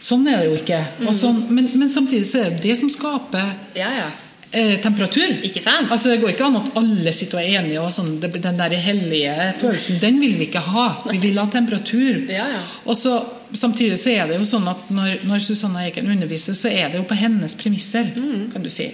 sånn 0.01 0.25
er 0.27 0.41
det 0.41 0.49
jo 0.49 0.57
ikke. 0.57 0.81
Og 1.05 1.15
sånn, 1.15 1.45
men, 1.53 1.69
men 1.77 1.93
samtidig 1.93 2.27
så 2.31 2.41
er 2.41 2.55
det 2.57 2.65
det 2.65 2.79
som 2.81 2.91
skaper 2.91 3.53
Ja, 3.79 3.91
ja. 3.95 4.09
eh, 4.51 4.79
temperatur. 4.83 5.37
Ikke 5.47 5.63
sant? 5.63 5.93
Altså 5.93 6.15
Det 6.15 6.23
går 6.23 6.33
ikke 6.33 6.49
an 6.49 6.61
at 6.63 6.71
alle 6.81 7.13
sitter 7.15 7.39
og 7.39 7.45
er 7.45 7.61
enige. 7.61 7.83
og 7.85 7.93
sånn, 7.95 8.17
Den 8.21 8.59
der 8.59 8.77
hellige 8.81 9.51
følelsen, 9.61 10.01
den 10.03 10.19
vil 10.25 10.39
vi 10.41 10.49
ikke 10.49 10.65
ha. 10.65 10.87
Vi 11.11 11.21
vil 11.29 11.39
ha 11.39 11.47
temperatur. 11.53 12.25
Ja, 12.33 12.49
ja. 12.49 12.65
Og 12.87 12.97
så 12.99 13.19
Samtidig 13.53 13.99
så 13.99 14.11
er 14.15 14.27
det 14.31 14.37
jo 14.39 14.45
sånn 14.47 14.69
at 14.71 14.91
når, 14.95 15.25
når 15.27 15.43
Susanna 15.45 15.85
Eiken 15.87 16.07
underviser, 16.13 16.55
så 16.55 16.69
er 16.71 16.91
det 16.93 17.01
jo 17.01 17.07
på 17.09 17.17
hennes 17.19 17.55
premisser. 17.59 18.11
Mm. 18.17 18.51
kan 18.53 18.63
du 18.63 18.71
si. 18.71 18.91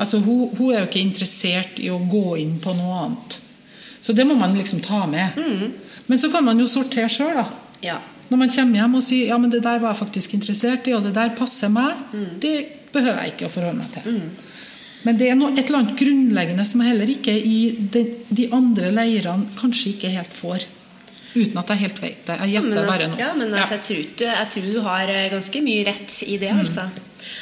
Altså 0.00 0.18
hun, 0.24 0.48
hun 0.56 0.70
er 0.72 0.80
jo 0.84 0.86
ikke 0.88 1.02
interessert 1.02 1.78
i 1.82 1.90
å 1.92 1.98
gå 2.08 2.36
inn 2.40 2.56
på 2.62 2.72
noe 2.78 3.00
annet. 3.04 3.38
Så 4.00 4.12
det 4.16 4.24
må 4.28 4.34
man 4.38 4.54
liksom 4.56 4.80
ta 4.84 5.04
med. 5.06 5.36
Men 6.06 6.18
så 6.20 6.30
kan 6.32 6.44
man 6.44 6.58
jo 6.60 6.66
sortere 6.68 7.08
sjøl, 7.12 7.34
da. 7.36 7.44
Ja. 7.84 7.98
Når 8.30 8.40
man 8.40 8.50
kommer 8.52 8.80
hjem 8.80 8.94
og 8.98 9.02
sier 9.04 9.28
ja, 9.32 9.36
men 9.38 9.50
det 9.52 9.60
der 9.64 9.78
var 9.82 9.92
jeg 9.92 10.00
faktisk 10.02 10.34
interessert 10.36 10.86
i, 10.88 10.94
og 10.96 11.04
det 11.04 11.14
der 11.16 11.34
passer 11.36 11.68
meg, 11.72 11.94
Mm. 12.14 12.38
det 12.40 12.54
behøver 12.92 13.22
jeg 13.24 13.32
ikke 13.34 13.46
å 13.48 13.52
forholde 13.52 13.78
meg 13.82 13.92
til. 13.92 14.20
Men 15.04 15.16
det 15.20 15.26
er 15.28 15.34
noe, 15.36 15.50
et 15.52 15.66
eller 15.66 15.82
annet 15.82 15.98
grunnleggende 16.00 16.64
som 16.64 16.80
jeg 16.80 16.92
heller 16.94 17.10
ikke 17.12 17.34
i 17.36 17.58
de, 17.92 18.04
de 18.30 18.46
andre 18.56 18.88
leirene 18.94 19.50
kanskje 19.58 19.90
ikke 19.96 20.12
helt 20.14 20.32
får. 20.32 20.64
Uten 21.34 21.58
at 21.58 21.72
jeg 21.72 21.82
helt 21.82 22.02
vet 22.02 22.20
det. 22.28 22.36
Jeg 22.44 22.54
gjetter 22.54 22.78
bare 22.78 22.92
altså, 22.94 23.08
nå. 23.10 23.18
ja, 23.18 23.32
men 23.34 23.54
altså, 23.54 23.74
jeg, 23.74 23.84
tror, 23.88 24.04
du, 24.18 24.24
jeg 24.28 24.50
tror 24.52 24.68
du 24.70 24.78
har 24.86 25.12
eh, 25.14 25.26
ganske 25.32 25.62
mye 25.66 25.84
rett 25.88 26.16
i 26.26 26.38
det, 26.42 26.52
altså. 26.54 26.86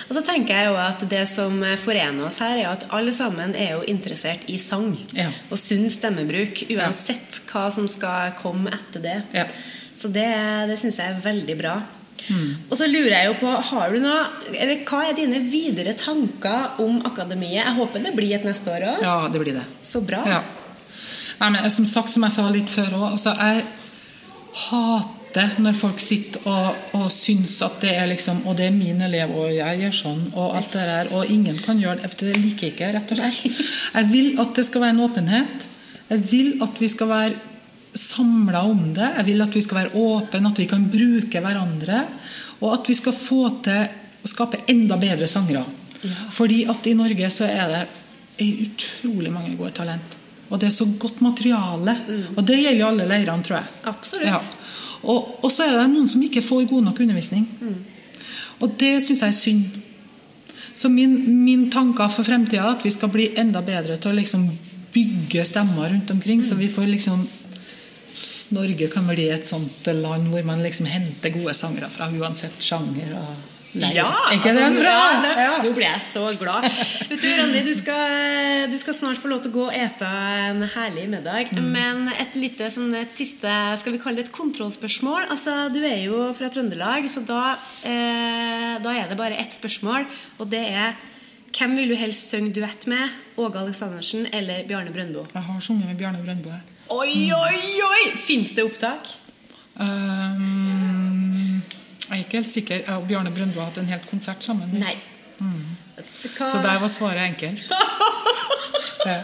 Og 0.09 0.14
så 0.16 0.22
tenker 0.24 0.57
jeg 0.57 0.70
jo 0.70 0.76
at 0.80 1.05
det 1.11 1.22
som 1.30 1.59
eh, 1.66 1.78
forener 1.80 2.28
oss 2.28 2.38
her, 2.40 2.57
er 2.61 2.70
at 2.72 2.86
alle 2.95 3.12
sammen 3.14 3.57
er 3.59 3.74
jo 3.76 3.82
interessert 3.93 4.47
i 4.49 4.59
sang. 4.62 4.95
Ja. 5.16 5.28
Og 5.51 5.61
sunn 5.61 5.88
stemmebruk, 5.93 6.64
uansett 6.72 7.43
hva 7.51 7.66
som 7.74 7.88
skal 7.90 8.32
komme 8.40 8.72
etter 8.72 9.05
det. 9.05 9.18
Ja. 9.36 9.49
Så 9.99 10.11
det, 10.12 10.30
det 10.70 10.78
syns 10.80 10.99
jeg 10.99 11.12
er 11.12 11.20
veldig 11.24 11.59
bra. 11.61 11.76
Og 12.70 12.76
så 12.78 12.86
lurer 12.86 13.12
jeg 13.16 13.28
jo 13.30 13.36
på, 13.40 13.51
har 13.72 13.93
du 13.93 14.01
noe, 14.03 14.22
eller 14.53 14.82
hva 14.86 15.03
er 15.09 15.16
dine 15.18 15.40
videre 15.51 15.95
tanker 15.99 16.80
om 16.82 17.01
akademiet? 17.09 17.61
Jeg 17.61 17.76
håper 17.78 18.05
det 18.05 18.14
blir 18.16 18.36
et 18.36 18.47
neste 18.47 18.70
år 18.72 18.86
òg. 18.93 19.05
Ja, 19.05 19.16
det 19.32 19.43
blir 19.43 19.57
det. 19.59 19.64
Så 19.86 20.03
bra. 20.07 20.22
Ja. 20.28 20.40
Nei, 21.40 21.51
men 21.57 21.70
som 21.74 21.88
sagt, 21.88 22.12
som 22.12 22.22
jeg 22.22 22.34
sa 22.36 22.47
litt 22.55 22.70
før 22.70 22.95
òg, 23.01 23.07
altså, 23.16 23.34
jeg 23.34 23.64
hater 24.53 25.55
når 25.65 25.77
folk 25.77 26.01
sitter 26.03 26.45
og, 26.49 26.81
og 26.99 27.07
syns 27.13 27.55
at 27.65 27.79
det 27.81 27.95
er 27.97 28.11
liksom 28.11 28.43
Og 28.47 28.57
det 28.59 28.67
er 28.69 28.75
min 28.75 29.01
elev, 29.01 29.33
og 29.33 29.53
jeg 29.55 29.81
gjør 29.81 29.95
sånn, 29.97 30.27
og 30.35 30.59
alt 30.59 30.75
det 30.77 30.83
der, 30.89 31.13
og 31.17 31.31
ingen 31.33 31.57
kan 31.63 31.81
gjøre 31.81 32.03
det. 32.03 32.11
For 32.13 32.27
det 32.29 32.43
liker 32.43 32.69
jeg 32.69 32.75
ikke, 32.75 32.91
rett 32.97 33.15
og 33.15 33.21
slett. 33.23 33.63
Jeg 33.95 34.11
vil 34.13 34.43
at 34.43 34.53
det 34.59 34.67
skal 34.69 34.85
være 34.85 34.97
en 34.97 35.07
åpenhet. 35.07 35.67
Jeg 36.11 36.27
vil 36.29 36.53
at 36.65 36.81
vi 36.83 36.91
skal 36.93 37.09
være 37.09 37.35
samla 37.97 38.65
om 38.69 38.85
det. 38.97 39.09
Jeg 39.19 39.29
vil 39.31 39.45
at 39.45 39.57
vi 39.57 39.65
skal 39.65 39.81
være 39.83 39.97
åpne, 39.97 40.53
at 40.53 40.61
vi 40.61 40.69
kan 40.69 40.89
bruke 40.93 41.45
hverandre. 41.45 42.05
Og 42.61 42.75
at 42.77 42.89
vi 42.89 42.97
skal 42.97 43.17
få 43.17 43.43
til 43.65 43.87
å 44.23 44.31
skape 44.31 44.65
enda 44.71 45.01
bedre 45.01 45.29
sangere. 45.31 45.65
Fordi 46.35 46.65
at 46.71 46.87
i 46.91 46.97
Norge 46.99 47.31
så 47.33 47.49
er 47.49 47.73
det 47.73 47.85
utrolig 48.43 49.33
mange 49.33 49.57
gode 49.57 49.73
talent. 49.77 50.22
Og 50.53 50.61
det 50.61 50.69
er 50.69 50.75
så 50.75 50.87
godt 51.01 51.23
materiale. 51.25 51.95
Og 52.37 52.43
det 52.45 52.59
gjelder 52.61 52.83
jo 52.83 52.91
alle 52.91 53.09
leirene, 53.09 53.47
tror 53.47 53.59
jeg. 53.59 53.71
Absolutt. 53.89 54.29
Ja. 54.29 54.41
Og, 55.03 55.39
og 55.43 55.51
så 55.51 55.65
er 55.67 55.79
det 55.79 55.87
noen 55.91 56.11
som 56.11 56.23
ikke 56.23 56.45
får 56.45 56.69
god 56.71 56.85
nok 56.91 57.01
undervisning. 57.03 57.47
Og 58.63 58.77
det 58.79 58.99
syns 59.03 59.25
jeg 59.25 59.33
er 59.33 59.39
synd. 59.39 59.81
Så 60.75 60.89
min, 60.93 61.17
min 61.45 61.67
tanke 61.73 62.05
for 62.13 62.25
fremtida 62.25 62.63
er 62.63 62.77
at 62.77 62.85
vi 62.85 62.93
skal 62.93 63.11
bli 63.13 63.33
enda 63.39 63.61
bedre 63.65 63.99
til 64.01 64.13
å 64.13 64.17
liksom 64.17 64.47
bygge 64.93 65.45
stemmer 65.49 65.91
rundt 65.93 66.11
omkring, 66.13 66.43
så 66.45 66.57
vi 66.59 66.69
får 66.73 66.89
liksom 66.91 67.25
Norge 68.53 68.89
kan 68.93 69.07
bli 69.09 69.31
et 69.33 69.49
sånt 69.49 69.87
land 69.97 70.29
hvor 70.29 70.45
man 70.45 70.61
liksom 70.61 70.85
henter 70.93 71.33
gode 71.33 71.55
sangere 71.57 71.89
fra 71.93 72.11
uansett 72.13 72.61
sjanger. 72.61 73.15
og 73.17 73.52
leir. 73.75 73.97
Ja! 73.97 74.09
ikke 74.35 74.51
altså, 74.53 74.64
den 74.64 74.79
bra? 74.81 74.97
ja, 75.27 75.35
Ja. 75.43 75.53
Nå 75.62 75.73
ble 75.77 75.87
jeg 75.87 76.03
så 76.07 76.25
glad. 76.41 76.66
Vet 77.11 77.23
du, 77.23 77.29
Randi, 77.39 77.62
du 77.66 77.73
skal, 77.77 78.66
du 78.73 78.77
skal 78.81 78.97
snart 78.99 79.20
få 79.23 79.31
lov 79.33 79.43
til 79.45 79.53
å 79.53 79.57
gå 79.57 79.68
og 79.68 79.77
ete 79.77 80.09
en 80.49 80.66
herlig 80.75 81.07
middag. 81.12 81.53
Mm. 81.57 81.70
Men 81.75 82.03
et 82.14 82.37
lite 82.39 82.68
sånn, 82.73 82.93
et 82.99 83.14
siste 83.14 83.55
skal 83.81 83.97
vi 83.97 84.03
kalle 84.03 84.20
det 84.20 84.29
et 84.29 84.37
kontrollspørsmål. 84.37 85.31
Altså, 85.33 85.68
Du 85.73 85.81
er 85.81 86.03
jo 86.05 86.29
fra 86.37 86.51
Trøndelag, 86.53 87.09
så 87.12 87.25
da, 87.27 87.57
eh, 87.89 88.77
da 88.83 88.99
er 88.99 89.09
det 89.09 89.18
bare 89.20 89.41
ett 89.41 89.55
spørsmål. 89.55 90.07
Og 90.39 90.51
det 90.53 90.66
er 90.73 90.95
hvem 91.53 91.75
vil 91.77 91.93
du 91.93 91.97
helst 92.01 92.31
synge 92.33 92.53
duett 92.57 92.87
med? 92.89 93.12
Åge 93.37 93.61
Aleksandersen 93.61 94.27
eller 94.33 94.64
Bjarne 94.68 94.93
Brøndbo? 94.93 95.27
Jeg 95.35 95.43
har 95.43 95.61
sunget 95.61 95.91
med 95.91 95.99
Bjarne 96.01 96.23
Brøndbo. 96.25 96.55
Oi, 96.93 97.29
oi, 97.33 97.61
oi! 97.89 98.16
Fins 98.20 98.55
det 98.57 98.64
opptak? 98.64 99.11
Um, 99.77 101.62
jeg 102.13 102.21
er 102.21 102.25
ikke 102.27 102.39
helt 102.43 102.53
sikker. 102.53 102.77
Jeg 102.87 102.95
og 102.97 103.07
Bjarne 103.09 103.31
Brøndbo 103.35 103.61
har 103.61 103.71
hatt 103.73 103.79
en 103.83 103.89
helt 103.91 104.07
konsert 104.11 104.45
sammen. 104.45 104.69
Nei. 104.79 104.95
Hva- 105.41 106.49
Så 106.49 106.61
der 106.63 106.79
var 106.79 106.89
svaret 106.89 107.25
enkelt. 107.33 107.63
Eh, 109.03 109.19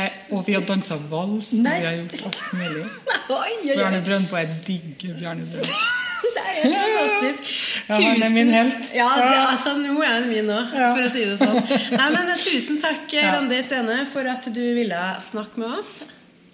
eh, 0.00 0.10
og 0.32 0.46
vi 0.46 0.54
har 0.56 0.62
dansa 0.64 0.96
vals, 1.10 1.50
og 1.52 1.58
vi 1.58 1.68
har 1.84 1.92
gjort 1.98 2.14
alt 2.24 2.52
mulig. 2.56 2.84
Bjarne 3.76 3.98
Brøndbo 4.06 4.36
er 4.40 4.46
digg. 4.66 4.96
Bjarne 5.18 5.44
Brøndbo. 5.44 5.74
Det 6.64 6.70
er 6.72 6.72
fantastisk. 6.72 7.42
Ja, 7.90 7.94
han 8.00 8.22
er 8.22 8.28
min 8.32 8.50
helt. 8.54 8.88
Ja, 8.96 9.08
det, 9.18 9.26
altså, 9.50 9.74
nå 9.76 9.98
er 10.00 10.14
han 10.14 10.28
min 10.30 10.48
òg, 10.48 10.72
Ja. 10.72 10.88
for 10.96 11.02
å 11.04 11.10
si 11.12 11.24
det 11.28 11.36
sånn. 11.36 11.60
Nei, 11.98 12.08
men 12.14 12.32
Tusen 12.40 12.80
takk, 12.80 13.12
Ja. 13.12 13.34
Randi 13.36 13.60
Stene, 13.66 13.98
for 14.08 14.24
at 14.32 14.48
du 14.54 14.62
ville 14.78 15.02
snakke 15.28 15.60
med 15.60 15.76
oss. 15.82 15.98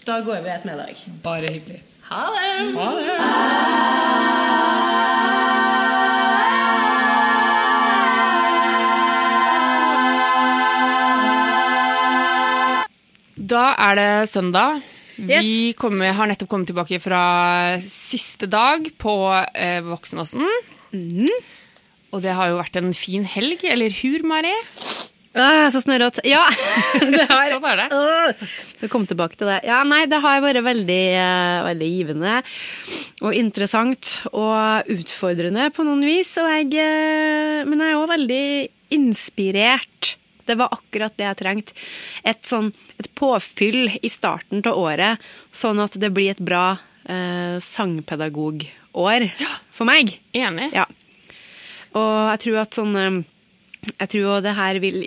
Da 0.09 0.19
går 0.27 0.43
vi 0.43 0.51
et 0.57 0.65
middag. 0.67 0.97
Bare 1.23 1.47
hyggelig. 1.55 1.83
Ha 2.11 2.25
det! 2.35 2.75
Ha 2.75 2.89
det! 2.99 4.31
Da 13.51 13.71
er 13.75 13.99
det 13.99 14.11
søndag. 14.31 14.81
Yes. 15.21 15.43
Vi 15.45 15.73
kommer, 15.77 16.15
har 16.17 16.31
nettopp 16.31 16.49
kommet 16.53 16.71
tilbake 16.71 17.01
fra 17.03 17.23
siste 17.83 18.47
dag 18.49 18.87
på 19.01 19.15
eh, 19.53 19.81
Voksenåsen. 19.85 20.45
Og 22.11 22.23
det 22.25 22.35
har 22.35 22.51
jo 22.51 22.61
vært 22.61 22.79
en 22.81 22.93
fin 22.97 23.27
helg, 23.29 23.65
eller 23.69 23.93
hur, 24.01 24.23
Mari? 24.27 24.53
Øh, 25.31 25.67
så 25.71 25.83
snørrete. 25.85 26.25
Ja, 26.27 26.43
det 27.15 27.27
har 27.31 27.53
Sånn 27.53 27.67
er 27.71 27.83
det. 27.83 27.89
Øh, 27.95 28.47
Vi 28.81 28.91
kom 28.91 29.05
tilbake 29.07 29.39
til 29.39 29.51
det. 29.51 29.61
Ja, 29.69 29.83
nei, 29.87 30.05
det 30.11 30.23
har 30.25 30.41
vært 30.43 30.63
veldig, 30.67 31.03
eh, 31.21 31.59
veldig 31.69 31.91
givende 31.91 32.39
og 33.21 33.37
interessant 33.37 34.15
og 34.33 34.91
utfordrende 34.91 35.69
på 35.75 35.87
noen 35.87 36.03
vis. 36.07 36.33
Jeg, 36.39 36.71
eh, 36.75 37.61
men 37.69 37.83
jeg 37.83 37.93
er 37.93 38.01
òg 38.01 38.11
veldig 38.15 38.45
inspirert. 38.97 40.15
Det 40.51 40.59
var 40.59 40.75
akkurat 40.75 41.17
det 41.19 41.29
jeg 41.29 41.41
trengte. 41.41 41.77
Et, 42.27 42.41
sånn, 42.47 42.73
et 42.99 43.09
påfyll 43.19 43.95
i 44.03 44.11
starten 44.13 44.65
av 44.67 44.79
året, 44.79 45.23
sånn 45.55 45.81
at 45.83 45.97
det 46.03 46.13
blir 46.17 46.35
et 46.35 46.43
bra 46.43 46.65
eh, 47.07 47.57
sangpedagogår 47.65 49.31
for 49.77 49.89
meg. 49.89 50.17
Enig. 50.37 50.73
Ja. 50.75 50.89
Og 51.95 52.15
jeg 52.35 52.43
tror 52.45 52.63
at 52.63 52.77
sånn 52.77 52.97
eh, 52.99 53.23
Jeg 53.97 54.11
tror 54.13 54.23
jo 54.23 54.41
det 54.45 54.53
her 54.59 54.79
vil 54.83 55.03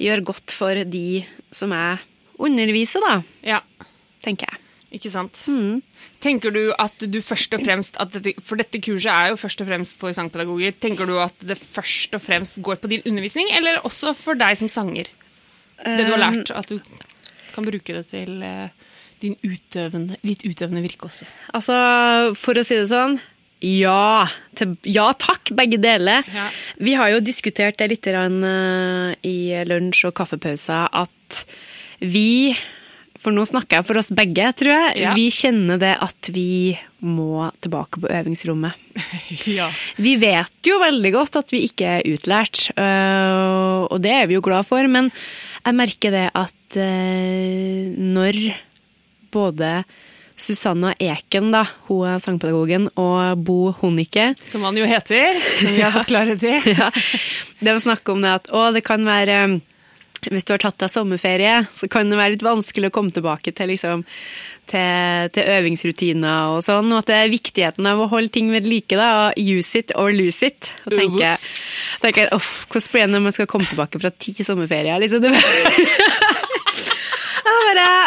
gjøre 0.00 0.24
godt 0.32 0.54
for 0.54 0.78
de 0.88 1.24
som 1.54 1.74
jeg 1.76 2.00
underviser, 2.40 3.04
da. 3.04 3.18
Ja, 3.44 3.60
Tenker 4.24 4.48
jeg. 4.48 4.63
Ikke 4.94 5.10
sant? 5.12 5.38
Mm. 5.50 5.80
Tenker 6.22 6.54
du 6.54 6.62
at 6.80 7.04
du 7.10 7.18
først 7.24 7.56
og 7.56 7.64
fremst 7.64 7.98
at 8.00 8.14
dette, 8.14 8.34
For 8.44 8.60
dette 8.60 8.80
kurset 8.84 9.10
er 9.12 9.32
jo 9.32 9.40
først 9.40 9.64
og 9.64 9.68
fremst 9.70 9.98
på 10.00 10.12
sangpedagoger. 10.16 10.76
Tenker 10.80 11.08
du 11.10 11.18
at 11.22 11.36
det 11.44 11.58
først 11.58 12.14
og 12.16 12.22
fremst 12.24 12.62
går 12.64 12.80
på 12.82 12.90
din 12.92 13.04
undervisning, 13.04 13.50
eller 13.56 13.82
også 13.84 14.14
for 14.18 14.38
deg 14.38 14.58
som 14.60 14.70
sanger? 14.72 15.10
Det 15.84 16.06
du 16.06 16.14
har 16.14 16.22
lært, 16.22 16.54
at 16.54 16.70
du 16.70 16.78
kan 17.54 17.66
bruke 17.66 17.94
det 17.98 18.06
til 18.10 18.42
eh, 18.42 18.72
din 19.22 19.36
utøvende, 19.44 20.18
ditt 20.22 20.44
utøvende 20.46 20.82
virke 20.84 21.08
også. 21.10 21.26
Altså, 21.54 21.76
for 22.38 22.58
å 22.58 22.64
si 22.66 22.78
det 22.78 22.90
sånn 22.92 23.18
ja, 23.64 24.26
til, 24.58 24.74
ja 24.84 25.06
takk, 25.16 25.54
begge 25.56 25.78
deler. 25.80 26.26
Ja. 26.34 26.48
Vi 26.76 26.96
har 26.98 27.14
jo 27.14 27.22
diskutert 27.24 27.78
det 27.80 27.88
litt 27.94 28.08
eh, 28.10 29.14
i 29.24 29.36
lunsj- 29.68 30.08
og 30.10 30.16
kaffepauser 30.18 30.90
at 30.92 31.44
vi 32.04 32.52
For 33.24 33.32
nå 33.32 33.46
snakker 33.48 33.80
jeg 33.80 33.88
for 33.88 34.00
oss 34.00 34.10
begge, 34.12 34.50
tror 34.52 34.74
jeg. 34.74 34.96
Ja. 35.00 35.14
Vi 35.16 35.30
kjenner 35.32 35.80
det 35.80 35.94
at 36.04 36.28
vi 36.34 36.74
må 37.04 37.48
tilbake 37.64 38.02
på 38.02 38.10
øvingsrommet. 38.12 38.80
Ja. 39.48 39.66
Vi 40.00 40.14
vet 40.20 40.68
jo 40.68 40.76
veldig 40.80 41.10
godt 41.14 41.36
at 41.40 41.50
vi 41.52 41.64
ikke 41.66 41.96
er 41.98 42.06
utlært, 42.06 42.68
øh, 42.78 43.88
og 43.88 43.98
det 44.04 44.12
er 44.14 44.28
vi 44.30 44.36
jo 44.36 44.44
glad 44.44 44.66
for, 44.68 44.86
men 44.88 45.10
jeg 45.64 45.76
merker 45.76 46.14
det 46.14 46.28
at 46.36 46.78
øh, 46.78 47.90
når 48.14 48.38
både 49.34 49.72
Susanna 50.36 50.94
Eken, 50.98 51.50
da, 51.54 51.64
hun 51.88 52.08
er 52.10 52.22
sangpedagogen, 52.22 52.88
og 52.98 53.44
Bo 53.46 53.74
Honike 53.80 54.32
Som 54.42 54.66
han 54.66 54.78
jo 54.78 54.86
heter, 54.88 55.38
som 55.60 55.70
vi 55.70 55.82
har 55.82 55.94
fått 55.94 56.10
klarhet 56.10 56.42
i. 56.46 56.56
ja, 56.74 56.90
Det 57.60 57.76
å 57.76 57.82
snakk 57.84 58.08
om 58.14 58.24
det 58.24 58.34
at 58.40 58.50
å, 58.54 58.66
det 58.74 58.84
kan 58.86 59.06
være 59.06 59.38
hvis 60.32 60.46
du 60.46 60.54
har 60.54 60.62
tatt 60.62 60.80
deg 60.80 60.92
sommerferie, 60.92 61.62
så 61.76 61.88
kan 61.90 62.10
det 62.10 62.18
være 62.20 62.36
litt 62.36 62.44
vanskelig 62.46 62.90
å 62.90 62.94
komme 62.94 63.14
tilbake 63.14 63.52
til, 63.56 63.72
liksom, 63.72 64.04
til, 64.70 65.30
til 65.34 65.50
øvingsrutiner 65.56 66.54
og 66.54 66.64
sånn. 66.66 66.92
Og 66.92 67.02
at 67.02 67.10
det 67.10 67.18
er 67.20 67.34
viktigheten 67.34 67.90
av 67.90 68.04
å 68.04 68.10
holde 68.12 68.32
ting 68.34 68.52
ved 68.54 68.68
like. 68.70 68.96
da, 68.96 69.32
Use 69.36 69.82
it 69.82 69.94
or 69.98 70.14
lose 70.14 70.46
it. 70.46 70.72
Og 70.88 70.96
tenke, 70.96 71.34
tenke 72.04 72.28
uff, 72.36 72.64
hvordan 72.70 72.92
blir 72.94 73.06
det 73.06 73.14
når 73.16 73.26
man 73.28 73.36
skal 73.36 73.50
komme 73.50 73.68
tilbake 73.70 74.02
fra 74.02 74.12
ti 74.14 74.36
sommerferier? 74.40 75.00
Liksom, 75.02 75.24
det 75.24 75.34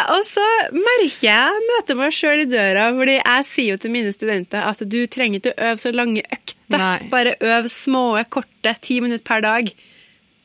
og 0.08 0.24
så 0.26 0.44
merker 0.74 1.26
jeg, 1.26 1.64
møter 1.68 1.98
meg 1.98 2.14
sjøl 2.16 2.42
i 2.44 2.48
døra, 2.48 2.88
fordi 2.96 3.18
jeg 3.18 3.46
sier 3.50 3.74
jo 3.74 3.80
til 3.82 3.92
mine 3.94 4.12
studenter 4.14 4.64
at 4.66 4.82
du 4.82 4.98
trenger 5.10 5.40
ikke 5.40 5.54
å 5.54 5.70
øve 5.70 5.82
så 5.82 5.92
lange 5.94 6.24
økter. 6.24 6.78
Nei. 6.78 6.96
Bare 7.12 7.36
øv 7.44 7.68
små, 7.72 8.04
korte, 8.32 8.74
ti 8.84 8.98
minutter 9.04 9.24
per 9.26 9.44
dag. 9.44 9.70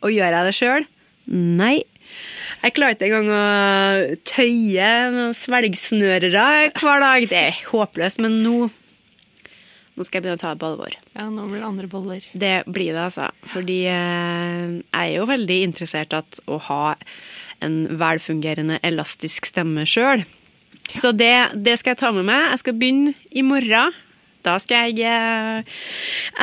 Og 0.03 0.11
gjør 0.11 0.35
jeg 0.35 0.49
det 0.49 0.55
sjøl? 0.57 0.87
Nei. 1.31 1.83
Jeg 2.63 2.75
klarer 2.77 2.95
ikke 2.95 3.09
engang 3.09 3.31
å 3.33 4.17
tøye 4.27 4.91
noen 5.13 5.35
svelgsnørere 5.37 6.47
hver 6.77 7.03
dag. 7.03 7.27
Det 7.31 7.43
er 7.49 7.61
håpløst, 7.71 8.21
men 8.23 8.41
nå 8.45 8.69
nå 9.93 10.05
skal 10.07 10.17
jeg 10.17 10.23
begynne 10.23 10.39
å 10.39 10.41
ta 10.41 10.51
det 10.55 10.61
på 10.63 10.69
alvor. 10.71 10.93
Ja, 11.13 11.27
nå 11.29 11.43
blir 11.45 11.59
det 11.61 11.67
andre 11.67 11.87
boller. 11.89 12.23
Det 12.33 12.53
blir 12.65 12.95
det, 12.95 13.01
altså. 13.03 13.27
Fordi 13.51 13.83
eh, 13.91 14.79
jeg 14.81 15.11
er 15.11 15.11
jo 15.19 15.27
veldig 15.29 15.57
interessert 15.67 16.15
i 16.17 16.21
å 16.49 16.57
ha 16.69 16.95
en 17.63 17.75
velfungerende 18.01 18.79
elastisk 18.81 19.45
stemme 19.51 19.85
sjøl. 19.85 20.25
Så 20.97 21.13
det, 21.15 21.35
det 21.53 21.77
skal 21.79 21.93
jeg 21.93 22.01
ta 22.01 22.09
med 22.15 22.25
meg. 22.25 22.49
Jeg 22.55 22.63
skal 22.63 22.79
begynne 22.79 23.13
i 23.29 23.45
morgen. 23.45 23.93
Da 24.43 24.57
skal 24.59 24.89
jeg 24.89 25.05
eh, 25.07 25.77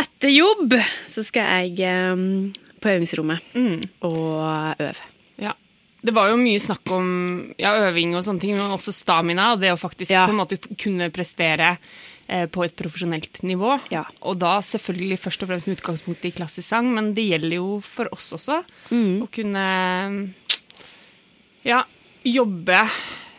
Etter 0.00 0.30
jobb 0.32 0.78
så 1.10 1.24
skal 1.26 1.50
jeg 1.58 1.82
eh, 1.90 2.22
på 2.80 2.92
øvingsrommet 2.94 3.56
og 4.08 4.80
øve. 4.80 5.08
Ja. 5.40 5.52
Det 6.00 6.14
var 6.16 6.30
jo 6.30 6.38
mye 6.40 6.60
snakk 6.62 6.88
om 6.96 7.08
ja, 7.60 7.74
øving 7.90 8.14
og 8.16 8.24
sånne 8.24 8.40
ting, 8.40 8.54
men 8.56 8.72
også 8.72 8.94
stamina. 8.96 9.50
Og 9.52 9.60
det 9.60 9.72
å 9.74 9.80
faktisk 9.80 10.10
Ja. 10.14 10.24
på 10.26 10.32
en 10.32 10.40
måte 10.40 10.56
kunne 10.80 11.10
prestere 11.12 11.74
eh, 12.26 12.46
på 12.46 12.64
et 12.64 12.76
profesjonelt 12.78 13.42
nivå. 13.44 13.74
Ja. 13.92 14.06
Og 14.22 14.38
da 14.40 14.54
selvfølgelig 14.64 15.18
først 15.20 15.42
og 15.44 15.50
fremst 15.50 15.68
med 15.68 15.76
utgangspunkt 15.76 16.24
i 16.24 16.32
klassisk 16.32 16.68
sang, 16.68 16.88
men 16.94 17.12
det 17.14 17.28
gjelder 17.28 17.56
jo 17.58 17.80
for 17.84 18.08
oss 18.16 18.30
også. 18.32 18.62
Mm. 18.90 19.22
Å 19.26 19.28
kunne 19.34 19.64
ja, 21.68 21.82
jobbe 22.24 22.80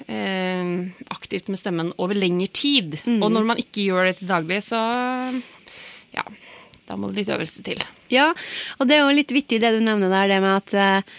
eh, 0.08 0.72
aktivt 1.10 1.50
med 1.50 1.60
stemmen 1.60 1.92
over 1.98 2.18
lengre 2.18 2.50
tid. 2.54 3.00
Mm. 3.06 3.22
Og 3.24 3.32
når 3.34 3.48
man 3.54 3.62
ikke 3.62 3.88
gjør 3.90 4.06
det 4.12 4.18
til 4.22 4.30
daglig, 4.30 4.62
så 4.68 4.82
ja, 6.14 6.26
da 6.92 6.98
må 7.00 7.10
det 7.10 7.24
litt 7.24 7.32
øvelse 7.32 7.64
til. 7.66 7.80
Ja, 8.12 8.32
og 8.78 8.90
det 8.90 8.98
er 8.98 9.06
jo 9.06 9.16
litt 9.16 9.32
vittig 9.32 9.62
det 9.64 9.72
du 9.78 9.80
nevner 9.84 10.12
der, 10.12 10.34
det 10.34 10.42
med 10.44 10.58
at 10.60 10.76
eh, 10.76 11.14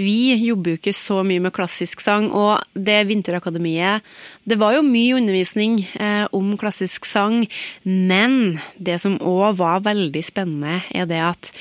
vi 0.00 0.32
jobber 0.46 0.72
jo 0.72 0.78
ikke 0.78 0.94
så 0.96 1.20
mye 1.26 1.42
med 1.44 1.52
klassisk 1.52 2.00
sang, 2.00 2.30
og 2.32 2.62
det 2.72 3.02
Vinterakademiet 3.10 4.06
Det 4.48 4.56
var 4.60 4.78
jo 4.78 4.86
mye 4.86 5.18
undervisning 5.18 5.82
eh, 6.00 6.24
om 6.32 6.54
klassisk 6.60 7.04
sang, 7.08 7.44
men 7.84 8.58
det 8.78 9.00
som 9.02 9.18
òg 9.18 9.60
var 9.60 9.84
veldig 9.84 10.24
spennende, 10.24 10.80
er 10.90 11.10
det 11.10 11.20
at 11.20 11.52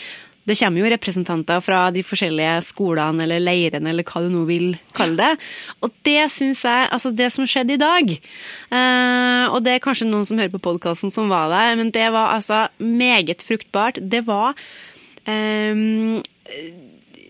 det 0.48 0.56
kommer 0.58 0.82
jo 0.82 0.90
representanter 0.90 1.60
fra 1.62 1.80
de 1.94 2.02
forskjellige 2.02 2.56
skolene 2.66 3.22
eller 3.26 3.40
leirene, 3.44 3.90
eller 3.92 4.04
hva 4.08 4.22
du 4.24 4.30
nå 4.34 4.46
vil 4.48 4.72
kalle 4.98 5.18
det. 5.20 5.32
Og 5.86 5.92
det 6.08 6.24
syns 6.34 6.64
jeg 6.66 6.88
Altså, 6.92 7.12
det 7.14 7.28
som 7.36 7.46
skjedde 7.46 7.76
i 7.76 7.82
dag 7.82 8.10
eh, 8.16 9.46
Og 9.54 9.60
det 9.66 9.76
er 9.76 9.84
kanskje 9.84 10.08
noen 10.10 10.26
som 10.26 10.40
hører 10.40 10.54
på 10.56 10.62
podkasten 10.72 11.12
som 11.14 11.30
var 11.30 11.50
der, 11.54 11.76
men 11.78 11.92
det 11.94 12.08
var 12.16 12.34
altså 12.38 12.68
meget 12.80 13.44
fruktbart. 13.46 14.00
Det 14.02 14.24
var 14.26 14.56
eh, 15.26 16.22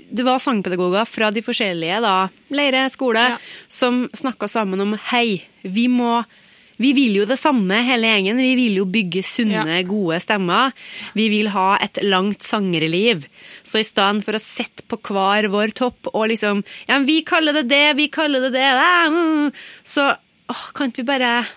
det 0.09 0.25
var 0.25 0.39
sangpedagoger 0.41 1.05
fra 1.05 1.27
de 1.29 1.41
forskjellige 1.45 1.99
da, 2.01 2.13
leire, 2.49 2.87
skole, 2.89 3.21
Ja. 3.35 3.37
som 3.69 4.07
snakka 4.15 4.47
sammen 4.49 4.81
om 4.81 4.95
hei, 5.11 5.43
vi 5.61 5.87
må 5.87 6.23
vi 6.79 6.93
vil 6.95 7.17
jo 7.19 7.25
det 7.27 7.37
samme, 7.39 7.81
hele 7.83 8.07
gjengen. 8.07 8.37
Vi 8.39 8.53
vil 8.55 8.77
jo 8.79 8.85
bygge 8.85 9.21
sunne, 9.27 9.65
Ja. 9.79 9.81
gode 9.83 10.19
stemmer. 10.23 10.71
Vi 11.13 11.27
vil 11.29 11.49
ha 11.49 11.77
et 11.81 11.99
langt 12.03 12.39
sangerliv. 12.41 13.25
Så 13.63 13.79
i 13.79 13.83
stedet 13.83 14.23
for 14.23 14.33
å 14.33 14.39
sette 14.41 14.83
på 14.87 14.97
hver 15.03 15.49
vår 15.51 15.73
topp 15.75 16.07
og 16.13 16.29
liksom 16.29 16.63
Ja, 16.87 16.99
vi 16.99 17.21
kaller 17.21 17.53
det 17.53 17.67
det, 17.69 17.95
vi 17.97 18.07
kaller 18.07 18.47
det 18.47 18.53
det, 18.53 18.71
mm, 19.11 19.51
så 19.83 20.15
åh, 20.49 20.65
kan 20.73 20.89
ikke 20.91 21.03
vi 21.03 21.11
bare 21.11 21.47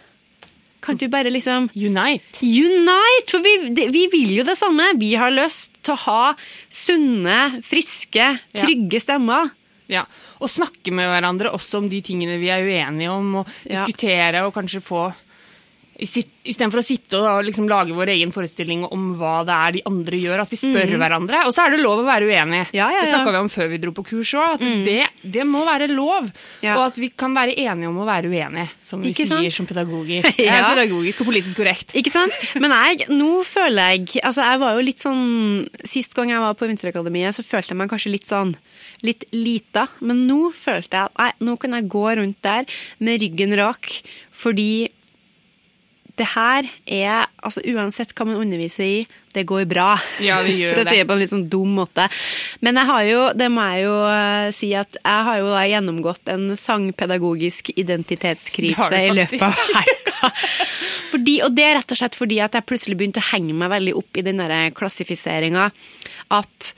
Kan 0.83 0.97
ikke 0.97 1.07
vi 1.07 1.15
bare 1.15 1.31
liksom 1.31 1.71
Unite. 1.77 2.43
Unite! 2.43 3.31
For 3.31 3.39
vi, 3.39 3.53
vi 3.95 4.07
vil 4.11 4.33
jo 4.41 4.43
det 4.43 4.57
samme. 4.59 4.99
Vi 4.99 5.15
har 5.15 5.31
lyst 5.31 5.71
til 5.85 5.95
å 5.95 6.01
ha 6.09 6.35
sunne, 6.69 7.63
friske, 7.63 8.41
trygge 8.59 8.99
stemmer. 9.01 9.53
Ja, 9.93 10.07
Og 10.41 10.49
snakke 10.51 10.95
med 10.95 11.11
hverandre 11.11 11.53
også 11.53 11.83
om 11.83 11.89
de 11.93 12.01
tingene 12.05 12.39
vi 12.41 12.49
er 12.53 12.65
uenige 12.65 13.13
om, 13.13 13.43
og 13.43 13.51
diskutere 13.67 14.45
og 14.47 14.55
kanskje 14.57 14.81
få 14.85 15.05
Istedenfor 16.03 16.81
å 16.81 16.83
sitte 16.85 17.19
og 17.21 17.45
liksom 17.47 17.69
lage 17.71 17.95
vår 17.95 18.11
egen 18.15 18.33
forestilling 18.35 18.83
om 18.89 19.13
hva 19.19 19.43
det 19.47 19.55
er 19.55 19.75
de 19.77 19.83
andre 19.87 20.19
gjør, 20.19 20.41
at 20.43 20.51
vi 20.51 20.59
spør 20.59 20.95
hverandre. 20.99 21.43
Og 21.47 21.53
så 21.55 21.67
er 21.67 21.75
det 21.77 21.83
lov 21.83 22.01
å 22.03 22.07
være 22.07 22.27
uenig. 22.31 22.63
Ja, 22.75 22.89
Ja, 22.91 22.97
ja, 22.97 23.03
Det 23.05 23.13
snakka 23.13 23.31
vi 23.37 23.39
om 23.45 23.51
før 23.53 23.69
vi 23.71 23.79
dro 23.79 23.93
på 23.95 24.03
kurs 24.09 24.33
òg, 24.35 24.55
at 24.57 24.65
det, 24.87 25.05
det 25.23 25.45
må 25.47 25.61
være 25.69 25.87
lov. 25.93 26.31
Og 26.65 26.81
at 26.83 26.97
vi 26.99 27.11
kan 27.15 27.35
være 27.37 27.55
enige 27.55 27.87
om 27.93 28.01
å 28.03 28.07
være 28.09 28.27
uenige, 28.33 28.69
som 28.83 29.03
vi 29.05 29.13
Ikke 29.13 29.27
sier 29.29 29.51
sant? 29.51 29.53
som 29.55 29.67
pedagoger. 29.69 30.27
Jeg 30.33 30.47
Ja. 30.49 30.57
er 30.59 30.75
pedagogisk 30.75 31.21
og 31.23 31.29
politisk 31.31 31.61
korrekt. 31.61 31.95
Ikke 31.95 32.11
sant? 32.11 32.35
Men 32.59 32.73
jeg, 32.75 33.07
nå 33.13 33.43
føler 33.47 33.93
jeg 33.95 34.19
Altså, 34.25 34.43
jeg 34.43 34.59
var 34.65 34.75
jo 34.75 34.83
litt 34.87 34.99
sånn 35.03 35.69
Sist 35.87 36.15
gang 36.17 36.31
jeg 36.33 36.41
var 36.43 36.55
på 36.59 36.67
Vinterakademiet, 36.67 37.37
så 37.37 37.45
følte 37.47 37.73
jeg 37.73 37.79
meg 37.79 37.91
kanskje 37.93 38.11
litt 38.17 38.27
sånn 38.27 38.57
Litt 39.07 39.25
lita. 39.33 39.87
Men 40.01 40.27
nå 40.29 40.51
følte 40.57 40.99
jeg 41.05 41.15
at 41.15 41.39
nå 41.43 41.55
kan 41.61 41.73
jeg 41.79 41.89
gå 41.93 42.03
rundt 42.19 42.41
der 42.43 42.67
med 42.99 43.23
ryggen 43.23 43.55
rak, 43.59 43.89
fordi 44.43 44.89
det 46.23 46.31
her 46.37 46.71
er 46.87 47.29
Altså, 47.43 47.59
uansett 47.67 48.13
hva 48.15 48.23
man 48.29 48.39
underviser 48.39 48.85
i, 48.87 48.99
det 49.35 49.43
går 49.51 49.65
bra. 49.67 49.97
Ja, 50.23 50.37
det 50.47 50.53
gjør 50.55 50.75
For 50.77 50.85
å 50.85 50.87
si 50.87 51.01
det 51.01 51.07
på 51.09 51.15
en 51.17 51.23
litt 51.25 51.33
sånn 51.33 51.49
dum 51.51 51.73
måte. 51.75 52.05
Men 52.63 52.79
jeg 52.79 52.87
har 52.87 53.07
jo, 53.09 53.23
det 53.35 53.49
må 53.51 53.65
jeg 53.73 53.81
jo 53.83 53.97
eh, 54.13 54.51
si 54.55 54.69
at 54.79 54.99
jeg 55.01 55.25
har 55.27 55.41
jo 55.41 55.49
da 55.51 55.65
gjennomgått 55.67 56.31
en 56.31 56.53
sangpedagogisk 56.59 57.73
identitetskrise 57.75 58.89
Det 58.95 59.01
i 59.09 59.17
løpet 59.17 59.43
av 59.43 59.59
helga. 59.81 60.31
Fordi, 61.11 61.35
og 61.43 61.57
det 61.57 61.67
er 61.67 61.75
rett 61.81 61.97
og 61.97 61.99
slett 61.99 62.21
fordi 62.21 62.39
at 62.47 62.55
jeg 62.55 62.69
plutselig 62.69 63.01
begynte 63.01 63.25
å 63.25 63.31
henge 63.33 63.59
meg 63.59 63.75
veldig 63.75 63.97
opp 63.99 64.23
i 64.23 64.27
den 64.29 64.39
derre 64.39 64.63
klassifiseringa 64.79 65.67
at 66.39 66.73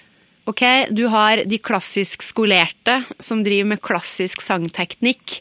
Ok, 0.45 0.61
du 0.92 1.07
har 1.09 1.40
de 1.49 1.57
klassisk 1.57 2.20
skolerte 2.20 2.99
som 3.22 3.40
driver 3.47 3.70
med 3.70 3.80
klassisk 3.80 4.42
sangteknikk. 4.45 5.38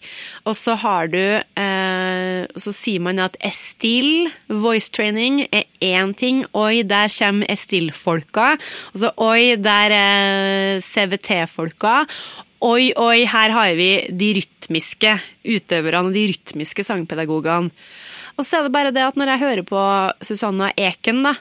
Og 0.47 0.55
så 0.55 0.77
har 0.79 1.11
du 1.11 1.19
eh, 1.19 2.47
Så 2.63 2.71
sier 2.71 3.03
man 3.03 3.19
at 3.19 3.35
Estil, 3.43 4.29
voice 4.47 4.87
training, 4.95 5.43
er 5.51 5.67
én 5.83 6.15
ting. 6.15 6.45
Oi, 6.55 6.85
der 6.87 7.11
kommer 7.11 7.51
Estil-folka. 7.51 8.53
Og 8.93 9.03
så 9.03 9.11
oi, 9.19 9.59
der 9.59 9.97
er 9.99 10.79
CVT-folka. 10.87 12.05
Oi, 12.63 12.93
oi, 12.95 13.27
her 13.27 13.51
har 13.59 13.75
vi 13.75 13.91
de 14.07 14.33
rytmiske 14.39 15.17
utøverne 15.43 16.07
og 16.07 16.15
de 16.15 16.29
rytmiske 16.31 16.87
sangpedagogene. 16.87 17.75
Og 18.39 18.47
så 18.47 18.61
er 18.61 18.69
det 18.69 18.77
bare 18.79 18.95
det 18.95 19.03
at 19.03 19.19
når 19.19 19.35
jeg 19.35 19.43
hører 19.43 19.67
på 19.67 19.87
Susanna 20.23 20.71
Eken, 20.79 21.25
da, 21.27 21.35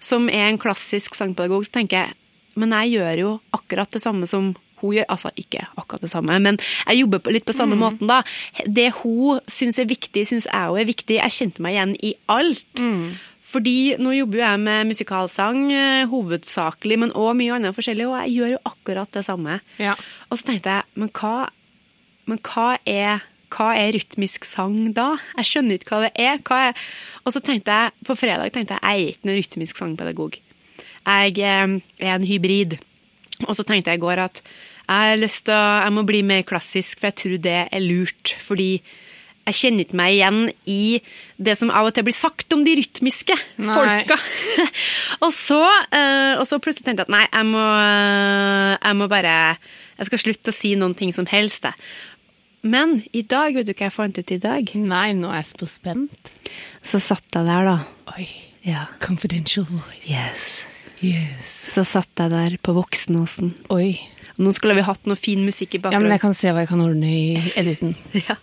som 0.00 0.30
er 0.32 0.48
en 0.48 0.58
klassisk 0.58 1.14
sangpedagog, 1.14 1.68
så 1.68 1.76
tenker 1.76 2.00
jeg 2.06 2.22
men 2.56 2.70
jeg 2.80 2.96
gjør 2.98 3.18
jo 3.22 3.30
akkurat 3.56 3.90
det 3.94 4.02
samme 4.02 4.26
som 4.30 4.54
hun 4.80 4.92
gjør. 4.96 5.06
Altså 5.08 5.30
ikke 5.40 5.62
akkurat 5.80 6.02
det 6.04 6.10
samme, 6.12 6.36
men 6.42 6.58
jeg 6.86 6.98
jobber 7.02 7.18
på- 7.24 7.32
litt 7.32 7.46
på 7.48 7.54
samme 7.56 7.76
måten, 7.80 8.06
da. 8.10 8.22
Det 8.66 8.90
hun 9.02 9.40
syns 9.48 9.78
er 9.78 9.86
viktig, 9.88 10.26
syns 10.28 10.44
jeg 10.50 10.68
òg 10.72 10.80
er 10.82 10.90
viktig. 10.90 11.16
Jeg 11.20 11.32
kjente 11.38 11.60
meg 11.64 11.72
igjen 11.76 11.96
i 12.02 12.14
alt. 12.28 12.82
Fordi 13.46 13.96
nå 14.02 14.10
jobber 14.12 14.40
jo 14.40 14.44
jeg 14.44 14.60
med 14.60 14.86
musikalsang 14.90 15.60
eh, 15.72 16.06
hovedsakelig, 16.10 16.98
men 16.98 17.12
òg 17.16 17.36
mye 17.38 17.54
annet 17.56 17.76
forskjellig, 17.76 18.04
og 18.10 18.18
jeg 18.26 18.34
gjør 18.36 18.50
jo 18.56 18.58
akkurat 18.68 19.12
det 19.14 19.22
samme. 19.24 19.60
Ja. 19.78 19.94
Og 20.30 20.40
så 20.40 20.48
tenkte 20.50 20.74
jeg, 20.74 20.84
men 20.98 21.08
hva, 21.14 21.48
men 22.26 22.38
hva 22.42 22.76
er 22.84 23.22
hva 23.56 23.68
er 23.78 23.92
rytmisk 23.94 24.44
sang 24.44 24.90
da? 24.92 25.12
Jeg 25.38 25.46
skjønner 25.46 25.78
ikke 25.78 25.94
hva 25.94 26.00
det 26.08 26.12
er. 26.20 26.40
Hva 26.44 26.56
er? 26.68 26.80
Og 27.24 27.32
så 27.32 27.40
tenkte 27.40 27.70
jeg, 27.72 27.92
på 28.04 28.16
fredag 28.18 28.50
tenkte 28.52 28.74
jeg, 28.74 28.82
jeg 28.82 29.04
er 29.06 29.12
ikke 29.14 29.28
noen 29.30 29.38
rytmisk 29.38 29.78
sangpedagog. 29.78 30.36
Jeg 31.06 31.38
eh, 31.38 31.80
er 32.02 32.14
en 32.16 32.26
hybrid. 32.26 32.78
Og 33.46 33.56
så 33.56 33.64
tenkte 33.66 33.92
jeg 33.92 34.00
i 34.00 34.06
går 34.06 34.24
at 34.26 34.40
jeg 34.86 35.18
å, 35.26 35.58
jeg 35.58 35.92
må 35.94 36.06
bli 36.06 36.22
mer 36.22 36.46
klassisk, 36.46 37.00
for 37.00 37.10
jeg 37.10 37.18
tror 37.20 37.36
det 37.42 37.58
er 37.66 37.82
lurt. 37.82 38.36
Fordi 38.46 38.70
jeg 39.46 39.58
kjenner 39.60 39.86
ikke 39.86 39.98
meg 39.98 40.16
igjen 40.16 40.40
i 40.66 40.98
det 41.38 41.54
som 41.58 41.70
av 41.70 41.86
og 41.86 41.94
til 41.94 42.06
blir 42.06 42.16
sagt 42.16 42.54
om 42.54 42.64
de 42.66 42.74
rytmiske 42.80 43.36
Nei. 43.62 43.76
folka. 43.76 44.18
og, 45.24 45.30
så, 45.34 45.60
eh, 45.94 46.34
og 46.38 46.46
så 46.50 46.58
plutselig 46.62 46.86
tenkte 46.86 47.04
jeg 47.04 47.10
at 47.10 47.14
nei, 47.14 47.24
jeg 47.30 47.50
må, 47.52 47.64
jeg 48.74 48.98
må 48.98 49.10
bare 49.10 49.36
Jeg 49.96 50.10
skal 50.10 50.22
slutte 50.24 50.52
å 50.52 50.56
si 50.56 50.74
noen 50.78 50.96
ting 50.98 51.14
som 51.14 51.28
helst, 51.30 51.66
jeg. 51.66 51.78
Men 52.66 52.98
i 53.14 53.22
dag, 53.22 53.54
vet 53.54 53.68
du 53.68 53.72
hva 53.76 53.86
jeg 53.86 53.94
fant 53.94 54.18
ut 54.18 54.32
i 54.34 54.40
dag? 54.42 54.72
Nei, 54.74 55.06
nå 55.14 55.30
er 55.30 55.38
jeg 55.38 55.52
så 55.52 55.68
spent. 55.70 56.32
Så 56.82 56.98
satt 56.98 57.38
jeg 57.38 57.46
der, 57.46 57.70
da. 57.70 57.76
Oi. 58.16 58.26
Ja. 58.66 58.88
Confidential 58.98 59.64
voice. 59.70 60.10
Yes. 60.10 60.65
Så 61.00 61.84
satt 61.84 62.08
jeg 62.20 62.32
der 62.32 62.56
på 62.64 62.72
Voksenåsen. 62.76 63.52
Oi. 63.74 63.96
Nå 64.36 64.52
skulle 64.52 64.76
vi 64.76 64.84
hatt 64.84 65.06
noe 65.08 65.16
fin 65.16 65.42
musikk 65.44 65.76
i 65.76 65.80
bakgrunnen. 65.80 65.96
Ja, 65.96 66.04
men 66.04 66.14
jeg 66.14 66.22
kan 66.22 66.36
se 66.36 66.52
hva 66.52 66.64
jeg 66.64 66.70
kan 66.72 66.84
ordne 66.84 67.08
i 67.08 67.52
editen. 67.56 67.96
Ja. 68.28 68.36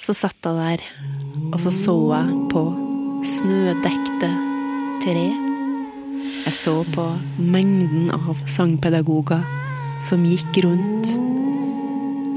Så 0.00 0.14
satt 0.16 0.46
jeg 0.46 0.56
der, 0.56 0.82
og 1.52 1.58
så 1.60 1.68
så 1.76 1.92
jeg 2.14 2.36
på 2.48 2.62
snødekte 3.28 4.30
tre. 5.04 5.26
Jeg 6.46 6.54
så 6.56 6.78
på 6.94 7.04
mengden 7.36 8.08
av 8.16 8.38
sangpedagoger 8.48 9.44
som 10.00 10.24
gikk 10.24 10.62
rundt, 10.64 11.12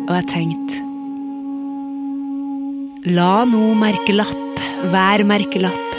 og 0.04 0.12
jeg 0.18 0.28
tenkte 0.34 0.82
La 3.16 3.46
nå 3.48 3.74
merkelapp 3.80 4.60
hver 4.92 5.24
merkelapp. 5.28 5.96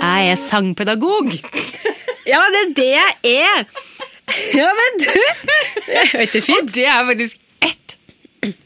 Jeg 0.00 0.30
er 0.34 0.38
sangpedagog! 0.40 1.32
Ja, 2.26 2.40
det 2.52 2.60
er 2.62 2.74
det 2.76 2.88
jeg 2.90 3.36
er! 3.40 3.64
Ja, 4.54 4.68
men 4.78 4.98
du 5.00 5.06
Det 5.86 5.96
er 5.96 6.20
ikke 6.26 6.42
fint. 6.44 6.60
Og 6.62 6.74
det 6.74 6.84
er 6.86 7.06
faktisk 7.08 7.38
ett 7.66 7.96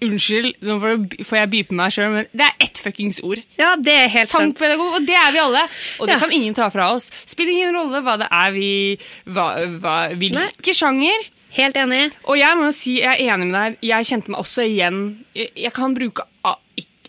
Unnskyld, 0.05 0.52
nå 0.62 0.76
får 0.78 1.36
jeg- 1.40 1.50
beepe 1.50 1.74
meg 1.74 1.90
sjøl, 1.90 2.12
men 2.12 2.26
det 2.30 2.44
er 2.46 2.52
ett 2.62 2.78
fuckings 2.78 3.18
ord. 3.26 3.40
Ja, 3.59 3.72
det 3.74 3.92
er 4.05 4.09
helt 4.12 4.28
sant. 4.30 4.55
Sangpedagog, 4.55 5.00
og 5.00 5.07
det 5.09 5.16
er 5.18 5.32
vi 5.34 5.38
alle. 5.42 5.62
Og 5.98 6.07
det 6.07 6.14
Ja. 6.14 6.18
kan 6.20 6.30
ingen 6.32 6.55
ta 6.55 6.68
fra 6.70 6.92
oss. 6.94 7.11
Spiller 7.26 7.50
ingen 7.52 7.74
rolle 7.74 8.00
hva 8.05 8.16
det 8.20 8.28
er 8.30 8.52
vi 8.55 8.98
hva, 9.26 9.48
hva, 9.80 9.96
Hvilke 10.14 10.70
sjanger. 10.76 11.26
Helt 11.57 11.74
enig. 11.76 12.12
Og 12.24 12.38
jeg 12.38 12.57
må 12.57 12.64
jo 12.66 12.70
si, 12.72 13.00
jeg 13.00 13.18
er 13.20 13.34
enig 13.34 13.46
med 13.50 13.55
deg. 13.59 13.76
Jeg 13.82 14.05
kjente 14.07 14.28
meg 14.30 14.40
også 14.40 14.62
igjen. 14.62 15.24
Jeg, 15.34 15.50
jeg 15.57 15.72
kan 15.72 15.94
bruke 15.94 16.22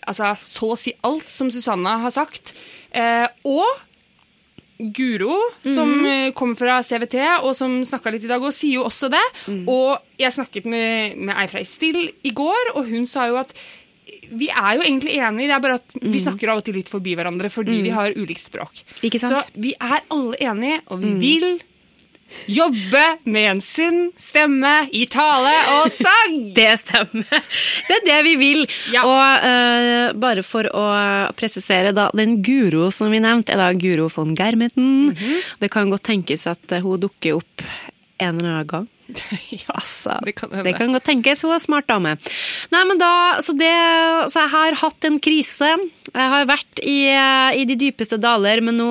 altså, 0.06 0.34
så 0.38 0.72
å 0.72 0.78
si 0.78 0.92
alt 1.04 1.28
som 1.28 1.50
Susanna 1.50 1.98
har 1.98 2.10
sagt. 2.10 2.52
Eh, 2.94 3.26
og 3.44 3.66
Guro, 4.78 5.38
som 5.64 5.88
mm. 5.88 6.34
kommer 6.36 6.58
fra 6.58 6.76
CVT, 6.84 7.16
og 7.40 7.54
som 7.56 7.78
snakka 7.88 8.12
litt 8.12 8.26
i 8.26 8.30
dag, 8.30 8.42
og 8.44 8.54
sier 8.54 8.80
jo 8.80 8.86
også 8.88 9.08
det. 9.12 9.24
Og 9.72 9.96
jeg 10.20 10.34
snakket 10.36 10.68
med, 10.68 11.16
med 11.16 11.34
ei 11.36 11.48
fra 11.50 11.64
Still 11.64 12.10
i 12.26 12.32
går, 12.36 12.74
og 12.76 12.90
hun 12.90 13.08
sa 13.10 13.28
jo 13.30 13.40
at 13.40 13.56
vi 14.26 14.48
er 14.50 14.76
jo 14.78 14.84
egentlig 14.84 15.16
enige, 15.18 15.48
det 15.48 15.54
er 15.54 15.62
bare 15.62 15.78
at 15.80 15.94
vi 15.98 16.20
snakker 16.22 16.50
av 16.50 16.60
og 16.60 16.66
til 16.66 16.76
litt 16.78 16.90
forbi 16.90 17.14
hverandre 17.18 17.50
fordi 17.52 17.80
vi 17.84 17.94
har 17.94 18.14
ulikt 18.14 18.42
språk. 18.42 18.82
Så 19.22 19.40
vi 19.54 19.72
er 19.74 20.02
alle 20.14 20.38
enige, 20.42 20.82
og 20.90 21.02
vi 21.02 21.14
vil 21.20 21.48
jobbe 22.50 23.04
med 23.24 23.50
en 23.50 23.60
sunn 23.64 24.10
stemme 24.20 24.74
i 24.94 25.04
tale 25.10 25.54
og 25.76 25.90
sang. 25.92 26.36
Det 26.58 26.68
stemmer. 26.82 27.42
Det 27.88 27.98
er 27.98 28.04
det 28.06 28.18
vi 28.26 28.34
vil. 28.40 28.64
Ja. 28.94 29.04
Og 29.06 29.46
uh, 29.46 30.16
bare 30.20 30.44
for 30.46 30.68
å 30.70 30.86
presisere, 31.38 31.94
da, 31.96 32.08
den 32.16 32.40
Guro 32.46 32.90
som 32.94 33.12
vi 33.12 33.22
nevnte, 33.22 33.54
er 33.54 33.62
da 33.62 33.72
Guro 33.76 34.08
von 34.12 34.34
Germeten. 34.36 35.14
-hmm. 35.14 35.40
Det 35.58 35.70
kan 35.70 35.90
godt 35.90 36.02
tenkes 36.02 36.46
at 36.46 36.72
eh, 36.72 36.82
hun 36.82 37.00
dukker 37.00 37.36
opp 37.40 37.62
en 38.18 38.38
eller 38.38 38.50
annen 38.50 38.66
gang. 38.66 38.86
ja, 39.50 39.74
Altså, 39.74 40.18
det 40.24 40.34
kan 40.36 40.50
hende. 40.50 40.64
det 40.64 40.76
kan 40.78 40.92
godt 40.92 41.04
tenkes. 41.04 41.42
Hun 41.42 41.54
er 41.54 41.62
smart 41.62 41.88
dame. 41.88 42.16
Nei, 42.72 42.84
men 42.88 42.98
da, 42.98 43.40
så, 43.44 43.54
det, 43.56 43.72
så 44.32 44.44
jeg 44.44 44.52
har 44.54 44.80
hatt 44.82 45.08
en 45.08 45.20
krise. 45.22 45.76
Jeg 46.12 46.32
har 46.34 46.48
vært 46.48 46.82
i, 46.82 46.98
eh, 47.12 47.60
i 47.60 47.66
de 47.68 47.78
dypeste 47.86 48.18
daler, 48.22 48.62
men 48.64 48.80
nå, 48.80 48.90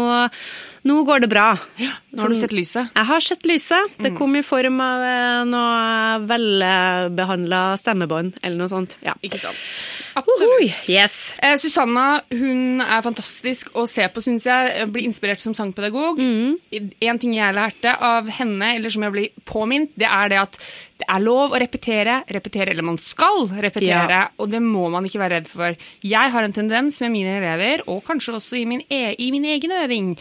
nå 0.86 1.00
går 1.08 1.24
det 1.26 1.30
bra. 1.32 1.48
Nå 1.80 2.22
har 2.22 2.30
du 2.30 2.36
sett 2.38 2.54
lyset. 2.56 2.92
Jeg 2.96 3.06
har 3.10 3.20
sett 3.26 3.44
lyset. 3.50 3.92
Det 3.98 4.12
Mm. 4.14 4.18
kom 4.18 4.36
i 4.38 4.44
form 4.46 4.80
av 4.82 5.02
eh, 5.02 5.44
noe 5.50 6.20
velbehandla 6.30 7.62
stemmebånd, 7.82 8.38
eller 8.44 8.58
noe 8.60 8.70
sånt. 8.72 8.96
Ja. 9.06 9.16
Ikke 9.26 9.40
sant? 9.42 9.58
Absolutt. 10.16 10.86
Yes. 10.88 11.16
Eh, 11.44 11.58
Susanna 11.60 12.22
hun 12.32 12.80
er 12.86 13.02
fantastisk 13.04 13.74
å 13.76 13.84
se 13.90 14.06
på, 14.14 14.22
syns 14.24 14.46
jeg. 14.48 14.86
Blir 14.94 15.04
inspirert 15.10 15.42
som 15.44 15.54
sangpedagog. 15.58 16.22
En 16.22 17.20
ting 17.20 17.34
jeg 17.36 17.58
lærte 17.58 17.96
av 18.00 18.30
henne, 18.38 18.76
eller 18.78 18.90
som 18.94 19.04
jeg 19.04 19.12
blir 19.16 19.30
påminnet, 19.50 19.92
det 20.00 20.08
er 20.08 20.30
det 20.32 20.40
at 20.46 20.58
det 21.02 21.10
er 21.12 21.20
lov 21.26 21.52
å 21.52 21.60
repetere, 21.60 22.22
repetere, 22.32 22.72
eller 22.72 22.84
man 22.88 22.98
skal 23.02 23.50
repetere, 23.50 24.30
og 24.40 24.50
det 24.54 24.62
må 24.64 24.88
man 24.94 25.04
ikke 25.10 25.20
være 25.20 25.42
redd 25.42 25.48
for. 25.52 25.76
Jeg 26.06 26.32
har 26.32 26.44
en 26.48 26.54
tendens 26.56 27.02
med 27.04 27.12
mine 27.12 27.36
elever, 27.42 27.84
og 27.92 28.04
kanskje 28.08 28.38
også 28.40 28.62
i 28.62 28.66
min, 28.70 28.82
e 28.90 29.16
i 29.20 29.32
min 29.32 29.44
egen 29.44 29.72
øving, 29.72 30.16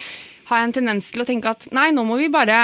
har 0.48 0.60
jeg 0.60 0.68
en 0.68 0.76
tendens 0.80 1.10
til 1.14 1.22
å 1.24 1.26
tenke 1.28 1.50
at 1.50 1.66
nei, 1.72 1.90
nå 1.96 2.04
må 2.04 2.18
vi 2.20 2.28
bare 2.32 2.58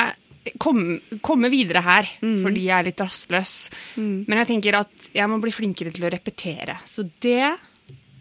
komme, 0.61 1.01
komme 1.25 1.51
videre 1.53 1.83
her, 1.85 2.09
fordi 2.43 2.67
jeg 2.67 2.77
er 2.79 2.87
litt 2.91 3.01
rastløs. 3.01 3.57
Men 3.97 4.41
jeg 4.43 4.49
tenker 4.55 4.79
at 4.81 5.11
jeg 5.17 5.29
må 5.29 5.39
bli 5.43 5.53
flinkere 5.53 5.93
til 5.93 6.07
å 6.09 6.13
repetere. 6.13 6.79
Så 6.89 7.05
det 7.21 7.51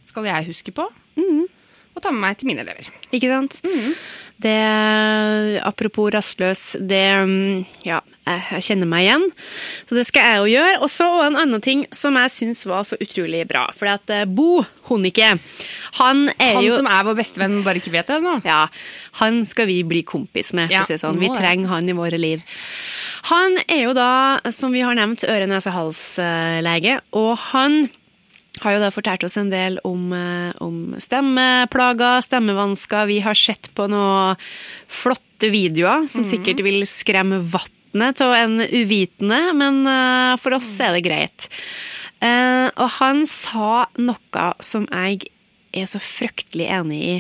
skal 0.10 0.26
jeg 0.28 0.50
huske 0.50 0.72
på, 0.76 0.88
og 1.96 2.02
ta 2.04 2.12
med 2.12 2.22
meg 2.24 2.38
til 2.40 2.48
mine 2.52 2.64
elever. 2.64 2.88
Ikke 3.12 3.28
sant? 3.32 3.60
Mm. 3.66 3.94
Det, 4.40 5.60
apropos 5.68 6.14
rastløs, 6.16 6.62
det 6.80 7.02
Ja, 7.84 8.00
jeg, 8.30 8.62
kjenner 8.64 8.88
meg 8.88 9.04
igjen. 9.08 9.26
Så 9.90 9.98
det 9.98 10.06
skal 10.08 10.28
jeg 10.28 10.38
jo 10.40 10.52
gjøre. 10.54 10.78
Og 10.86 10.92
så 10.94 11.08
en 11.26 11.36
annen 11.40 11.64
ting 11.66 11.82
som 11.96 12.16
jeg 12.20 12.32
syns 12.32 12.64
var 12.70 12.86
så 12.88 12.96
utrolig 13.02 13.42
bra. 13.50 13.66
For 13.76 13.90
at 13.92 14.14
eh, 14.14 14.24
Bo 14.30 14.62
Honike, 14.88 15.34
han 16.00 16.30
er 16.38 16.56
Han 16.60 16.64
jo 16.64 16.78
som 16.78 16.88
er 16.88 17.04
vår 17.10 17.18
bestevenn, 17.20 17.60
bare 17.66 17.82
ikke 17.82 17.94
vet 17.98 18.08
det 18.08 18.20
ennå? 18.22 18.38
Ja, 18.48 18.62
han 19.20 19.42
skal 19.50 19.68
vi 19.72 19.82
bli 19.84 20.04
kompis 20.08 20.54
med, 20.54 20.70
for 20.70 20.78
Ja, 20.78 20.86
å 20.86 20.90
si 20.90 20.96
det 20.96 21.04
sånn. 21.04 21.20
vi 21.20 21.32
trenger 21.36 21.74
han 21.74 21.90
i 21.90 21.98
våre 21.98 22.22
liv. 22.22 22.46
Han 23.30 23.58
er 23.68 23.84
jo 23.90 23.94
da, 23.98 24.40
som 24.56 24.72
vi 24.72 24.86
har 24.86 24.96
nevnt, 24.96 25.26
øre-nese-hals-lege, 25.28 27.00
og 27.12 27.34
han 27.52 27.90
har 28.64 28.76
jo 28.76 28.82
da 28.84 28.92
fortalt 28.94 29.24
oss 29.28 29.38
en 29.40 29.52
del 29.52 29.80
om, 29.88 30.12
eh, 30.14 30.52
om 30.64 30.96
stemmeplager, 31.02 32.24
stemmevansker. 32.26 33.08
Vi 33.08 33.20
har 33.26 33.38
sett 33.38 33.70
på 33.76 33.88
noen 33.92 34.40
flotte 34.88 35.50
videoer 35.52 36.08
som 36.12 36.26
sikkert 36.28 36.64
vil 36.66 36.84
skremme 36.90 37.42
vannet 37.44 38.22
av 38.22 38.34
en 38.36 38.60
uvitende, 38.60 39.54
men 39.56 39.86
eh, 39.88 40.36
for 40.38 40.58
oss 40.58 40.70
er 40.80 40.98
det 40.98 41.06
greit. 41.08 41.50
Eh, 42.20 42.68
og 42.76 42.90
han 43.00 43.26
sa 43.30 43.88
noe 43.98 44.46
som 44.60 44.88
jeg 44.92 45.30
er 45.72 45.88
så 45.88 46.02
fryktelig 46.02 46.68
enig 46.68 47.00
i. 47.00 47.18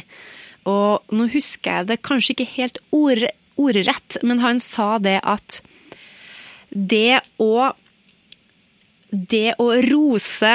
Og 0.69 1.13
nå 1.15 1.29
husker 1.31 1.79
jeg 1.79 1.89
det 1.89 2.01
kanskje 2.05 2.35
ikke 2.35 2.53
helt 2.57 2.81
ord, 2.95 3.23
ordrett, 3.59 4.19
men 4.23 4.41
han 4.43 4.59
sa 4.63 4.97
det 5.01 5.19
at 5.23 5.61
det 6.69 7.21
å 7.41 7.73
Det 9.09 9.55
å 9.57 9.71
rose 9.89 10.51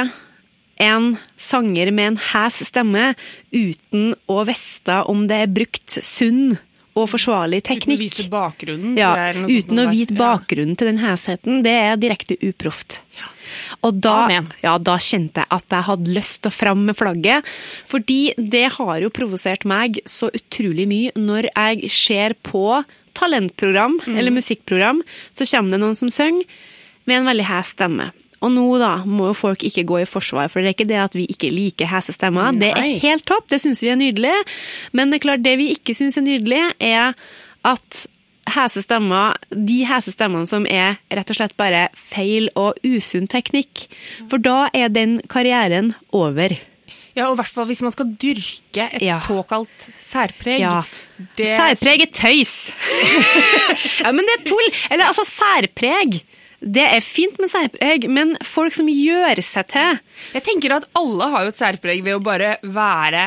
en 0.82 1.16
sanger 1.36 1.90
med 1.94 2.12
en 2.14 2.20
hæs 2.32 2.60
stemme 2.68 3.14
uten 3.52 4.14
å 4.30 4.44
vite 4.48 5.02
om 5.10 5.26
det 5.30 5.42
er 5.44 5.52
brukt 5.54 5.98
sunn 6.02 6.56
og 6.94 7.08
forsvarlig 7.10 7.58
teknikk. 7.66 7.98
Uten 7.98 7.98
å 7.98 8.02
vise 8.04 8.30
bakgrunnen. 8.30 8.96
ja, 8.98 9.10
uten 9.34 9.80
å 9.82 9.88
vite 9.90 10.14
bakgrunnen 10.14 10.76
til 10.78 10.86
den 10.92 11.00
hesheten, 11.02 11.62
det 11.66 11.72
er 11.74 11.96
direkte 11.98 12.36
uproft. 12.38 13.00
Og 13.82 13.98
da, 14.02 14.28
ja, 14.62 14.76
da 14.78 14.94
kjente 15.02 15.42
jeg 15.42 15.50
at 15.50 15.74
jeg 15.74 15.86
hadde 15.88 16.14
lyst 16.14 16.40
til 16.42 16.52
å 16.52 16.54
fram 16.54 16.84
med 16.86 16.96
flagget, 16.98 17.46
fordi 17.90 18.34
det 18.38 18.68
har 18.78 19.02
jo 19.02 19.10
provosert 19.14 19.66
meg 19.66 19.98
så 20.06 20.30
utrolig 20.34 20.86
mye 20.90 21.10
når 21.18 21.50
jeg 21.50 21.90
ser 21.90 22.36
på 22.46 22.84
talentprogram 23.14 24.00
Mm. 24.06 24.16
eller 24.18 24.30
musikkprogram, 24.34 25.02
så 25.34 25.46
kommer 25.50 25.70
det 25.70 25.80
noen 25.82 25.94
som 25.98 26.10
synger 26.10 26.44
med 27.06 27.18
en 27.20 27.26
veldig 27.26 27.46
hes 27.46 27.74
stemme. 27.74 28.12
Og 28.44 28.50
nå 28.52 28.64
da 28.82 28.90
må 29.08 29.30
jo 29.30 29.36
folk 29.38 29.62
ikke 29.64 29.86
gå 29.88 30.02
i 30.02 30.08
forsvar, 30.08 30.50
for 30.52 30.60
det 30.60 30.72
er 30.72 30.76
ikke 30.76 30.88
det 30.90 30.98
at 31.00 31.14
vi 31.16 31.24
ikke 31.32 31.48
liker 31.54 31.88
hese 31.88 32.12
stemmer. 32.16 32.52
Det 32.60 32.72
er 32.76 32.98
helt 33.02 33.24
topp, 33.28 33.46
det 33.52 33.62
syns 33.64 33.80
vi 33.84 33.88
er 33.92 33.96
nydelig. 34.00 34.34
Men 34.92 35.08
det 35.12 35.20
er 35.22 35.24
klart, 35.28 35.44
det 35.46 35.54
vi 35.60 35.70
ikke 35.74 35.96
syns 35.96 36.18
er 36.20 36.26
nydelig, 36.26 36.60
er 36.84 37.14
at 37.64 38.02
hese 38.52 38.82
stemmer, 38.84 39.38
de 39.48 39.78
hese 39.88 40.12
stemmene 40.12 40.44
som 40.50 40.66
er 40.68 40.98
rett 41.16 41.30
og 41.32 41.38
slett 41.38 41.56
bare 41.56 41.86
feil 42.12 42.50
og 42.60 42.76
usunn 42.84 43.24
teknikk. 43.32 43.86
For 44.28 44.42
da 44.44 44.66
er 44.76 44.92
den 44.92 45.22
karrieren 45.32 45.94
over. 46.12 46.52
Ja, 47.14 47.28
og 47.30 47.36
i 47.36 47.38
hvert 47.38 47.54
fall 47.54 47.68
hvis 47.70 47.80
man 47.86 47.92
skal 47.94 48.08
dyrke 48.20 48.88
et 48.90 49.02
Ja. 49.06 49.16
såkalt 49.22 49.88
særpreg. 50.02 50.58
Ja. 50.60 50.82
Det, 51.38 51.46
Særpreg 51.56 52.02
er 52.02 52.10
tøys! 52.10 52.54
ja, 54.02 54.10
men 54.10 54.26
det 54.26 54.34
er 54.40 54.44
tull! 54.50 54.66
Eller 54.90 55.06
altså, 55.12 55.22
særpreg. 55.30 56.20
Det 56.64 56.84
er 56.96 57.00
fint 57.04 57.36
med 57.42 57.50
særpreg, 57.52 58.06
men 58.08 58.36
folk 58.46 58.72
som 58.76 58.86
gjør 58.88 59.40
seg 59.44 59.66
til 59.68 59.98
Jeg 60.32 60.44
tenker 60.46 60.76
at 60.78 60.86
alle 60.96 61.28
har 61.34 61.44
jo 61.44 61.52
et 61.52 61.60
særpreg 61.60 62.04
ved 62.06 62.16
å 62.16 62.22
bare 62.24 62.56
være 62.62 63.24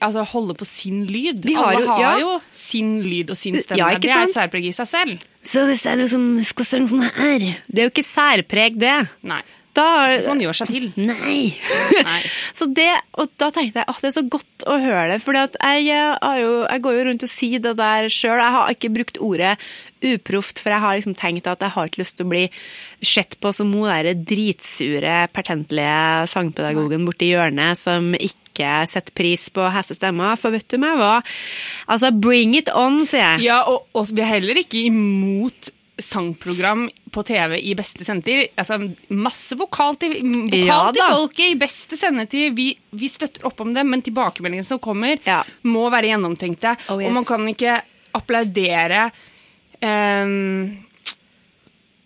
Altså 0.00 0.22
holde 0.30 0.54
på 0.54 0.66
sin 0.68 1.00
lyd. 1.10 1.40
Vi 1.42 1.54
har 1.58 1.72
alle 1.74 1.80
jo- 1.82 1.88
har 1.90 2.00
ja. 2.00 2.18
jo 2.20 2.34
sin 2.54 3.02
lyd 3.02 3.30
og 3.30 3.36
sin 3.36 3.56
stemme. 3.58 3.78
Ja, 3.80 3.98
det 3.98 4.10
er 4.10 4.28
et 4.28 4.34
særpreg 4.36 4.68
i 4.68 4.72
seg 4.72 4.86
selv. 4.86 5.18
Så 5.44 5.64
hvis 5.66 5.82
jeg 5.84 5.98
liksom 5.98 6.28
skal 6.46 6.64
synge 6.64 6.88
sånn 6.92 7.02
her 7.10 7.38
Det 7.66 7.78
er 7.82 7.88
jo 7.88 7.90
ikke 7.90 8.06
særpreg, 8.06 8.78
det. 8.78 9.08
Nei. 9.26 9.42
Da 9.74 9.86
Hvis 10.12 10.28
man 10.30 10.42
gjør 10.42 10.58
seg 10.60 10.70
til. 10.70 10.86
Nei. 11.02 11.38
Nei. 12.06 12.20
så 12.58 12.68
det, 12.70 12.90
og 13.18 13.32
da 13.42 13.50
tenkte 13.54 13.82
jeg 13.82 13.90
at 13.90 14.04
det 14.04 14.10
er 14.10 14.16
så 14.16 14.24
godt 14.30 14.66
å 14.70 14.76
høre 14.78 15.08
det. 15.14 15.18
For 15.24 15.36
jeg, 15.36 15.56
eh, 15.58 16.14
jeg 16.20 16.84
går 16.84 16.98
jo 16.98 17.08
rundt 17.08 17.26
og 17.26 17.32
sier 17.32 17.64
det 17.64 17.74
der 17.80 18.06
sjøl. 18.12 18.38
Jeg 18.38 18.56
har 18.58 18.76
ikke 18.76 18.92
brukt 18.94 19.18
ordet 19.18 19.56
uproft, 20.04 20.60
for 20.60 20.74
jeg 20.74 20.84
har 20.84 20.98
liksom 20.98 21.16
tenkt 21.18 21.48
at 21.50 21.62
jeg 21.64 21.74
har 21.74 21.88
ikke 21.88 22.02
lyst 22.02 22.18
til 22.18 22.26
å 22.26 22.32
bli 22.34 22.44
sett 23.04 23.38
på 23.40 23.50
som 23.56 23.72
hun 23.72 23.88
derre 23.88 24.12
dritsure, 24.14 25.18
pertentlige 25.32 26.30
sangpedagogen 26.30 27.06
borti 27.08 27.32
hjørnet 27.32 27.80
som 27.80 28.12
ikke 28.14 28.44
ikke 28.54 28.86
setter 28.86 29.14
pris 29.18 29.48
på 29.50 29.66
hestestemmer, 29.74 30.38
for 30.38 30.54
vet 30.54 30.68
du 30.70 30.78
meg 30.78 30.98
hva? 31.00 31.18
Altså, 31.90 32.12
bring 32.14 32.54
it 32.54 32.70
on, 32.70 33.02
sier 33.08 33.34
jeg. 33.34 33.48
Ja, 33.48 33.64
og, 33.70 33.88
og 33.96 34.12
vi 34.14 34.22
er 34.22 34.36
heller 34.36 34.60
ikke 34.62 34.86
imot 34.86 35.72
sangprogram 36.02 36.88
på 37.14 37.22
TV 37.22 37.58
i 37.62 37.74
beste 37.78 38.04
sendetid. 38.04 38.48
Altså, 38.58 38.78
masse 39.14 39.54
vokal 39.58 39.94
til, 40.02 40.16
vokal 40.22 40.58
Ja 40.66 40.78
til 40.92 41.02
folket 41.04 41.52
i 41.52 41.58
beste 41.60 41.98
sendetid. 41.98 42.54
Vi, 42.58 42.70
vi 42.98 43.08
støtter 43.12 43.46
opp 43.46 43.60
om 43.62 43.70
det, 43.76 43.84
men 43.86 44.02
tilbakemeldingene 44.02 44.66
som 44.66 44.80
kommer, 44.82 45.18
Ja. 45.26 45.42
må 45.62 45.86
være 45.94 46.10
gjennomtenkte. 46.10 46.74
Oh, 46.90 46.98
yes. 46.98 47.08
Og 47.08 47.14
man 47.20 47.28
kan 47.28 47.46
ikke 47.52 47.76
applaudere 48.14 49.08
ehm, 49.82 50.83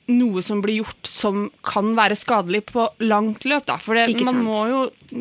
noe 0.08 0.40
som 0.44 0.62
blir 0.64 0.80
gjort 0.80 1.08
som 1.08 1.48
kan 1.66 1.90
være 1.96 2.16
skadelig 2.16 2.62
på 2.70 2.86
langt 3.04 3.44
løp. 3.48 3.66
Da. 3.68 3.76
For 3.82 3.98
det, 3.98 4.06
man, 4.24 4.38
må 4.44 4.62
jo, 4.70 4.78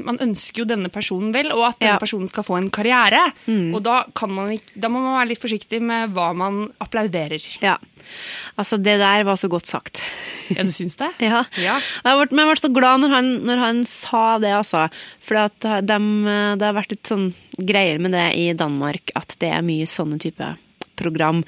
man 0.08 0.20
ønsker 0.24 0.64
jo 0.64 0.68
denne 0.70 0.88
personen 0.94 1.34
vel, 1.36 1.52
og 1.52 1.66
at 1.68 1.80
denne 1.82 1.92
Ja. 1.92 1.98
Mm. 1.98 2.04
personen 2.06 2.30
skal 2.32 2.46
få 2.48 2.58
en 2.58 2.70
karriere. 2.72 3.22
Og 3.48 3.82
da, 3.84 4.06
kan 4.16 4.32
man 4.32 4.54
ikke, 4.56 4.76
da 4.80 4.90
må 4.94 5.02
man 5.04 5.18
være 5.20 5.32
litt 5.34 5.44
forsiktig 5.44 5.82
med 5.84 6.14
hva 6.16 6.30
man 6.38 6.70
applauderer. 6.84 7.44
Ja. 7.62 7.76
Altså, 8.56 8.78
det 8.80 9.00
der 9.02 9.26
var 9.28 9.36
så 9.36 9.50
godt 9.52 9.68
sagt. 9.68 10.04
Ja, 10.50 10.64
du 10.64 10.72
syns 10.72 10.96
det? 10.96 11.12
Ja. 11.28 11.44
Ja. 11.60 11.80
Jeg 12.06 12.22
ble, 12.22 12.30
men 12.32 12.46
jeg 12.46 12.54
ble 12.54 12.62
så 12.62 12.72
glad 12.74 13.04
når 13.04 13.16
han, 13.18 13.34
når 13.50 13.58
han 13.66 13.82
sa 13.90 14.24
det, 14.40 14.54
altså. 14.56 14.86
For 15.20 15.36
de, 15.60 16.00
det 16.56 16.64
har 16.64 16.78
vært 16.78 16.96
litt 16.96 17.12
sånn 17.12 17.34
greier 17.58 18.00
med 18.00 18.16
det 18.16 18.30
i 18.40 18.48
Danmark, 18.56 19.12
at 19.20 19.36
det 19.42 19.52
er 19.52 19.66
mye 19.66 19.90
sånne 19.90 20.20
type 20.22 20.54
program. 21.00 21.44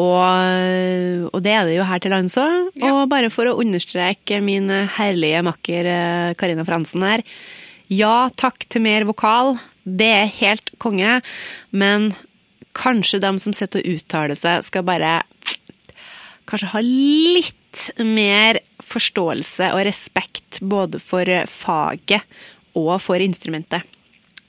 Og, 0.00 1.30
og 1.32 1.40
det 1.44 1.54
er 1.56 1.66
det 1.68 1.78
jo 1.78 1.88
her 1.88 2.02
til 2.02 2.14
lands 2.14 2.36
òg. 2.40 2.70
Ja. 2.80 2.92
Og 2.94 3.10
bare 3.12 3.32
for 3.32 3.50
å 3.50 3.58
understreke 3.62 4.40
min 4.44 4.70
herlige 4.96 5.42
makker 5.46 5.90
eh, 5.90 6.32
Karina 6.40 6.66
Fransen 6.68 7.06
her. 7.06 7.24
Ja 7.90 8.30
takk 8.38 8.68
til 8.70 8.84
mer 8.86 9.06
vokal. 9.08 9.56
Det 9.82 10.10
er 10.22 10.34
helt 10.40 10.70
konge. 10.82 11.18
Men 11.74 12.12
kanskje 12.78 13.22
de 13.22 13.32
som 13.42 13.56
sitter 13.56 13.82
og 13.82 13.98
uttaler 13.98 14.38
seg, 14.38 14.62
skal 14.66 14.86
bare 14.86 15.20
kanskje 16.50 16.72
ha 16.74 16.82
litt 16.84 17.56
mer 18.02 18.60
forståelse 18.82 19.70
og 19.74 19.84
respekt 19.86 20.58
både 20.62 21.00
for 21.02 21.28
faget 21.50 22.26
og 22.78 22.96
for 23.02 23.22
instrumentet. 23.22 23.86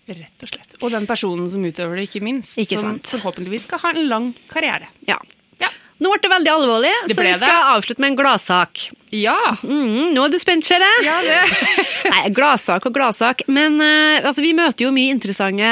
Rett 0.07 0.43
og 0.43 0.49
slett. 0.49 0.77
Og 0.81 0.91
den 0.91 1.05
personen 1.07 1.49
som 1.51 1.63
utøver 1.63 1.99
det, 1.99 2.07
ikke 2.09 2.23
minst. 2.25 2.57
Ikke 2.59 2.79
som 2.79 2.95
sant. 2.95 3.11
forhåpentligvis 3.13 3.67
skal 3.67 3.83
ha 3.83 3.91
en 3.93 4.07
lang 4.09 4.31
karriere. 4.49 4.89
Ja. 5.07 5.19
Ja. 5.61 5.69
Nå 6.01 6.11
ble 6.15 6.23
det 6.23 6.31
veldig 6.33 6.51
alvorlig, 6.55 6.93
Det 7.07 7.15
så 7.15 7.25
vi 7.27 7.35
skal 7.37 7.69
avslutte 7.75 8.01
med 8.01 8.13
en 8.13 8.19
gladsak. 8.19 8.87
Ja! 9.11 9.35
Mm, 9.67 10.13
nå 10.15 10.23
er 10.23 10.31
du 10.31 10.37
spent, 10.39 10.63
ser 10.63 10.79
jeg. 10.79 11.03
ja 11.03 11.17
det. 11.25 11.39
Nei, 12.13 12.21
gladsak 12.35 12.85
og 12.87 12.93
gladsak. 12.95 13.43
Men 13.51 13.75
uh, 13.83 14.23
altså, 14.23 14.39
vi 14.43 14.53
møter 14.55 14.85
jo 14.85 14.91
mye 14.95 15.11
interessante 15.11 15.67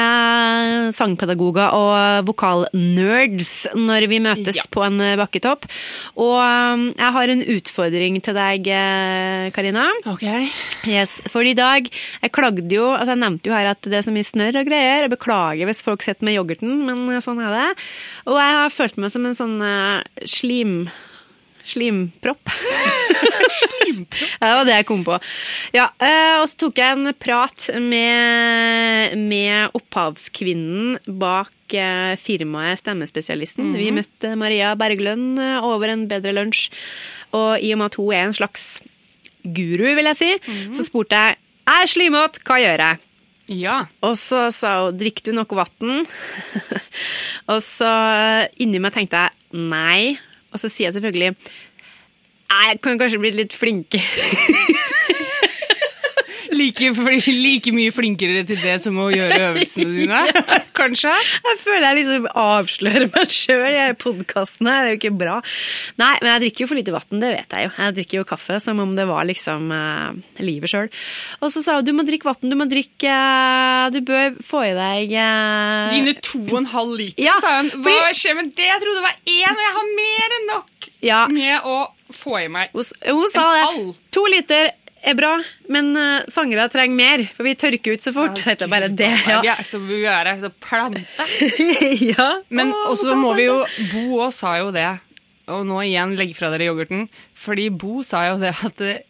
sangpedagoger 0.96 1.72
og 1.76 2.28
vokalnerds 2.28 3.50
når 3.78 4.06
vi 4.10 4.20
møtes 4.22 4.58
Ja. 4.60 4.64
på 4.72 4.82
en 4.84 5.00
eh, 5.04 5.16
bakketopp. 5.20 5.64
Og 6.20 6.36
um, 6.36 6.84
jeg 6.92 7.14
har 7.16 7.32
en 7.32 7.44
utfordring 7.56 8.18
til 8.24 8.36
deg, 8.36 8.66
eh, 8.76 9.48
Karina. 9.56 9.86
Ok. 10.10 10.24
Yes, 10.88 11.18
for 11.32 11.44
i 11.44 11.52
dag 11.56 11.86
Jeg 11.90 12.32
klagde 12.32 12.72
jo 12.72 12.86
altså 12.94 13.12
Jeg 13.12 13.20
nevnte 13.20 13.50
jo 13.50 13.54
her 13.54 13.68
at 13.74 13.84
det 13.84 13.98
er 13.98 14.04
så 14.06 14.12
mye 14.14 14.26
snørr 14.26 14.60
og 14.62 14.68
greier. 14.68 15.04
Jeg 15.06 15.12
beklager 15.12 15.68
hvis 15.70 15.82
folk 15.84 16.04
sitter 16.04 16.26
med 16.28 16.36
yoghurten, 16.38 16.82
men 16.88 17.22
sånn 17.24 17.40
er 17.44 17.54
det. 17.56 17.68
Og 18.28 18.36
jeg 18.40 18.58
har 18.60 18.74
følt 18.74 19.00
meg 19.00 19.14
som 19.16 19.28
en 19.28 19.38
sånn 19.38 19.56
uh, 19.64 20.26
slim... 20.28 20.82
Slimpropp. 21.70 22.52
Slimpropp? 23.60 24.18
Ja, 24.40 24.48
det 24.48 24.56
var 24.58 24.68
det 24.68 24.76
jeg 24.78 24.88
kom 24.88 25.04
på. 25.06 25.18
Ja, 25.76 25.88
eh, 26.02 26.36
og 26.40 26.48
så 26.50 26.60
tok 26.66 26.80
jeg 26.82 26.96
en 26.98 27.14
prat 27.20 27.68
med, 27.78 29.16
med 29.30 29.76
opphavskvinnen 29.78 30.98
bak 31.20 31.76
eh, 31.76 32.14
firmaet 32.20 32.82
Stemmespesialisten. 32.82 33.74
Vi 33.78 33.92
møtte 33.94 34.34
Maria 34.38 34.74
Berglund 34.78 35.40
eh, 35.42 35.58
over 35.66 35.94
en 35.94 36.08
bedre 36.10 36.34
lunsj. 36.36 36.68
Og 37.36 37.62
i 37.62 37.70
og 37.74 37.82
med 37.82 37.92
at 37.92 38.00
hun 38.00 38.16
er 38.16 38.26
en 38.26 38.34
slags 38.36 38.72
guru, 39.40 39.86
vil 39.96 40.10
jeg 40.10 40.18
si, 40.18 40.32
så 40.76 40.84
spurte 40.84 41.16
jeg 41.16 41.38
jeg 41.70 41.84
er 41.84 41.90
slimete, 41.90 42.40
hva 42.42 42.56
gjør 42.58 42.82
jeg? 42.82 42.98
Ja. 43.60 43.76
Og 44.06 44.16
så 44.18 44.48
sa 44.54 44.72
hun 44.86 44.98
drikker 44.98 45.28
du 45.28 45.36
noe 45.36 45.58
vann? 45.58 46.02
og 47.50 47.60
så 47.62 47.90
inni 48.62 48.80
meg 48.82 48.94
tenkte 48.96 49.22
jeg 49.22 49.62
nei. 49.70 50.18
Og 50.50 50.62
så 50.62 50.68
sier 50.68 50.88
jeg 50.88 50.98
selvfølgelig 50.98 51.34
jeg 52.50 52.80
kan 52.82 52.98
kanskje 52.98 53.20
bli 53.22 53.30
litt 53.30 53.54
flinkere. 53.54 54.02
Like, 56.60 56.90
like 57.26 57.72
mye 57.72 57.92
flinkere 57.94 58.42
til 58.48 58.58
det 58.60 58.74
som 58.82 58.98
å 59.00 59.06
gjøre 59.12 59.38
øvelsene 59.50 59.94
dine, 59.96 60.18
kanskje? 60.78 61.12
Jeg 61.46 61.58
føler 61.62 61.86
jeg 61.88 61.98
liksom 62.00 62.26
avslører 62.36 63.06
meg 63.14 63.32
sjøl 63.32 63.64
i 63.80 63.86
podkasten 64.00 64.68
her. 64.68 64.82
Det 64.84 64.90
er 64.90 64.94
jo 64.94 64.98
ikke 65.00 65.12
bra. 65.22 65.38
Nei, 66.02 66.10
men 66.20 66.28
jeg 66.34 66.42
drikker 66.44 66.64
jo 66.64 66.68
for 66.70 66.80
lite 66.80 66.94
vann, 66.94 67.22
det 67.22 67.30
vet 67.32 67.56
jeg 67.56 67.66
jo. 67.68 67.72
Jeg 67.78 67.96
drikker 68.00 68.20
jo 68.20 68.26
kaffe 68.28 68.58
som 68.60 68.82
om 68.84 68.92
det 68.98 69.06
var 69.08 69.24
liksom 69.30 69.70
uh, 69.72 70.10
livet 70.44 70.72
sjøl. 70.74 70.90
Og 71.40 71.54
så 71.54 71.62
sa 71.64 71.78
hun 71.78 71.88
du 71.88 71.94
må 71.96 72.04
drikke 72.08 72.28
vann, 72.28 72.52
du 72.52 72.58
må 72.60 72.66
drikke 72.70 73.08
uh, 73.14 73.86
Du 73.94 74.00
bør 74.06 74.36
få 74.44 74.64
i 74.68 74.74
deg 74.76 75.14
uh... 75.16 75.88
Dine 75.94 76.12
to 76.20 76.42
og 76.50 76.58
en 76.60 76.68
halv 76.74 76.92
liter, 77.00 77.24
Ja, 77.24 77.38
sa 77.42 77.56
hun. 77.62 77.72
Hva 77.80 77.94
fordi- 77.96 78.18
skjer 78.20 78.36
med 78.40 78.52
det? 78.58 78.68
Jeg 78.68 78.84
trodde 78.84 79.00
det 79.00 79.06
var 79.08 79.16
én, 79.24 79.56
og 79.56 79.64
jeg 79.64 79.74
har 79.78 79.88
mer 79.96 80.36
enn 80.38 80.46
nok 80.52 80.90
Ja. 81.08 81.22
med 81.32 81.64
å 81.64 81.78
få 82.12 82.36
i 82.42 82.48
meg. 82.52 82.72
Hun, 82.74 82.84
hun 83.06 83.30
sa 83.32 83.44
En 83.46 83.54
det. 83.56 83.64
halv. 83.70 83.90
To 84.16 84.24
liter 84.26 84.70
er 85.02 85.16
bra, 85.16 85.32
men 85.72 85.90
uh, 85.96 86.26
sangere 86.30 86.66
trenger 86.72 86.96
mer, 86.98 87.22
for 87.36 87.46
vi 87.48 87.54
tørker 87.58 87.96
ut 87.96 88.04
så 88.04 88.12
fort. 88.14 88.36
Så 88.38 88.50
heter 88.50 88.66
det 88.66 88.72
bare 88.72 88.90
det, 88.92 89.10
ja. 89.26 89.40
Vi 89.44 89.50
er 89.52 89.62
så 89.66 89.80
vulgære, 89.82 90.34
så 90.42 90.50
plante. 90.60 91.04
ja. 92.12 92.28
Men 92.52 92.74
også 92.84 93.16
må 93.18 93.32
vi 93.38 93.48
jo 93.48 93.60
Bo 93.92 94.20
òg 94.26 94.34
sa 94.36 94.56
jo 94.60 94.70
det, 94.74 94.88
og 95.50 95.64
nå 95.66 95.80
igjen 95.86 96.16
legg 96.18 96.34
fra 96.38 96.52
dere 96.52 96.68
yoghurten, 96.70 97.08
fordi 97.38 97.70
Bo 97.72 98.04
sa 98.06 98.26
jo 98.28 98.36
det 98.42 98.52
at 98.66 98.84
eh, 98.86 99.00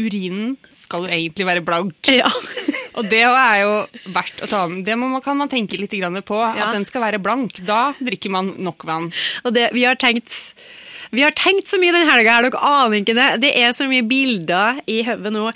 urinen 0.00 0.56
skal 0.80 1.04
jo 1.06 1.12
egentlig 1.12 1.46
være 1.46 1.64
blank. 1.66 2.10
Ja. 2.10 2.30
Og 2.98 3.06
det 3.06 3.20
er 3.22 3.60
jo 3.62 3.74
verdt 4.10 4.40
å 4.42 4.48
ta 4.50 4.64
med. 4.68 4.82
Det 4.84 4.96
man, 4.98 5.12
kan 5.22 5.38
man 5.38 5.48
tenke 5.48 5.78
litt 5.78 5.92
grann 5.94 6.18
på, 6.26 6.40
Ja. 6.42 6.66
at 6.66 6.74
den 6.74 6.84
skal 6.88 7.04
være 7.04 7.20
blank. 7.22 7.60
Da 7.64 7.92
drikker 8.00 8.32
man 8.34 8.50
nok 8.58 8.82
vann. 8.88 9.12
Og 9.44 9.54
det, 9.54 9.68
vi 9.76 9.84
har 9.86 9.94
tenkt 10.00 10.34
vi 11.10 11.22
har 11.24 11.34
tenkt 11.34 11.66
så 11.66 11.78
mye 11.80 11.94
den 11.94 12.06
helga 12.06 12.36
her, 12.36 12.46
dere 12.46 12.60
aner 12.62 13.00
ikke 13.00 13.16
det. 13.18 13.28
Det 13.42 13.50
er 13.58 13.74
så 13.74 13.86
mye 13.90 14.04
bilder 14.06 14.80
i 14.90 15.00
hodet 15.06 15.32
nå. 15.34 15.48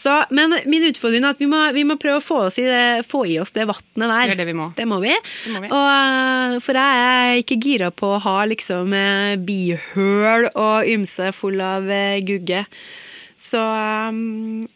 Så, 0.00 0.16
men 0.34 0.56
min 0.70 0.86
utfordring 0.88 1.26
er 1.26 1.34
at 1.34 1.42
vi 1.42 1.48
må, 1.50 1.60
vi 1.76 1.84
må 1.86 1.98
prøve 2.00 2.22
å 2.22 2.24
få, 2.24 2.40
oss 2.48 2.58
i, 2.62 2.66
det, 2.68 3.04
få 3.10 3.24
i 3.28 3.38
oss 3.42 3.52
det 3.56 3.68
vannet 3.68 4.00
der. 4.00 4.32
Det 4.32 4.36
er 4.38 4.42
det 4.42 4.48
vi 4.48 4.56
må. 4.56 4.70
Det 4.76 4.88
må 4.88 5.00
vi. 5.04 5.12
må 5.52 5.64
vi. 5.64 5.70
Og, 5.70 5.88
eh, 5.92 6.58
for 6.64 6.80
jeg 6.80 7.04
er 7.04 7.40
ikke 7.42 7.60
gira 7.60 7.90
på 7.94 8.14
å 8.14 8.22
ha 8.24 8.36
liksom 8.48 8.96
eh, 8.96 9.34
bihøl 9.44 10.48
og 10.52 10.88
ymse 10.94 11.34
full 11.36 11.60
av 11.64 11.90
eh, 11.92 12.22
gugge. 12.24 12.64
Så 13.44 13.60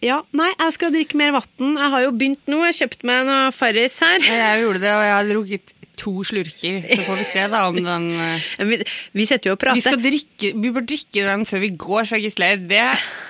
ja, 0.04 0.18
nei, 0.36 0.50
jeg 0.52 0.74
skal 0.76 0.92
drikke 0.92 1.18
mer 1.18 1.32
vann. 1.34 1.72
Jeg 1.72 1.92
har 1.94 2.04
jo 2.04 2.12
begynt 2.14 2.44
nå. 2.50 2.60
Jeg 2.66 2.74
har 2.74 2.78
kjøpt 2.82 3.08
meg 3.08 3.24
noe 3.26 3.48
Farris 3.56 3.96
her. 4.04 4.20
Jeg 4.22 4.62
gjorde 4.62 4.84
det, 4.84 4.92
og 4.92 5.04
jeg 5.06 5.14
har 5.16 5.30
drukket 5.32 5.77
to 6.00 6.12
slurker. 6.24 6.82
Så 6.88 7.00
får 7.06 7.16
vi 7.20 7.24
se 7.28 7.46
da 7.52 7.64
om 7.68 7.78
den 7.82 8.08
Vi, 8.70 8.78
vi 9.18 9.26
sitter 9.28 9.50
jo 9.50 9.56
og 9.56 9.62
prater. 9.62 9.78
Vi, 9.78 9.84
skal 9.86 10.02
drikke, 10.04 10.52
vi 10.62 10.70
bør 10.74 10.84
drikke 10.88 11.24
den 11.28 11.44
før 11.48 11.64
vi 11.66 11.70
går 11.86 12.06
fra 12.12 12.20
Gisleir. 12.22 12.60
Det, 12.70 12.84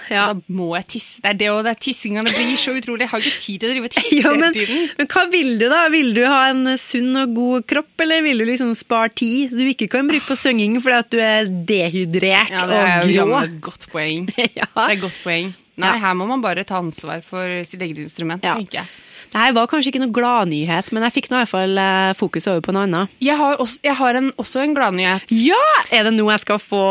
Ja. 0.08 0.22
Da 0.32 0.40
må 0.56 0.70
jeg 0.78 0.86
tisse. 0.94 1.18
Det 1.20 1.28
er 1.28 1.34
det 1.36 1.48
og 1.52 1.58
det 1.66 1.72
er 1.74 1.80
tissinga. 1.84 2.22
Det 2.24 2.30
blir 2.32 2.54
så 2.56 2.72
utrolig. 2.72 3.02
Jeg 3.04 3.10
har 3.12 3.20
ikke 3.28 3.40
tid 3.42 3.58
til 3.60 3.68
å 3.68 3.72
drive 3.74 3.88
og 3.90 3.92
tisse 3.92 4.16
Ja, 4.22 4.30
hele 4.32 4.48
tiden. 4.54 4.86
men 4.96 5.08
hva 5.12 5.24
vil 5.34 5.50
du, 5.60 5.64
da? 5.68 5.80
Vil 5.92 6.14
du 6.16 6.22
ha 6.24 6.38
en 6.48 6.62
sunn 6.80 7.10
og 7.20 7.34
god 7.36 7.66
kropp, 7.68 7.90
eller 8.06 8.22
vil 8.24 8.40
du 8.40 8.46
liksom 8.48 8.70
spare 8.78 9.12
tid 9.12 9.52
så 9.52 9.58
du 9.60 9.68
ikke 9.68 9.90
kan 9.92 10.08
bruke 10.08 10.24
på 10.30 10.38
synging 10.40 10.78
fordi 10.80 10.96
at 11.02 11.10
du 11.12 11.18
er 11.20 11.50
dehydrert 11.68 12.54
Ja, 12.54 12.64
det 12.70 12.78
er 12.80 13.02
og 13.04 13.12
jo 13.12 13.26
grå? 13.28 13.42
et 13.50 13.58
godt 13.68 13.84
poeng. 13.92 14.30
Det 14.38 14.48
er 14.56 14.94
et 14.94 15.02
godt 15.04 15.20
poeng. 15.26 15.52
Nei, 15.78 15.92
Ja. 15.92 15.98
her 16.08 16.14
må 16.18 16.26
man 16.26 16.40
bare 16.42 16.64
ta 16.66 16.80
ansvar 16.80 17.20
for 17.22 17.44
sitt 17.68 17.84
eget 17.84 18.00
instrument, 18.02 18.42
Ja. 18.42 18.56
tenker 18.56 18.80
jeg. 18.80 18.88
Det 19.33 19.39
her 19.43 19.53
var 19.57 19.66
kanskje 19.70 19.93
ikke 19.93 20.01
noe 20.03 20.14
gladnyhet, 20.16 20.93
men 20.97 21.05
jeg 21.07 21.12
fikk 21.18 21.31
nå 21.31 21.37
i 21.37 21.43
hvert 21.43 21.53
fall 21.53 21.79
eh, 21.83 22.12
fokus 22.18 22.47
over 22.49 22.62
på 22.64 22.72
noe 22.76 22.87
annet. 22.89 23.16
Jeg 23.22 23.37
har 23.37 23.57
også, 23.61 23.81
jeg 23.85 23.97
har 24.01 24.18
en, 24.22 24.31
også 24.41 24.62
en 24.64 24.76
gladnyhet. 24.76 25.26
Ja! 25.35 25.61
Er 25.93 26.09
det 26.09 26.14
nå 26.16 26.29
jeg 26.33 26.41
skal 26.47 26.59
få 26.62 26.85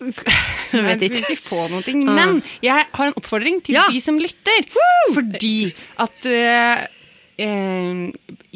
Jeg 0.00 0.84
vet 0.86 1.02
ikke. 1.04 1.20
ikke 1.26 1.36
få 1.42 1.66
noe, 1.68 1.82
men 2.08 2.38
jeg 2.64 2.86
har 2.96 3.10
en 3.10 3.16
oppfordring 3.20 3.58
til 3.66 3.76
Ja. 3.76 3.84
de 3.92 4.00
som 4.00 4.16
lytter. 4.20 4.64
Fordi 5.12 5.72
at 6.00 6.24
eh, 6.30 6.86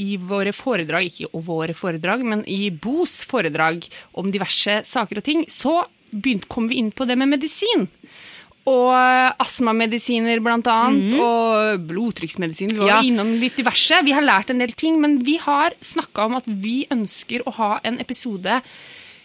i 0.00 0.16
våre 0.20 0.52
foredrag, 0.56 1.10
ikke 1.10 1.28
i 1.28 1.42
våre 1.44 1.74
foredrag, 1.76 2.24
men 2.24 2.44
i 2.48 2.70
Bos 2.70 3.18
foredrag 3.28 3.84
om 4.16 4.30
diverse 4.32 4.80
saker 4.88 5.20
og 5.20 5.24
ting, 5.24 5.44
så 5.52 5.82
begynt, 6.14 6.48
kom 6.48 6.68
vi 6.70 6.78
inn 6.80 6.92
på 6.94 7.04
det 7.08 7.16
med 7.18 7.28
medisin. 7.32 7.88
Og 8.66 8.94
astmamedisiner 9.44 10.40
blant 10.40 10.66
annet, 10.72 11.12
og 11.20 11.82
blodtrykksmedisiner. 11.90 12.72
Vi 12.72 12.80
var 12.80 12.88
Ja. 12.88 13.00
innom 13.02 13.34
litt 13.40 13.56
diverse. 13.56 14.02
Vi 14.04 14.12
har 14.12 14.22
lært 14.22 14.48
en 14.50 14.58
del 14.58 14.72
ting, 14.72 15.00
men 15.00 15.18
vi 15.22 15.36
har 15.36 15.70
snakka 15.80 16.24
om 16.24 16.34
at 16.36 16.44
vi 16.46 16.86
ønsker 16.90 17.42
å 17.44 17.52
ha 17.52 17.80
en 17.84 17.98
episode 18.00 18.62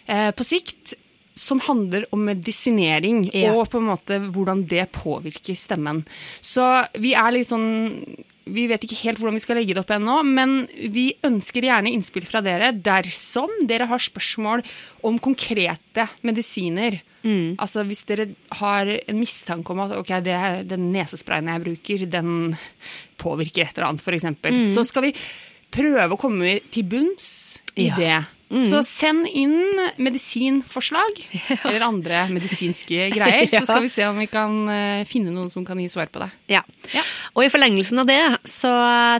eh, 0.08 0.30
på 0.32 0.44
sikt 0.44 0.94
som 1.36 1.58
handler 1.60 2.04
om 2.12 2.24
medisinering, 2.26 3.30
Ja. 3.32 3.54
og 3.54 3.70
på 3.70 3.78
en 3.78 3.86
måte 3.88 4.18
hvordan 4.30 4.66
det 4.68 4.90
påvirker 4.92 5.56
stemmen. 5.56 6.04
Så 6.42 6.86
vi 6.98 7.14
er 7.14 7.30
litt 7.32 7.48
sånn 7.48 8.16
vi 8.50 8.66
vet 8.66 8.82
ikke 8.82 8.96
helt 9.04 9.18
hvordan 9.18 9.34
vi 9.34 9.40
skal 9.44 9.56
legge 9.56 9.74
det 9.74 9.78
opp 9.78 9.90
ennå, 9.94 10.24
men 10.24 10.66
vi 10.90 11.14
ønsker 11.22 11.62
gjerne 11.62 11.92
innspill 11.94 12.24
fra 12.26 12.40
dere 12.42 12.72
dersom 12.72 13.48
dere 13.64 13.86
har 13.86 13.98
spørsmål 13.98 14.64
om 15.04 15.18
konkrete 15.20 16.08
medisiner. 16.24 17.00
Altså 17.58 17.84
Hvis 17.84 18.02
dere 18.08 18.28
har 18.60 18.86
en 18.86 19.18
mistanke 19.20 19.70
om 19.74 19.80
at 19.84 19.92
ok, 19.98 20.08
det, 20.24 20.68
den 20.70 20.92
nesesprayen 20.92 21.48
jeg 21.52 21.62
bruker, 21.64 22.06
den 22.10 22.56
påvirker 23.20 23.66
et 23.68 23.76
eller 23.76 23.88
annet, 23.90 24.00
f.eks., 24.00 24.74
så 24.74 24.84
skal 24.88 25.02
vi 25.08 25.14
prøve 25.70 26.08
å 26.16 26.18
komme 26.20 26.58
til 26.72 26.82
bunns 26.84 27.58
i 27.76 27.88
Ja. 27.90 27.94
det. 27.96 28.18
Så 28.50 28.80
send 28.82 29.28
inn 29.30 29.54
medisinforslag 30.02 31.20
eller 31.64 31.84
andre 31.86 32.24
medisinske 32.32 33.10
greier, 33.14 33.46
Ja. 33.46 33.60
så 33.62 33.66
skal 33.68 33.84
vi 33.84 33.90
se 33.92 34.06
om 34.08 34.18
vi 34.18 34.26
kan 34.30 34.56
eh, 34.72 35.04
finne 35.06 35.30
noen 35.30 35.50
som 35.52 35.62
kan 35.66 35.78
gi 35.78 35.86
svar 35.92 36.10
på 36.10 36.22
det. 36.24 36.30
Ja. 36.50 36.64
Ja. 36.94 37.04
Og 37.36 37.44
i 37.46 37.50
forlengelsen 37.52 38.02
av 38.02 38.08
det 38.10 38.18
så 38.50 38.72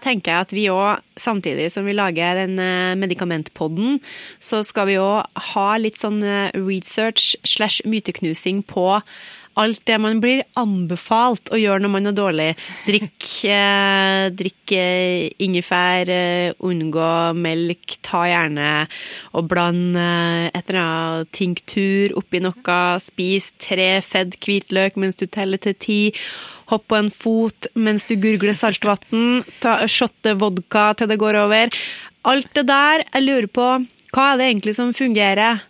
tenker 0.03 0.33
jeg 0.35 0.47
at 0.49 0.55
vi 0.57 0.67
òg, 0.73 1.05
samtidig 1.21 1.69
som 1.71 1.87
vi 1.87 1.95
lager 1.95 2.43
den 2.43 2.59
eh, 2.59 2.97
medikamentpodden, 2.99 4.01
så 4.43 4.65
skal 4.67 4.91
vi 4.91 4.99
òg 4.99 5.45
ha 5.55 5.69
litt 5.79 6.01
sånn 6.01 6.19
eh, 6.27 6.51
research 6.59 7.37
slash 7.47 7.85
myteknusing 7.87 8.65
på 8.67 8.99
alt 9.61 9.83
det 9.89 9.99
man 10.01 10.21
blir 10.23 10.43
anbefalt 10.59 11.53
å 11.53 11.59
gjøre 11.61 11.85
når 11.85 11.93
man 11.93 12.11
er 12.11 12.17
dårlig. 12.17 12.49
Drikk, 12.87 13.27
eh, 13.45 14.29
drikk 14.37 14.75
eh, 14.77 15.29
ingefær, 15.45 16.11
eh, 16.11 16.55
unngå 16.67 17.11
melk, 17.37 17.99
ta 18.07 18.25
gjerne 18.31 18.71
og 19.37 19.49
bland 19.51 19.99
eh, 20.01 20.49
et 20.49 20.65
eller 20.65 20.81
annet 20.83 21.33
tinktur 21.37 22.17
oppi 22.21 22.43
noe, 22.43 22.81
spis 23.03 23.51
tre 23.63 23.93
fedd 24.05 24.39
hvitløk 24.41 24.99
mens 25.01 25.19
du 25.21 25.27
teller 25.27 25.61
til 25.63 25.77
ti, 25.81 26.01
hopp 26.71 26.89
på 26.91 26.99
en 27.01 27.11
fot 27.13 27.71
mens 27.75 28.07
du 28.09 28.17
gurgler 28.21 28.57
saltvann, 28.57 29.43
shotte 29.91 30.37
vodka 30.41 30.91
til 30.99 31.11
det 31.11 31.19
går 31.21 31.43
over. 31.45 31.81
Alt 32.31 32.53
det 32.57 32.69
der, 32.69 33.07
jeg 33.09 33.27
lurer 33.27 33.51
på, 33.51 33.67
hva 34.15 34.31
er 34.33 34.41
det 34.41 34.47
egentlig 34.51 34.77
som 34.77 34.95
fungerer? 34.97 35.63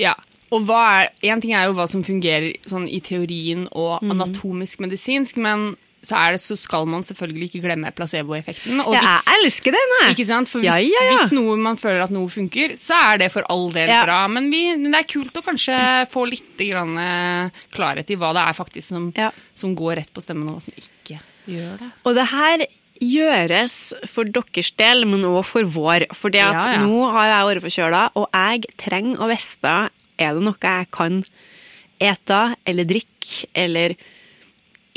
Ja, 0.00 0.14
og 0.52 0.66
hva 0.68 0.80
er, 1.02 1.08
En 1.32 1.40
ting 1.40 1.54
er 1.56 1.66
jo 1.70 1.74
hva 1.78 1.88
som 1.88 2.04
fungerer 2.04 2.52
sånn 2.68 2.84
i 2.92 3.00
teorien 3.00 3.66
og 3.72 4.02
anatomisk 4.04 4.78
medisinsk, 4.84 5.36
men 5.40 5.72
så, 6.02 6.18
det, 6.34 6.40
så 6.42 6.56
skal 6.58 6.84
man 6.90 7.04
selvfølgelig 7.06 7.46
ikke 7.46 7.60
glemme 7.62 7.90
placeboeffekten. 7.94 8.80
Og 8.82 8.90
hvis- 8.96 9.04
jeg 9.06 9.36
elsker 9.44 9.70
den, 9.76 9.92
jeg! 10.00 10.10
Ikke 10.16 10.26
sant? 10.26 10.48
For 10.50 10.58
hvis, 10.58 10.66
Ja, 10.66 10.76
ja, 10.82 11.04
ja. 11.12 11.18
hvis 11.22 11.30
noe 11.36 11.54
man 11.62 11.76
føler 11.78 12.02
at 12.02 12.10
noe 12.10 12.26
funker, 12.28 12.74
så 12.76 12.96
er 13.12 13.18
det 13.22 13.28
for 13.30 13.46
all 13.48 13.70
del 13.70 13.86
bra. 14.02 14.26
Men, 14.28 14.50
vi, 14.50 14.64
det 14.82 14.98
er 14.98 15.06
kult 15.06 15.32
å 15.38 15.44
kanskje 15.46 15.78
få 16.10 16.24
litt 16.28 16.58
grann, 16.58 16.98
eh, 16.98 17.50
klarhet 17.70 18.10
i 18.10 18.16
hva 18.18 18.32
det 18.34 18.42
er 18.48 18.58
faktisk 18.58 18.88
som, 18.88 19.12
som 19.54 19.76
går 19.78 20.00
rett 20.02 20.12
på 20.12 20.20
stemmen, 20.26 20.48
og 20.50 20.58
hva 20.58 20.62
som 20.66 20.74
ikke 20.74 21.20
gjør 21.46 21.78
det. 21.78 21.92
Og 22.04 22.14
det 22.18 22.26
her 22.34 22.66
gjøres 23.02 23.92
for 24.10 24.24
deres 24.24 24.70
del, 24.78 25.04
men 25.06 25.22
også 25.26 25.44
for 25.54 25.70
vår. 25.74 26.06
For 26.18 26.30
Ja, 26.34 26.50
ja. 26.52 26.78
nå 26.82 27.10
har 27.14 27.30
jeg 27.30 27.48
vært 27.50 27.64
forkjøla, 27.66 28.02
og 28.18 28.28
jeg 28.34 28.64
trenger 28.78 29.22
å 29.22 29.30
vite 29.30 29.76
er 30.18 30.34
det 30.36 30.42
noe 30.46 30.58
jeg 30.62 30.88
kan 30.94 31.22
ete 32.02 32.40
eller 32.66 32.88
drikke 32.88 33.46
eller 33.54 33.94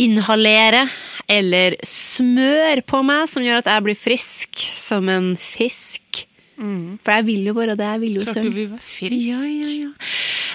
inhalere 0.01 0.88
eller 1.32 1.76
smøre 1.88 2.84
på 2.86 2.99
meg 3.05 3.30
som 3.32 3.45
gjør 3.45 3.61
at 3.63 3.70
jeg 3.72 3.86
blir 3.86 3.97
frisk 3.99 4.66
som 4.76 5.07
en 5.11 5.34
fisk. 5.39 6.26
For 6.55 7.11
jeg 7.11 7.26
vil 7.28 7.47
jo 7.49 7.53
være 7.57 7.76
det. 7.80 7.88
Jeg 7.93 8.01
vil 8.03 8.18
jo 8.20 8.26
Klart 8.26 8.38
søren. 8.38 8.45
du 8.51 8.57
vil 8.59 8.70
være 8.72 8.86
frisk. 8.86 9.26
Ja, 9.28 9.39
ja, 9.43 9.72
ja. 9.86 9.89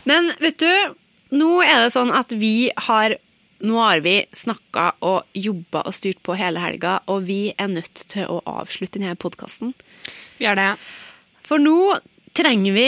Men 0.09 0.31
vet 0.41 0.61
du, 0.63 0.95
nå 1.37 1.51
er 1.65 1.85
det 1.85 1.93
sånn 1.97 2.13
at 2.17 2.33
vi 2.41 2.71
har 2.89 3.17
nå 3.61 3.77
har 3.77 4.01
vi 4.01 4.15
snakka 4.33 4.87
og 5.05 5.37
jobba 5.37 5.83
og 5.85 5.93
styrt 5.93 6.23
på 6.25 6.33
hele 6.33 6.63
helga, 6.63 6.95
og 7.13 7.27
vi 7.29 7.53
er 7.61 7.69
nødt 7.69 8.07
til 8.09 8.25
å 8.33 8.39
avslutte 8.49 8.97
denne 8.97 9.19
podkasten. 9.21 9.75
Vi 10.39 10.47
gjør 10.47 10.57
det. 10.57 10.71
For 11.45 11.61
nå 11.61 11.99
trenger 12.33 12.73
vi 12.73 12.87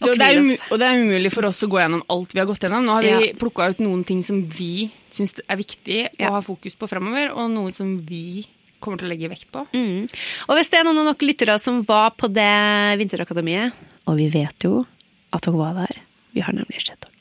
å 0.00 0.08
Jo, 0.10 0.14
det 0.18 0.26
er 0.28 0.40
og 0.70 0.78
det 0.80 0.86
er 0.90 1.00
umulig 1.00 1.30
for 1.32 1.46
oss 1.48 1.62
å 1.64 1.68
gå 1.72 1.78
gjennom 1.80 2.02
alt 2.12 2.32
vi 2.34 2.40
har 2.42 2.46
gått 2.48 2.60
gjennom. 2.66 2.84
Nå 2.84 2.92
har 2.98 3.02
vi 3.06 3.28
Ja. 3.28 3.32
plukka 3.40 3.70
ut 3.70 3.78
noen 3.80 4.04
ting 4.06 4.22
som 4.22 4.42
vi 4.48 4.90
syns 5.08 5.34
er 5.48 5.56
viktig 5.56 6.08
Ja. 6.18 6.28
å 6.28 6.32
ha 6.36 6.40
fokus 6.40 6.74
på 6.76 6.88
fremover, 6.88 7.32
og 7.34 7.50
noe 7.50 7.72
som 7.72 7.98
vi 8.04 8.46
kommer 8.80 8.98
til 8.98 9.08
å 9.08 9.12
legge 9.16 9.28
vekt 9.30 9.50
på. 9.50 9.66
Mm. 9.72 10.04
Og 10.48 10.56
hvis 10.56 10.68
det 10.70 10.80
er 10.80 10.84
noen 10.84 10.98
av 11.08 11.16
dere 11.16 11.28
lyttere 11.28 11.58
som 11.58 11.82
var 11.82 12.10
på 12.10 12.28
det 12.32 12.98
vinterakademiet, 13.00 13.72
og 14.06 14.16
vi 14.18 14.28
vet 14.28 14.62
jo 14.62 14.84
at 15.32 15.42
dere 15.42 15.56
var 15.56 15.74
der, 15.74 15.96
vi 16.34 16.40
har 16.42 16.52
nemlig 16.52 16.84
sett 16.84 17.00
dere. 17.00 17.12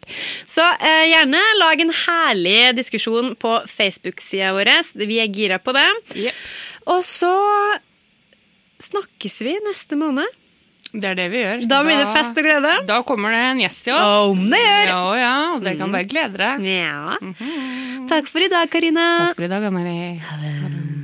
Så 0.45 0.61
eh, 0.61 1.07
gjerne 1.09 1.39
lag 1.57 1.79
en 1.81 1.89
herlig 1.91 2.75
diskusjon 2.75 3.35
på 3.35 3.65
Facebook-sida 3.65 4.51
vår. 4.53 4.69
Vi 5.07 5.17
er 5.19 5.27
gira 5.33 5.57
på 5.57 5.73
det. 5.73 5.87
Yep. 6.15 6.33
Og 6.87 7.01
så 7.01 7.31
snakkes 8.83 9.39
vi 9.41 9.55
neste 9.65 9.97
måned. 9.97 10.27
Det 11.01 11.09
er 11.11 11.17
det 11.19 11.27
vi 11.33 11.41
gjør. 11.43 11.63
Da 11.69 11.81
blir 11.83 11.99
det 11.99 12.07
fest 12.15 12.37
og 12.39 12.47
glede. 12.47 12.73
Da 12.87 12.99
kommer 13.07 13.35
det 13.35 13.41
en 13.51 13.63
gjest 13.63 13.83
til 13.87 13.95
oss. 13.97 14.31
Om 14.31 14.45
det 14.51 14.61
gjør. 14.61 14.91
Ja, 14.91 15.01
ja, 15.21 15.33
og 15.55 15.65
det 15.65 15.77
kan 15.79 15.91
bare 15.95 16.07
glede 16.09 16.39
deg. 16.41 16.67
Ja. 16.71 17.17
Takk 18.11 18.29
for 18.31 18.45
i 18.45 18.51
dag, 18.51 18.69
Karina. 18.71 19.07
Takk 19.27 19.41
for 19.41 19.47
i 19.49 19.51
dag, 19.51 19.67
Anne-Marie. 19.71 21.03